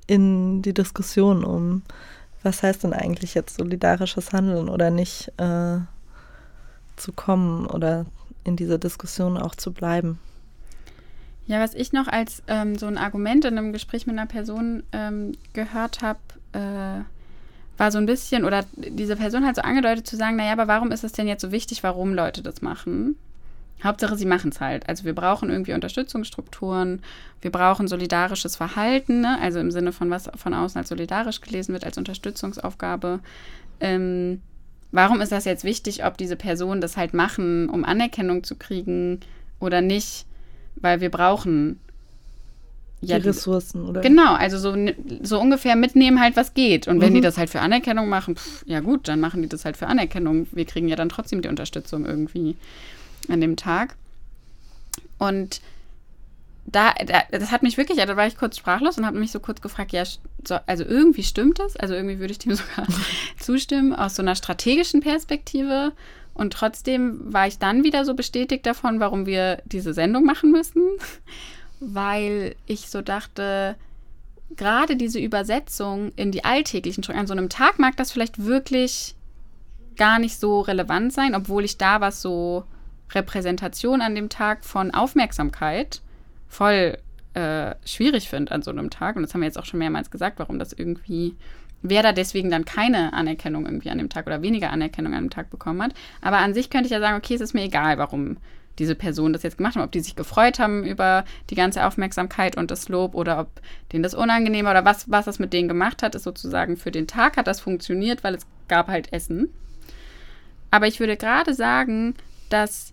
äh, 0.09 0.13
in 0.13 0.63
die 0.63 0.75
Diskussion 0.75 1.45
um 1.45 1.83
was 2.45 2.63
heißt 2.63 2.85
denn 2.85 2.93
eigentlich 2.93 3.35
jetzt 3.35 3.57
solidarisches 3.57 4.33
Handeln 4.33 4.69
oder 4.69 4.91
nicht 4.91 5.33
äh, 5.39 5.79
zu 6.97 7.13
kommen 7.13 7.67
oder 7.67 8.07
in 8.45 8.57
dieser 8.57 8.79
Diskussion 8.79 9.39
auch 9.39 9.55
zu 9.55 9.73
bleiben. 9.73 10.21
Ja, 11.47 11.61
was 11.61 11.75
ich 11.75 11.93
noch 11.93 12.07
als 12.07 12.43
ähm, 12.47 12.77
so 12.77 12.87
ein 12.87 12.99
Argument 12.99 13.45
in 13.45 13.59
einem 13.59 13.73
Gespräch 13.73 14.07
mit 14.07 14.17
einer 14.17 14.27
Person 14.27 14.83
ähm, 14.93 15.33
gehört 15.53 16.03
habe, 16.03 16.21
äh, 16.53 17.01
war 17.77 17.91
so 17.91 17.99
ein 17.99 18.07
bisschen, 18.07 18.45
oder 18.45 18.65
diese 18.77 19.17
Person 19.17 19.45
hat 19.45 19.57
so 19.57 19.63
angedeutet 19.63 20.07
zu 20.07 20.17
sagen, 20.17 20.37
naja, 20.37 20.53
aber 20.53 20.69
warum 20.69 20.93
ist 20.93 21.05
es 21.05 21.13
denn 21.13 21.27
jetzt 21.27 21.43
so 21.43 21.53
wichtig, 21.53 21.83
warum 21.83 22.15
Leute 22.15 22.43
das 22.43 22.63
machen? 22.63 23.17
Hauptsache, 23.83 24.17
sie 24.17 24.27
machen 24.27 24.51
es 24.51 24.61
halt. 24.61 24.89
Also 24.89 25.05
wir 25.05 25.15
brauchen 25.15 25.51
irgendwie 25.51 25.75
Unterstützungsstrukturen, 25.75 27.03
wir 27.43 27.51
brauchen 27.51 27.89
solidarisches 27.89 28.57
Verhalten, 28.57 29.21
ne? 29.21 29.39
also 29.41 29.59
im 29.59 29.71
Sinne 29.71 29.93
von 29.93 30.11
was 30.11 30.31
von 30.37 30.55
außen 30.55 30.79
als 30.79 30.89
solidarisch 30.89 31.41
gelesen 31.41 31.73
wird, 31.73 31.85
als 31.85 31.99
Unterstützungsaufgabe. 31.99 33.21
Ähm, 33.81 34.41
warum 34.93 35.21
ist 35.21 35.33
das 35.33 35.45
jetzt 35.45 35.65
wichtig, 35.65 36.05
ob 36.05 36.17
diese 36.17 36.37
Personen 36.37 36.81
das 36.81 36.97
halt 36.97 37.13
machen, 37.13 37.69
um 37.69 37.85
Anerkennung 37.85 38.45
zu 38.45 38.55
kriegen 38.55 39.21
oder 39.61 39.81
nicht? 39.81 40.25
Weil 40.77 41.01
wir 41.01 41.11
brauchen 41.11 41.79
ja, 43.09 43.19
die 43.19 43.29
Ressourcen, 43.29 43.87
oder? 43.87 44.01
Genau, 44.01 44.35
also 44.35 44.59
so, 44.59 44.75
so 45.23 45.41
ungefähr 45.41 45.77
mitnehmen 45.77 46.21
halt, 46.21 46.37
was 46.37 46.55
geht. 46.55 46.89
Und 46.89 47.01
wenn 47.01 47.11
mhm. 47.11 47.17
die 47.17 47.21
das 47.21 47.39
halt 47.39 47.51
für 47.51 47.61
Anerkennung 47.61 48.09
machen, 48.09 48.37
pff, 48.37 48.65
ja 48.67 48.81
gut, 48.81 49.09
dann 49.09 49.21
machen 49.21 49.43
die 49.43 49.49
das 49.49 49.65
halt 49.65 49.77
für 49.77 49.87
Anerkennung. 49.87 50.47
Wir 50.53 50.65
kriegen 50.65 50.89
ja 50.89 50.97
dann 50.97 51.09
trotzdem 51.09 51.43
die 51.43 51.49
Unterstützung 51.49 52.07
irgendwie 52.07 52.57
an 53.29 53.41
dem 53.41 53.57
Tag. 53.57 53.97
Und 55.19 55.61
da, 56.67 56.95
da, 57.07 57.23
das 57.31 57.51
hat 57.51 57.63
mich 57.63 57.77
wirklich, 57.77 57.99
da 57.99 58.17
war 58.17 58.27
ich 58.27 58.37
kurz 58.37 58.57
sprachlos 58.57 58.97
und 58.99 59.07
habe 59.07 59.19
mich 59.19 59.33
so 59.33 59.41
kurz 59.41 59.61
gefragt, 59.61 59.93
ja, 59.93 60.05
so, 60.47 60.59
also 60.67 60.85
irgendwie 60.85 61.23
stimmt 61.23 61.59
das, 61.59 61.77
also 61.77 61.95
irgendwie 61.95 62.19
würde 62.19 62.33
ich 62.33 62.39
dem 62.39 62.55
sogar 62.55 62.87
zustimmen, 63.39 63.95
aus 63.95 64.17
so 64.17 64.23
einer 64.23 64.35
strategischen 64.35 65.01
Perspektive. 65.01 65.93
Und 66.33 66.53
trotzdem 66.53 67.33
war 67.33 67.47
ich 67.47 67.59
dann 67.59 67.85
wieder 67.85 68.05
so 68.05 68.15
bestätigt 68.15 68.67
davon, 68.67 68.99
warum 68.99 69.27
wir 69.27 69.63
diese 69.67 69.95
Sendung 69.95 70.25
machen 70.25 70.51
müssen, 70.51 70.83
weil 71.81 72.57
ich 72.67 72.89
so 72.89 73.03
dachte, 73.03 73.77
gerade 74.57 74.97
diese 74.97 75.19
Übersetzung 75.19 76.13
in 76.17 76.33
die 76.33 76.45
alltäglichen 76.45 77.03
Strukturen, 77.03 77.21
an 77.21 77.27
so 77.27 77.33
einem 77.33 77.49
Tag 77.49 77.79
mag 77.79 77.97
das 77.97 78.13
vielleicht 78.13 78.45
wirklich 78.45 79.15
gar 79.97 80.19
nicht 80.19 80.39
so 80.39 80.61
relevant 80.61 81.13
sein, 81.13 81.35
obwohl 81.35 81.65
ich 81.65 81.79
da 81.79 82.01
was 82.01 82.21
so 82.21 82.65
Repräsentation 83.13 84.01
an 84.01 84.15
dem 84.15 84.29
Tag 84.29 84.65
von 84.65 84.93
Aufmerksamkeit 84.93 86.03
voll 86.49 86.99
äh, 87.35 87.75
schwierig 87.85 88.29
finde 88.29 88.53
an 88.53 88.63
so 88.63 88.71
einem 88.71 88.91
Tag. 88.91 89.17
Und 89.17 89.23
das 89.23 89.35
haben 89.35 89.41
wir 89.41 89.47
jetzt 89.47 89.59
auch 89.59 89.65
schon 89.65 89.79
mehrmals 89.79 90.11
gesagt, 90.11 90.39
warum 90.39 90.59
das 90.59 90.73
irgendwie, 90.73 91.37
wer 91.83 92.03
da 92.03 92.13
deswegen 92.13 92.51
dann 92.51 92.65
keine 92.65 93.13
Anerkennung 93.13 93.67
irgendwie 93.67 93.91
an 93.91 93.99
dem 93.99 94.09
Tag 94.09 94.27
oder 94.27 94.43
weniger 94.43 94.71
Anerkennung 94.71 95.15
an 95.15 95.25
dem 95.25 95.31
Tag 95.31 95.51
bekommen 95.51 95.83
hat. 95.83 95.95
Aber 96.21 96.39
an 96.39 96.55
sich 96.55 96.71
könnte 96.71 96.87
ich 96.87 96.93
ja 96.93 97.01
sagen, 97.01 97.17
okay, 97.17 97.35
es 97.35 97.41
ist 97.41 97.55
mir 97.55 97.65
egal, 97.65 97.99
warum 97.99 98.37
diese 98.79 98.95
Person 98.95 99.33
das 99.33 99.43
jetzt 99.43 99.57
gemacht 99.57 99.77
haben, 99.77 99.85
ob 99.85 99.93
die 99.93 100.01
sich 100.01 100.17
gefreut 100.17 100.59
haben 100.59 100.85
über 100.85 101.25
die 101.51 101.55
ganze 101.55 101.87
Aufmerksamkeit 101.87 102.57
und 102.57 102.71
das 102.71 102.89
Lob 102.89 103.15
oder 103.15 103.39
ob 103.39 103.49
denen 103.93 104.03
das 104.03 104.15
unangenehm 104.15 104.65
war 104.65 104.73
oder 104.73 104.85
was, 104.85 105.11
was 105.11 105.25
das 105.27 105.39
mit 105.39 105.53
denen 105.53 105.69
gemacht 105.69 106.03
hat, 106.03 106.15
ist 106.15 106.25
sozusagen 106.25 106.77
für 106.77 106.91
den 106.91 107.07
Tag 107.07 107.37
hat 107.37 107.47
das 107.47 107.61
funktioniert, 107.61 108.25
weil 108.25 108.35
es 108.35 108.47
gab 108.69 108.89
halt 108.89 109.13
Essen. 109.13 109.51
Aber 110.71 110.87
ich 110.87 110.99
würde 110.99 111.17
gerade 111.17 111.55
sagen, 111.55 112.15
dass 112.49 112.93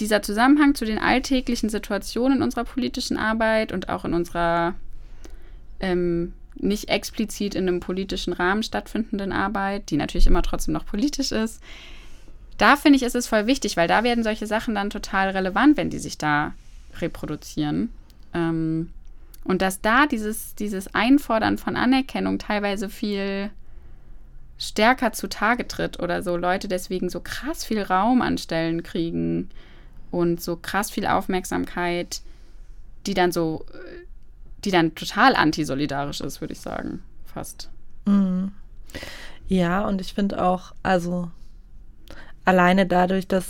dieser 0.00 0.22
Zusammenhang 0.22 0.74
zu 0.74 0.84
den 0.84 0.98
alltäglichen 0.98 1.70
Situationen 1.70 2.38
in 2.38 2.42
unserer 2.42 2.64
politischen 2.64 3.16
Arbeit 3.16 3.72
und 3.72 3.88
auch 3.88 4.04
in 4.04 4.14
unserer 4.14 4.74
ähm, 5.80 6.34
nicht 6.56 6.88
explizit 6.88 7.54
in 7.54 7.68
einem 7.68 7.80
politischen 7.80 8.32
Rahmen 8.32 8.62
stattfindenden 8.62 9.32
Arbeit, 9.32 9.90
die 9.90 9.96
natürlich 9.96 10.26
immer 10.26 10.42
trotzdem 10.42 10.74
noch 10.74 10.86
politisch 10.86 11.32
ist, 11.32 11.62
da 12.58 12.76
finde 12.76 12.96
ich, 12.96 13.02
ist 13.02 13.14
es 13.14 13.28
voll 13.28 13.46
wichtig, 13.46 13.76
weil 13.76 13.88
da 13.88 14.04
werden 14.04 14.24
solche 14.24 14.46
Sachen 14.46 14.74
dann 14.74 14.90
total 14.90 15.30
relevant, 15.30 15.76
wenn 15.76 15.90
die 15.90 15.98
sich 15.98 16.18
da 16.18 16.52
reproduzieren. 17.00 17.90
Ähm, 18.34 18.90
und 19.44 19.62
dass 19.62 19.80
da 19.80 20.06
dieses, 20.06 20.54
dieses 20.56 20.94
Einfordern 20.94 21.56
von 21.56 21.76
Anerkennung 21.76 22.38
teilweise 22.38 22.88
viel 22.88 23.50
stärker 24.58 25.12
zutage 25.12 25.68
tritt 25.68 26.00
oder 26.00 26.22
so 26.22 26.36
Leute 26.36 26.66
deswegen 26.66 27.08
so 27.08 27.20
krass 27.20 27.64
viel 27.64 27.80
Raum 27.80 28.20
an 28.20 28.38
Stellen 28.38 28.82
kriegen 28.82 29.50
und 30.10 30.40
so 30.42 30.56
krass 30.56 30.90
viel 30.90 31.06
Aufmerksamkeit, 31.06 32.22
die 33.06 33.14
dann 33.14 33.30
so, 33.30 33.64
die 34.64 34.72
dann 34.72 34.96
total 34.96 35.36
antisolidarisch 35.36 36.20
ist, 36.20 36.40
würde 36.40 36.54
ich 36.54 36.60
sagen, 36.60 37.02
fast. 37.24 37.70
Mhm. 38.04 38.52
Ja, 39.46 39.86
und 39.86 40.00
ich 40.00 40.12
finde 40.12 40.42
auch, 40.44 40.72
also 40.82 41.30
alleine 42.48 42.86
dadurch, 42.86 43.28
dass, 43.28 43.44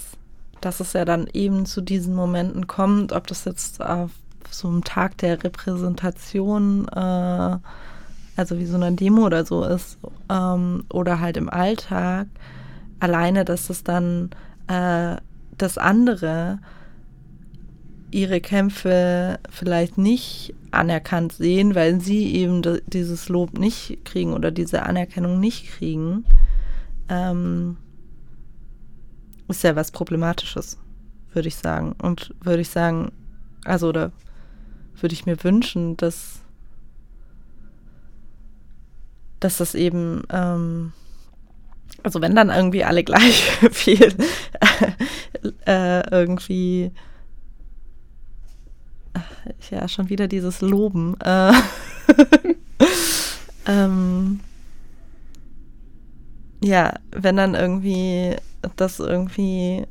dass 0.61 0.80
es 0.80 0.92
ja 0.92 1.05
dann 1.05 1.28
eben 1.32 1.66
zu 1.66 1.80
diesen 1.80 2.16
Momenten 2.16 2.66
kommt, 2.66 3.12
ob 3.12 3.28
das 3.28 3.44
jetzt 3.44 3.80
auf 3.80 4.11
so 4.51 4.66
einem 4.66 4.82
Tag 4.82 5.16
der 5.18 5.42
Repräsentation, 5.44 6.88
äh, 6.88 7.59
also 8.36 8.59
wie 8.59 8.66
so 8.66 8.74
eine 8.74 8.92
Demo 8.92 9.24
oder 9.24 9.46
so 9.46 9.62
ist, 9.62 9.99
ähm, 10.28 10.84
oder 10.92 11.20
halt 11.20 11.36
im 11.36 11.49
Alltag, 11.49 12.26
alleine, 12.99 13.44
dass 13.44 13.70
es 13.70 13.84
dann 13.84 14.30
äh, 14.66 15.16
das 15.57 15.78
andere 15.78 16.59
ihre 18.11 18.40
Kämpfe 18.40 19.38
vielleicht 19.49 19.96
nicht 19.96 20.55
anerkannt 20.72 21.34
sehen, 21.34 21.76
weil 21.76 22.01
sie 22.01 22.34
eben 22.34 22.62
dieses 22.88 23.28
Lob 23.28 23.57
nicht 23.59 24.05
kriegen 24.05 24.32
oder 24.32 24.51
diese 24.51 24.82
Anerkennung 24.82 25.38
nicht 25.38 25.68
kriegen. 25.68 26.24
Ähm, 27.09 27.76
ist 29.49 29.64
ja 29.64 29.76
was 29.76 29.90
Problematisches, 29.90 30.78
würde 31.32 31.49
ich 31.49 31.57
sagen. 31.57 31.94
Und 32.03 32.34
würde 32.40 32.62
ich 32.62 32.70
sagen, 32.70 33.12
also 33.64 33.88
oder 33.88 34.12
würde 35.01 35.14
ich 35.14 35.26
mir 35.26 35.42
wünschen, 35.42 35.96
dass, 35.96 36.40
dass 39.40 39.59
das 39.59 39.74
eben, 39.74 40.22
ähm, 40.30 40.92
also 42.03 42.20
wenn 42.20 42.34
dann 42.34 42.51
irgendwie 42.51 42.84
alle 42.84 43.05
gleich 43.05 43.42
viel 43.70 44.14
äh, 45.66 46.09
irgendwie 46.11 46.92
ja, 49.70 49.88
schon 49.88 50.09
wieder 50.09 50.28
dieses 50.28 50.61
Loben. 50.61 51.16
Äh, 51.20 51.53
ähm, 53.66 54.40
ja, 56.62 56.94
wenn 57.12 57.36
dann 57.36 57.55
irgendwie 57.55 58.36
das 58.76 58.98
irgendwie 58.98 59.86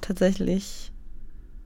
tatsächlich 0.00 0.92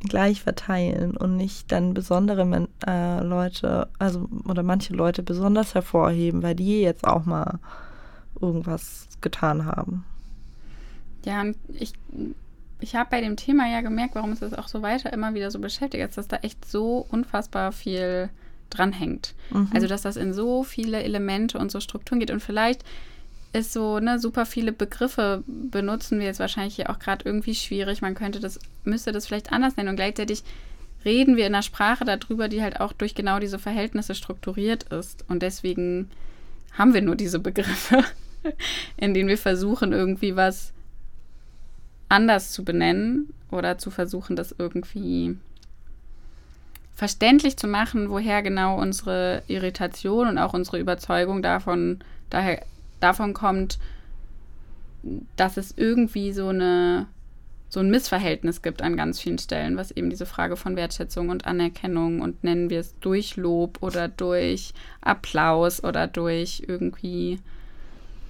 gleich 0.01 0.43
verteilen 0.43 1.16
und 1.16 1.36
nicht 1.36 1.72
dann 1.72 1.95
besondere 1.95 2.45
Men 2.45 2.68
äh, 2.86 3.20
Leute, 3.22 3.89
also 3.99 4.28
oder 4.47 4.62
manche 4.62 4.95
Leute 4.95 5.22
besonders 5.22 5.74
hervorheben, 5.74 6.43
weil 6.43 6.55
die 6.55 6.80
jetzt 6.80 7.05
auch 7.05 7.24
mal 7.24 7.59
irgendwas 8.41 9.09
getan 9.20 9.66
haben. 9.66 10.05
Ja, 11.24 11.45
ich, 11.72 11.93
ich 12.80 12.95
habe 12.95 13.11
bei 13.11 13.20
dem 13.20 13.36
Thema 13.36 13.68
ja 13.68 13.80
gemerkt, 13.80 14.14
warum 14.14 14.32
es 14.32 14.41
das 14.41 14.55
auch 14.55 14.68
so 14.68 14.82
weiter 14.82 15.12
immer 15.12 15.34
wieder 15.34 15.51
so 15.51 15.59
beschäftigt, 15.59 16.05
ist, 16.05 16.16
dass 16.16 16.28
da 16.28 16.36
echt 16.36 16.64
so 16.64 17.05
unfassbar 17.11 17.72
viel 17.72 18.30
dranhängt. 18.70 19.34
Mhm. 19.51 19.68
Also, 19.74 19.89
dass 19.89 20.03
das 20.03 20.16
in 20.16 20.32
so 20.32 20.62
viele 20.62 21.03
Elemente 21.03 21.59
und 21.59 21.72
so 21.72 21.80
Strukturen 21.80 22.20
geht 22.20 22.30
und 22.30 22.41
vielleicht 22.41 22.84
ist 23.53 23.73
so, 23.73 23.99
ne, 23.99 24.19
super 24.19 24.47
viele 24.47 24.73
Begriffe 24.73 25.43
benutzen 25.47 26.19
wir 26.19 26.27
jetzt 26.27 26.41
wahrscheinlich 26.41 26.77
hier 26.77 26.91
auch 26.91 26.99
gerade 26.99 27.25
irgendwie 27.25 27.55
schwierig. 27.55 28.03
Man 28.03 28.15
könnte 28.15 28.41
das, 28.41 28.59
müsste 28.85 29.13
das 29.13 29.27
vielleicht 29.27 29.53
anders 29.53 29.77
nennen. 29.77 29.89
Und 29.91 29.97
gleichzeitig 29.97 30.43
reden 31.05 31.37
wir 31.37 31.47
in 31.47 31.55
einer 31.55 31.63
Sprache 31.63 32.05
darüber, 32.05 32.49
die 32.49 32.63
halt 32.63 32.81
auch 32.81 32.93
durch 32.93 33.15
genau 33.15 33.39
diese 33.39 33.59
Verhältnisse 33.59 34.15
strukturiert 34.15 34.85
ist. 34.85 35.25
Und 35.29 35.43
deswegen 35.43 36.11
haben 36.73 36.95
wir 36.95 37.03
nur 37.03 37.17
diese 37.17 37.39
Begriffe, 37.39 38.05
in 38.97 39.15
denen 39.15 39.29
wir 39.29 39.39
versuchen, 39.39 39.93
irgendwie 39.93 40.37
was 40.37 40.73
anders 42.09 42.53
zu 42.53 42.65
benennen 42.65 43.33
oder 43.51 43.79
zu 43.79 43.91
versuchen, 43.91 44.37
das 44.37 44.55
irgendwie 44.57 45.37
verständlich 46.95 47.57
zu 47.57 47.69
machen, 47.69 48.11
woher 48.11 48.43
genau 48.43 48.79
unsere 48.79 49.43
Irritation 49.47 50.27
und 50.27 50.39
auch 50.39 50.53
unsere 50.53 50.79
Überzeugung 50.79 51.43
davon 51.43 52.01
daher 52.29 52.63
davon 53.01 53.35
kommt, 53.35 53.79
dass 55.37 55.57
es 55.57 55.75
irgendwie 55.77 56.33
so 56.33 56.49
eine 56.49 57.07
so 57.71 57.81
ein 57.81 57.91
Missverhältnis 57.91 58.63
gibt 58.63 58.81
an 58.81 58.97
ganz 58.97 59.21
vielen 59.21 59.39
Stellen, 59.39 59.77
was 59.77 59.91
eben 59.91 60.09
diese 60.09 60.25
Frage 60.25 60.57
von 60.57 60.75
Wertschätzung 60.75 61.29
und 61.29 61.47
Anerkennung 61.47 62.23
und 62.23 62.43
nennen 62.43 62.71
wir 62.71 62.81
es 62.81 62.99
durch 63.01 63.37
Lob 63.37 63.83
oder 63.83 64.09
durch 64.09 64.73
Applaus 65.03 65.85
oder 65.85 66.07
durch 66.07 66.63
irgendwie 66.67 67.41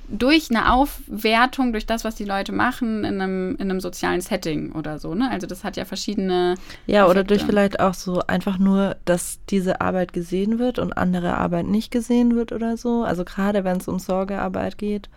durch 0.09 0.51
eine 0.51 0.73
Aufwertung, 0.73 1.73
durch 1.73 1.87
das, 1.87 2.05
was 2.05 2.15
die 2.15 2.25
Leute 2.25 2.53
machen, 2.53 3.05
in 3.05 3.21
einem, 3.21 3.57
in 3.57 3.71
einem 3.71 3.81
sozialen 3.81 4.21
Setting 4.21 4.73
oder 4.73 4.99
so. 4.99 5.15
Ne? 5.15 5.31
Also 5.31 5.47
das 5.47 5.65
hat 5.65 5.77
ja 5.77 5.85
verschiedene. 5.85 6.55
Ja, 6.87 7.05
Effekte. 7.05 7.11
oder 7.11 7.25
durch 7.25 7.45
vielleicht 7.45 7.81
auch 7.81 7.95
so 7.95 8.23
einfach 8.27 8.59
nur, 8.59 8.97
dass 9.05 9.39
diese 9.51 9.81
Arbeit 9.81 10.13
gesehen 10.13 10.59
wird 10.59 10.79
und 10.79 10.97
andere 10.97 11.37
Arbeit 11.37 11.67
nicht 11.67 11.91
gesehen 11.91 12.35
wird 12.35 12.53
oder 12.53 12.77
so. 12.77 13.05
Also 13.05 13.25
gerade 13.25 13.65
wenn 13.65 13.77
es 13.79 13.89
um 13.89 13.99
Sorgearbeit 13.99 14.79
geht. 14.79 15.09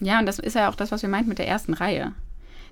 Ja, 0.00 0.18
und 0.18 0.26
das 0.26 0.38
ist 0.38 0.54
ja 0.54 0.68
auch 0.68 0.74
das, 0.74 0.90
was 0.90 1.02
wir 1.02 1.08
meinten 1.08 1.28
mit 1.28 1.38
der 1.38 1.48
ersten 1.48 1.74
Reihe. 1.74 2.12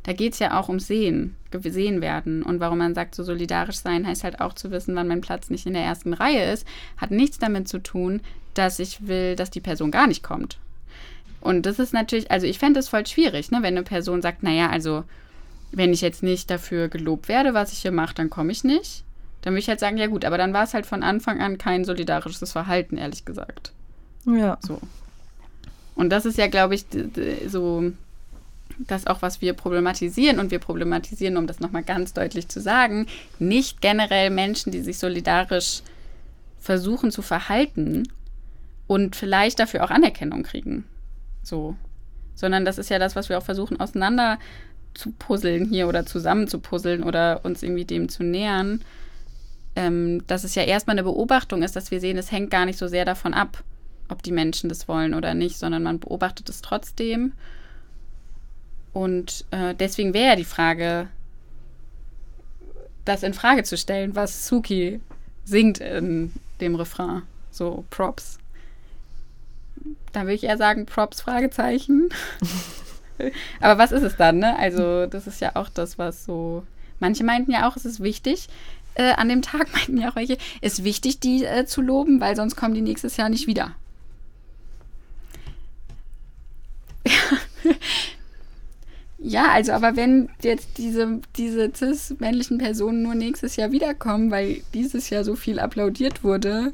Da 0.03 0.12
geht 0.12 0.32
es 0.32 0.38
ja 0.38 0.59
auch 0.59 0.68
um 0.68 0.80
Sehen, 0.80 1.36
gesehen 1.51 2.01
werden. 2.01 2.42
Und 2.42 2.61
warum 2.61 2.78
man 2.78 2.94
sagt, 2.94 3.14
so 3.14 3.22
solidarisch 3.22 3.76
sein 3.76 4.07
heißt 4.07 4.24
halt 4.24 4.40
auch 4.40 4.55
zu 4.55 4.70
wissen, 4.70 4.94
wann 4.96 5.09
mein 5.09 5.20
Platz 5.20 5.51
nicht 5.51 5.66
in 5.66 5.74
der 5.74 5.82
ersten 5.82 6.14
Reihe 6.14 6.51
ist, 6.53 6.66
hat 6.96 7.11
nichts 7.11 7.38
damit 7.38 7.68
zu 7.68 7.82
tun, 7.82 8.20
dass 8.55 8.78
ich 8.78 9.07
will, 9.07 9.36
dass 9.36 9.51
die 9.51 9.61
Person 9.61 9.90
gar 9.90 10.07
nicht 10.07 10.22
kommt. 10.22 10.59
Und 11.40 11.66
das 11.66 11.78
ist 11.78 11.92
natürlich, 11.92 12.30
also 12.30 12.46
ich 12.46 12.59
fände 12.59 12.80
es 12.80 12.88
voll 12.88 13.07
schwierig, 13.07 13.51
ne, 13.51 13.59
wenn 13.62 13.76
eine 13.76 13.82
Person 13.82 14.22
sagt, 14.22 14.42
naja, 14.42 14.68
also 14.68 15.05
wenn 15.72 15.92
ich 15.92 16.01
jetzt 16.01 16.22
nicht 16.22 16.51
dafür 16.51 16.88
gelobt 16.88 17.28
werde, 17.28 17.55
was 17.55 17.72
ich 17.72 17.78
hier 17.78 17.92
mache, 17.92 18.14
dann 18.14 18.30
komme 18.30 18.53
ich 18.53 18.64
nicht. 18.64 19.05
Dann 19.42 19.55
würde 19.55 19.61
ich 19.61 19.68
halt 19.68 19.80
sagen, 19.80 19.96
ja 19.96 20.07
gut, 20.07 20.24
aber 20.24 20.36
dann 20.36 20.53
war 20.53 20.64
es 20.64 20.74
halt 20.74 20.84
von 20.84 21.03
Anfang 21.03 21.40
an 21.40 21.59
kein 21.59 21.84
solidarisches 21.84 22.53
Verhalten, 22.53 22.98
ehrlich 22.98 23.24
gesagt. 23.24 23.72
Ja. 24.26 24.59
So. 24.61 24.80
Und 25.94 26.11
das 26.11 26.26
ist 26.26 26.36
ja, 26.36 26.48
glaube 26.48 26.74
ich, 26.74 26.84
so 27.46 27.92
das 28.87 29.07
auch, 29.07 29.22
was 29.22 29.41
wir 29.41 29.53
problematisieren. 29.53 30.39
Und 30.39 30.51
wir 30.51 30.59
problematisieren, 30.59 31.37
um 31.37 31.47
das 31.47 31.61
nochmal 31.61 31.83
ganz 31.83 32.12
deutlich 32.12 32.49
zu 32.49 32.61
sagen, 32.61 33.07
nicht 33.39 33.81
generell 33.81 34.31
Menschen, 34.31 34.72
die 34.72 34.81
sich 34.81 34.99
solidarisch 34.99 35.83
versuchen 36.59 37.11
zu 37.11 37.22
verhalten 37.22 38.09
und 38.87 39.16
vielleicht 39.16 39.59
dafür 39.59 39.85
auch 39.85 39.91
Anerkennung 39.91 40.43
kriegen. 40.43 40.85
So. 41.43 41.76
Sondern 42.35 42.64
das 42.64 42.78
ist 42.78 42.91
ja 42.91 42.99
das, 42.99 43.16
was 43.16 43.28
wir 43.28 43.39
auch 43.39 43.43
versuchen, 43.43 43.78
auseinander 43.81 44.39
zu 44.95 45.12
puzzeln 45.12 45.66
hier 45.66 45.89
oder 45.89 46.05
zusammen 46.05 46.49
zu 46.49 46.59
puzzeln 46.59 47.03
oder 47.03 47.45
uns 47.45 47.62
irgendwie 47.62 47.85
dem 47.85 48.09
zu 48.09 48.22
nähern. 48.22 48.83
Ähm, 49.76 50.26
dass 50.26 50.43
es 50.43 50.57
ja 50.57 50.64
erstmal 50.64 50.95
eine 50.95 51.05
Beobachtung 51.05 51.62
ist, 51.62 51.76
dass 51.76 51.93
wir 51.93 52.01
sehen, 52.01 52.18
es 52.18 52.33
hängt 52.33 52.51
gar 52.51 52.66
nicht 52.66 52.78
so 52.78 52.89
sehr 52.89 53.05
davon 53.05 53.35
ab, 53.35 53.62
ob 54.09 54.22
die 54.22 54.33
Menschen 54.33 54.68
das 54.68 54.89
wollen 54.89 55.14
oder 55.14 55.35
nicht, 55.35 55.57
sondern 55.57 55.85
man 55.85 56.01
beobachtet 56.01 56.49
es 56.49 56.61
trotzdem. 56.61 57.33
Und 58.93 59.45
äh, 59.51 59.74
deswegen 59.74 60.14
wäre 60.14 60.30
ja 60.30 60.36
die 60.36 60.45
Frage, 60.45 61.09
das 63.05 63.22
in 63.22 63.34
Frage 63.34 63.62
zu 63.62 63.76
stellen, 63.76 64.16
was 64.16 64.47
Suki 64.47 65.01
singt 65.45 65.78
in 65.78 66.32
dem 66.61 66.74
Refrain. 66.74 67.22
So 67.51 67.84
Props. 67.91 68.38
Da 70.12 70.22
würde 70.22 70.34
ich 70.34 70.45
eher 70.45 70.57
sagen, 70.57 70.86
Props, 70.86 71.20
Fragezeichen. 71.20 72.09
Aber 73.61 73.78
was 73.78 73.93
ist 73.93 74.03
es 74.03 74.16
dann, 74.16 74.38
ne? 74.38 74.57
Also, 74.59 75.07
das 75.07 75.26
ist 75.26 75.41
ja 75.41 75.57
auch 75.57 75.68
das, 75.68 75.99
was 75.99 76.24
so. 76.24 76.64
Manche 76.99 77.24
meinten 77.24 77.51
ja 77.51 77.68
auch, 77.68 77.76
es 77.76 77.84
ist 77.84 78.01
wichtig. 78.01 78.49
Äh, 78.95 79.12
an 79.12 79.28
dem 79.28 79.43
Tag 79.43 79.72
meinten 79.72 79.99
ja 79.99 80.11
auch 80.11 80.16
welche, 80.16 80.38
es 80.61 80.74
ist 80.74 80.84
wichtig, 80.84 81.20
die 81.20 81.45
äh, 81.45 81.66
zu 81.66 81.80
loben, 81.80 82.20
weil 82.20 82.36
sonst 82.36 82.57
kommen 82.57 82.74
die 82.74 82.80
nächstes 82.80 83.16
Jahr 83.16 83.28
nicht 83.28 83.47
wieder. 83.47 83.74
ja, 89.23 89.51
also, 89.51 89.73
aber 89.73 89.97
wenn 89.97 90.31
jetzt 90.43 90.79
diese, 90.79 91.21
diese 91.37 91.71
cis-männlichen 91.75 92.57
Personen 92.57 93.03
nur 93.03 93.14
nächstes 93.14 93.57
Jahr 93.57 93.71
wiederkommen, 93.71 94.31
weil 94.31 94.62
dieses 94.73 95.11
Jahr 95.11 95.25
so 95.25 95.37
viel 95.37 95.59
applaudiert 95.59 96.25
wurde, 96.25 96.73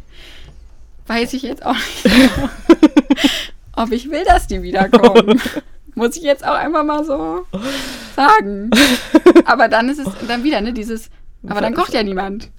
weiß 1.08 1.32
ich 1.32 1.42
jetzt 1.42 1.66
auch 1.66 1.74
nicht, 1.74 2.04
ob 3.76 3.90
ich 3.90 4.10
will, 4.10 4.22
dass 4.24 4.46
die 4.46 4.62
wiederkommen. 4.62 5.40
Muss 5.96 6.16
ich 6.16 6.22
jetzt 6.22 6.46
auch 6.46 6.54
einfach 6.54 6.84
mal 6.84 7.04
so 7.04 7.46
sagen. 8.14 8.70
Aber 9.44 9.66
dann 9.68 9.88
ist 9.88 9.98
es 9.98 10.06
dann 10.28 10.44
wieder, 10.44 10.60
ne, 10.60 10.72
dieses, 10.72 11.10
aber 11.48 11.60
dann 11.60 11.74
kocht 11.74 11.94
ja 11.94 12.02
niemand. 12.02 12.50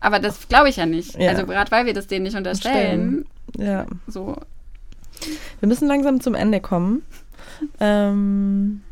Aber 0.00 0.18
das 0.18 0.48
glaube 0.48 0.68
ich 0.68 0.76
ja 0.76 0.84
nicht. 0.84 1.16
Ja. 1.16 1.30
Also 1.30 1.46
gerade 1.46 1.70
weil 1.70 1.86
wir 1.86 1.94
das 1.94 2.06
denen 2.06 2.24
nicht 2.24 2.36
unterstellen. 2.36 3.24
Ja. 3.56 3.86
So. 4.08 4.36
Wir 5.60 5.68
müssen 5.68 5.86
langsam 5.86 6.20
zum 6.20 6.34
Ende 6.34 6.60
kommen. 6.60 7.02
Ähm, 7.78 8.82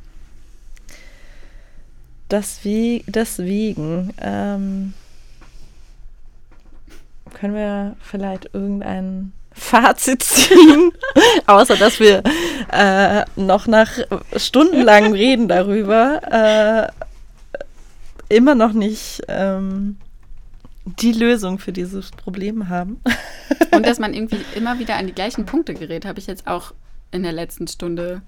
deswegen 2.33 4.13
ähm, 4.21 4.95
können 7.35 7.55
wir 7.55 7.97
vielleicht 8.01 8.51
irgendein 8.53 9.33
Fazit 9.53 10.23
ziehen, 10.23 10.93
außer 11.47 11.77
dass 11.77 12.01
wir 12.01 12.23
äh, 12.73 13.25
noch 13.37 13.67
nach 13.67 13.91
stundenlangem 14.37 15.13
Reden 15.15 15.49
darüber 15.49 16.93
äh, 18.31 18.35
immer 18.35 18.55
noch 18.55 18.73
nicht 18.73 19.23
ähm, 19.29 19.97
die 20.85 21.13
Lösung 21.13 21.59
für 21.59 21.73
dieses 21.73 22.11
Problem 22.13 22.69
haben. 22.69 23.01
Und 23.73 23.87
dass 23.87 23.99
man 23.99 24.15
irgendwie 24.15 24.39
immer 24.55 24.79
wieder 24.79 24.97
an 24.97 25.07
die 25.07 25.13
gleichen 25.13 25.47
Punkte 25.47 25.75
gerät, 25.75 26.05
habe 26.05 26.21
ich 26.21 26.27
jetzt 26.27 26.47
auch 26.47 26.73
in 27.11 27.23
der 27.23 27.33
letzten 27.33 27.67
Stunde 27.67 28.23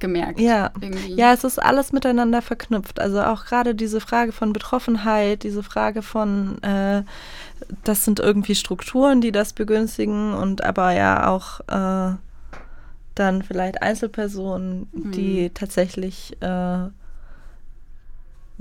gemerkt. 0.00 0.40
Ja. 0.40 0.70
Irgendwie. 0.80 1.14
ja, 1.14 1.32
es 1.32 1.44
ist 1.44 1.58
alles 1.58 1.92
miteinander 1.92 2.42
verknüpft. 2.42 3.00
Also 3.00 3.22
auch 3.22 3.44
gerade 3.44 3.74
diese 3.74 4.00
Frage 4.00 4.32
von 4.32 4.52
Betroffenheit, 4.52 5.42
diese 5.42 5.62
Frage 5.62 6.02
von, 6.02 6.62
äh, 6.62 7.02
das 7.84 8.04
sind 8.04 8.20
irgendwie 8.20 8.54
Strukturen, 8.54 9.20
die 9.20 9.32
das 9.32 9.52
begünstigen 9.52 10.34
und 10.34 10.64
aber 10.64 10.92
ja 10.92 11.28
auch 11.28 11.60
äh, 11.68 12.16
dann 13.14 13.42
vielleicht 13.42 13.82
Einzelpersonen, 13.82 14.88
mhm. 14.92 15.12
die 15.12 15.50
tatsächlich 15.50 16.40
äh, 16.42 16.88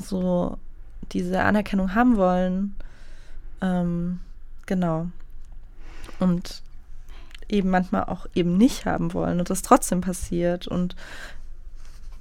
so 0.03 0.57
diese 1.11 1.41
Anerkennung 1.41 1.93
haben 1.93 2.17
wollen. 2.17 2.75
Ähm, 3.61 4.19
genau. 4.65 5.07
Und 6.19 6.61
eben 7.49 7.69
manchmal 7.69 8.05
auch 8.05 8.25
eben 8.35 8.57
nicht 8.57 8.85
haben 8.85 9.13
wollen 9.13 9.39
und 9.39 9.49
das 9.49 9.61
trotzdem 9.61 10.01
passiert 10.01 10.67
und 10.67 10.95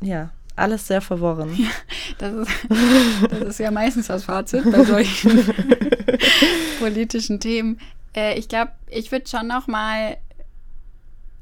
ja, 0.00 0.30
alles 0.56 0.86
sehr 0.86 1.00
verworren. 1.00 1.54
Ja, 1.56 1.70
das, 2.18 2.34
ist, 2.34 3.30
das 3.30 3.40
ist 3.40 3.58
ja 3.58 3.70
meistens 3.70 4.06
das 4.06 4.24
Fazit 4.24 4.70
bei 4.70 4.84
solchen 4.84 5.54
politischen 6.78 7.40
Themen. 7.40 7.80
Äh, 8.14 8.38
ich 8.38 8.48
glaube, 8.48 8.72
ich 8.88 9.10
würde 9.10 9.28
schon 9.28 9.46
noch 9.46 9.66
mal 9.66 10.16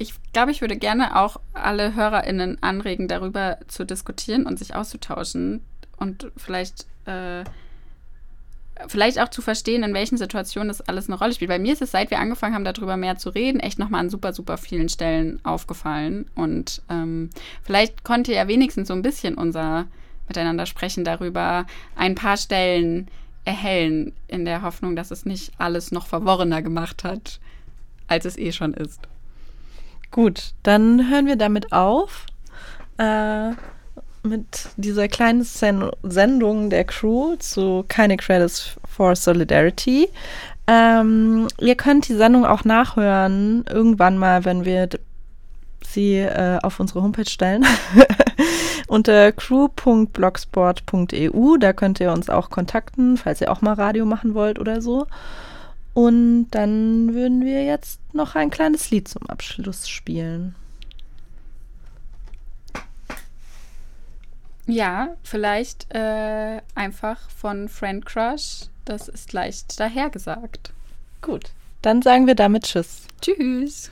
ich 0.02 0.14
glaube, 0.32 0.50
ich 0.50 0.60
würde 0.60 0.76
gerne 0.76 1.16
auch 1.20 1.36
alle 1.52 1.94
HörerInnen 1.94 2.60
anregen, 2.60 3.06
darüber 3.06 3.58
zu 3.68 3.84
diskutieren 3.84 4.46
und 4.46 4.58
sich 4.58 4.74
auszutauschen 4.74 5.64
und 5.96 6.32
vielleicht 6.36 6.86
äh, 7.06 7.44
vielleicht 8.88 9.20
auch 9.20 9.28
zu 9.28 9.42
verstehen, 9.42 9.82
in 9.82 9.94
welchen 9.94 10.16
Situationen 10.16 10.68
das 10.68 10.80
alles 10.80 11.08
eine 11.08 11.18
Rolle 11.18 11.34
spielt. 11.34 11.48
Bei 11.48 11.58
mir 11.58 11.72
ist 11.72 11.82
es, 11.82 11.90
seit 11.90 12.10
wir 12.10 12.18
angefangen 12.18 12.54
haben, 12.54 12.64
darüber 12.64 12.96
mehr 12.96 13.16
zu 13.16 13.30
reden, 13.30 13.60
echt 13.60 13.78
nochmal 13.78 14.00
an 14.00 14.10
super, 14.10 14.32
super 14.32 14.56
vielen 14.58 14.88
Stellen 14.88 15.40
aufgefallen. 15.44 16.26
Und 16.34 16.82
ähm, 16.88 17.30
vielleicht 17.62 18.04
konnte 18.04 18.32
ja 18.32 18.48
wenigstens 18.48 18.88
so 18.88 18.94
ein 18.94 19.02
bisschen 19.02 19.34
unser 19.34 19.86
Miteinander 20.28 20.66
sprechen 20.66 21.04
darüber 21.04 21.66
ein 21.96 22.14
paar 22.14 22.36
Stellen 22.36 23.08
erhellen, 23.44 24.12
in 24.28 24.44
der 24.44 24.62
Hoffnung, 24.62 24.94
dass 24.96 25.10
es 25.10 25.24
nicht 25.26 25.52
alles 25.58 25.90
noch 25.90 26.06
verworrener 26.06 26.62
gemacht 26.62 27.04
hat, 27.04 27.40
als 28.06 28.24
es 28.24 28.38
eh 28.38 28.52
schon 28.52 28.72
ist. 28.74 29.00
Gut, 30.10 30.52
dann 30.62 31.10
hören 31.10 31.26
wir 31.26 31.36
damit 31.36 31.72
auf. 31.72 32.26
Äh, 32.98 33.52
mit 34.22 34.68
dieser 34.76 35.08
kleinen 35.08 35.42
Sen 35.42 35.90
Sendung 36.02 36.70
der 36.70 36.84
Crew 36.84 37.36
zu 37.36 37.84
Keine 37.88 38.16
Credits 38.16 38.76
for 38.84 39.16
Solidarity. 39.16 40.08
Ähm, 40.66 41.48
ihr 41.58 41.74
könnt 41.74 42.08
die 42.08 42.14
Sendung 42.14 42.46
auch 42.46 42.64
nachhören, 42.64 43.64
irgendwann 43.68 44.16
mal, 44.16 44.44
wenn 44.44 44.64
wir 44.64 44.88
sie 45.84 46.18
äh, 46.18 46.58
auf 46.62 46.78
unsere 46.80 47.02
Homepage 47.02 47.28
stellen. 47.28 47.66
Unter 48.86 49.32
crew.blogsport.eu. 49.32 51.56
Da 51.58 51.72
könnt 51.72 51.98
ihr 52.00 52.12
uns 52.12 52.30
auch 52.30 52.50
kontakten, 52.50 53.16
falls 53.16 53.40
ihr 53.40 53.50
auch 53.50 53.62
mal 53.62 53.74
Radio 53.74 54.06
machen 54.06 54.34
wollt 54.34 54.58
oder 54.58 54.82
so. 54.82 55.06
Und 55.94 56.48
dann 56.50 57.14
würden 57.14 57.44
wir 57.44 57.64
jetzt 57.64 58.00
noch 58.12 58.34
ein 58.34 58.50
kleines 58.50 58.90
Lied 58.90 59.06
zum 59.08 59.26
Abschluss 59.26 59.88
spielen. 59.88 60.56
Ja, 64.66 65.16
vielleicht 65.22 65.92
äh, 65.94 66.60
einfach 66.74 67.18
von 67.30 67.68
Friend 67.68 68.04
Crush. 68.04 68.66
Das 68.84 69.08
ist 69.08 69.32
leicht 69.32 69.78
dahergesagt. 69.78 70.72
Gut, 71.20 71.50
dann 71.82 72.02
sagen 72.02 72.26
wir 72.26 72.34
damit 72.34 72.64
Tschüss. 72.64 73.02
Tschüss. 73.20 73.90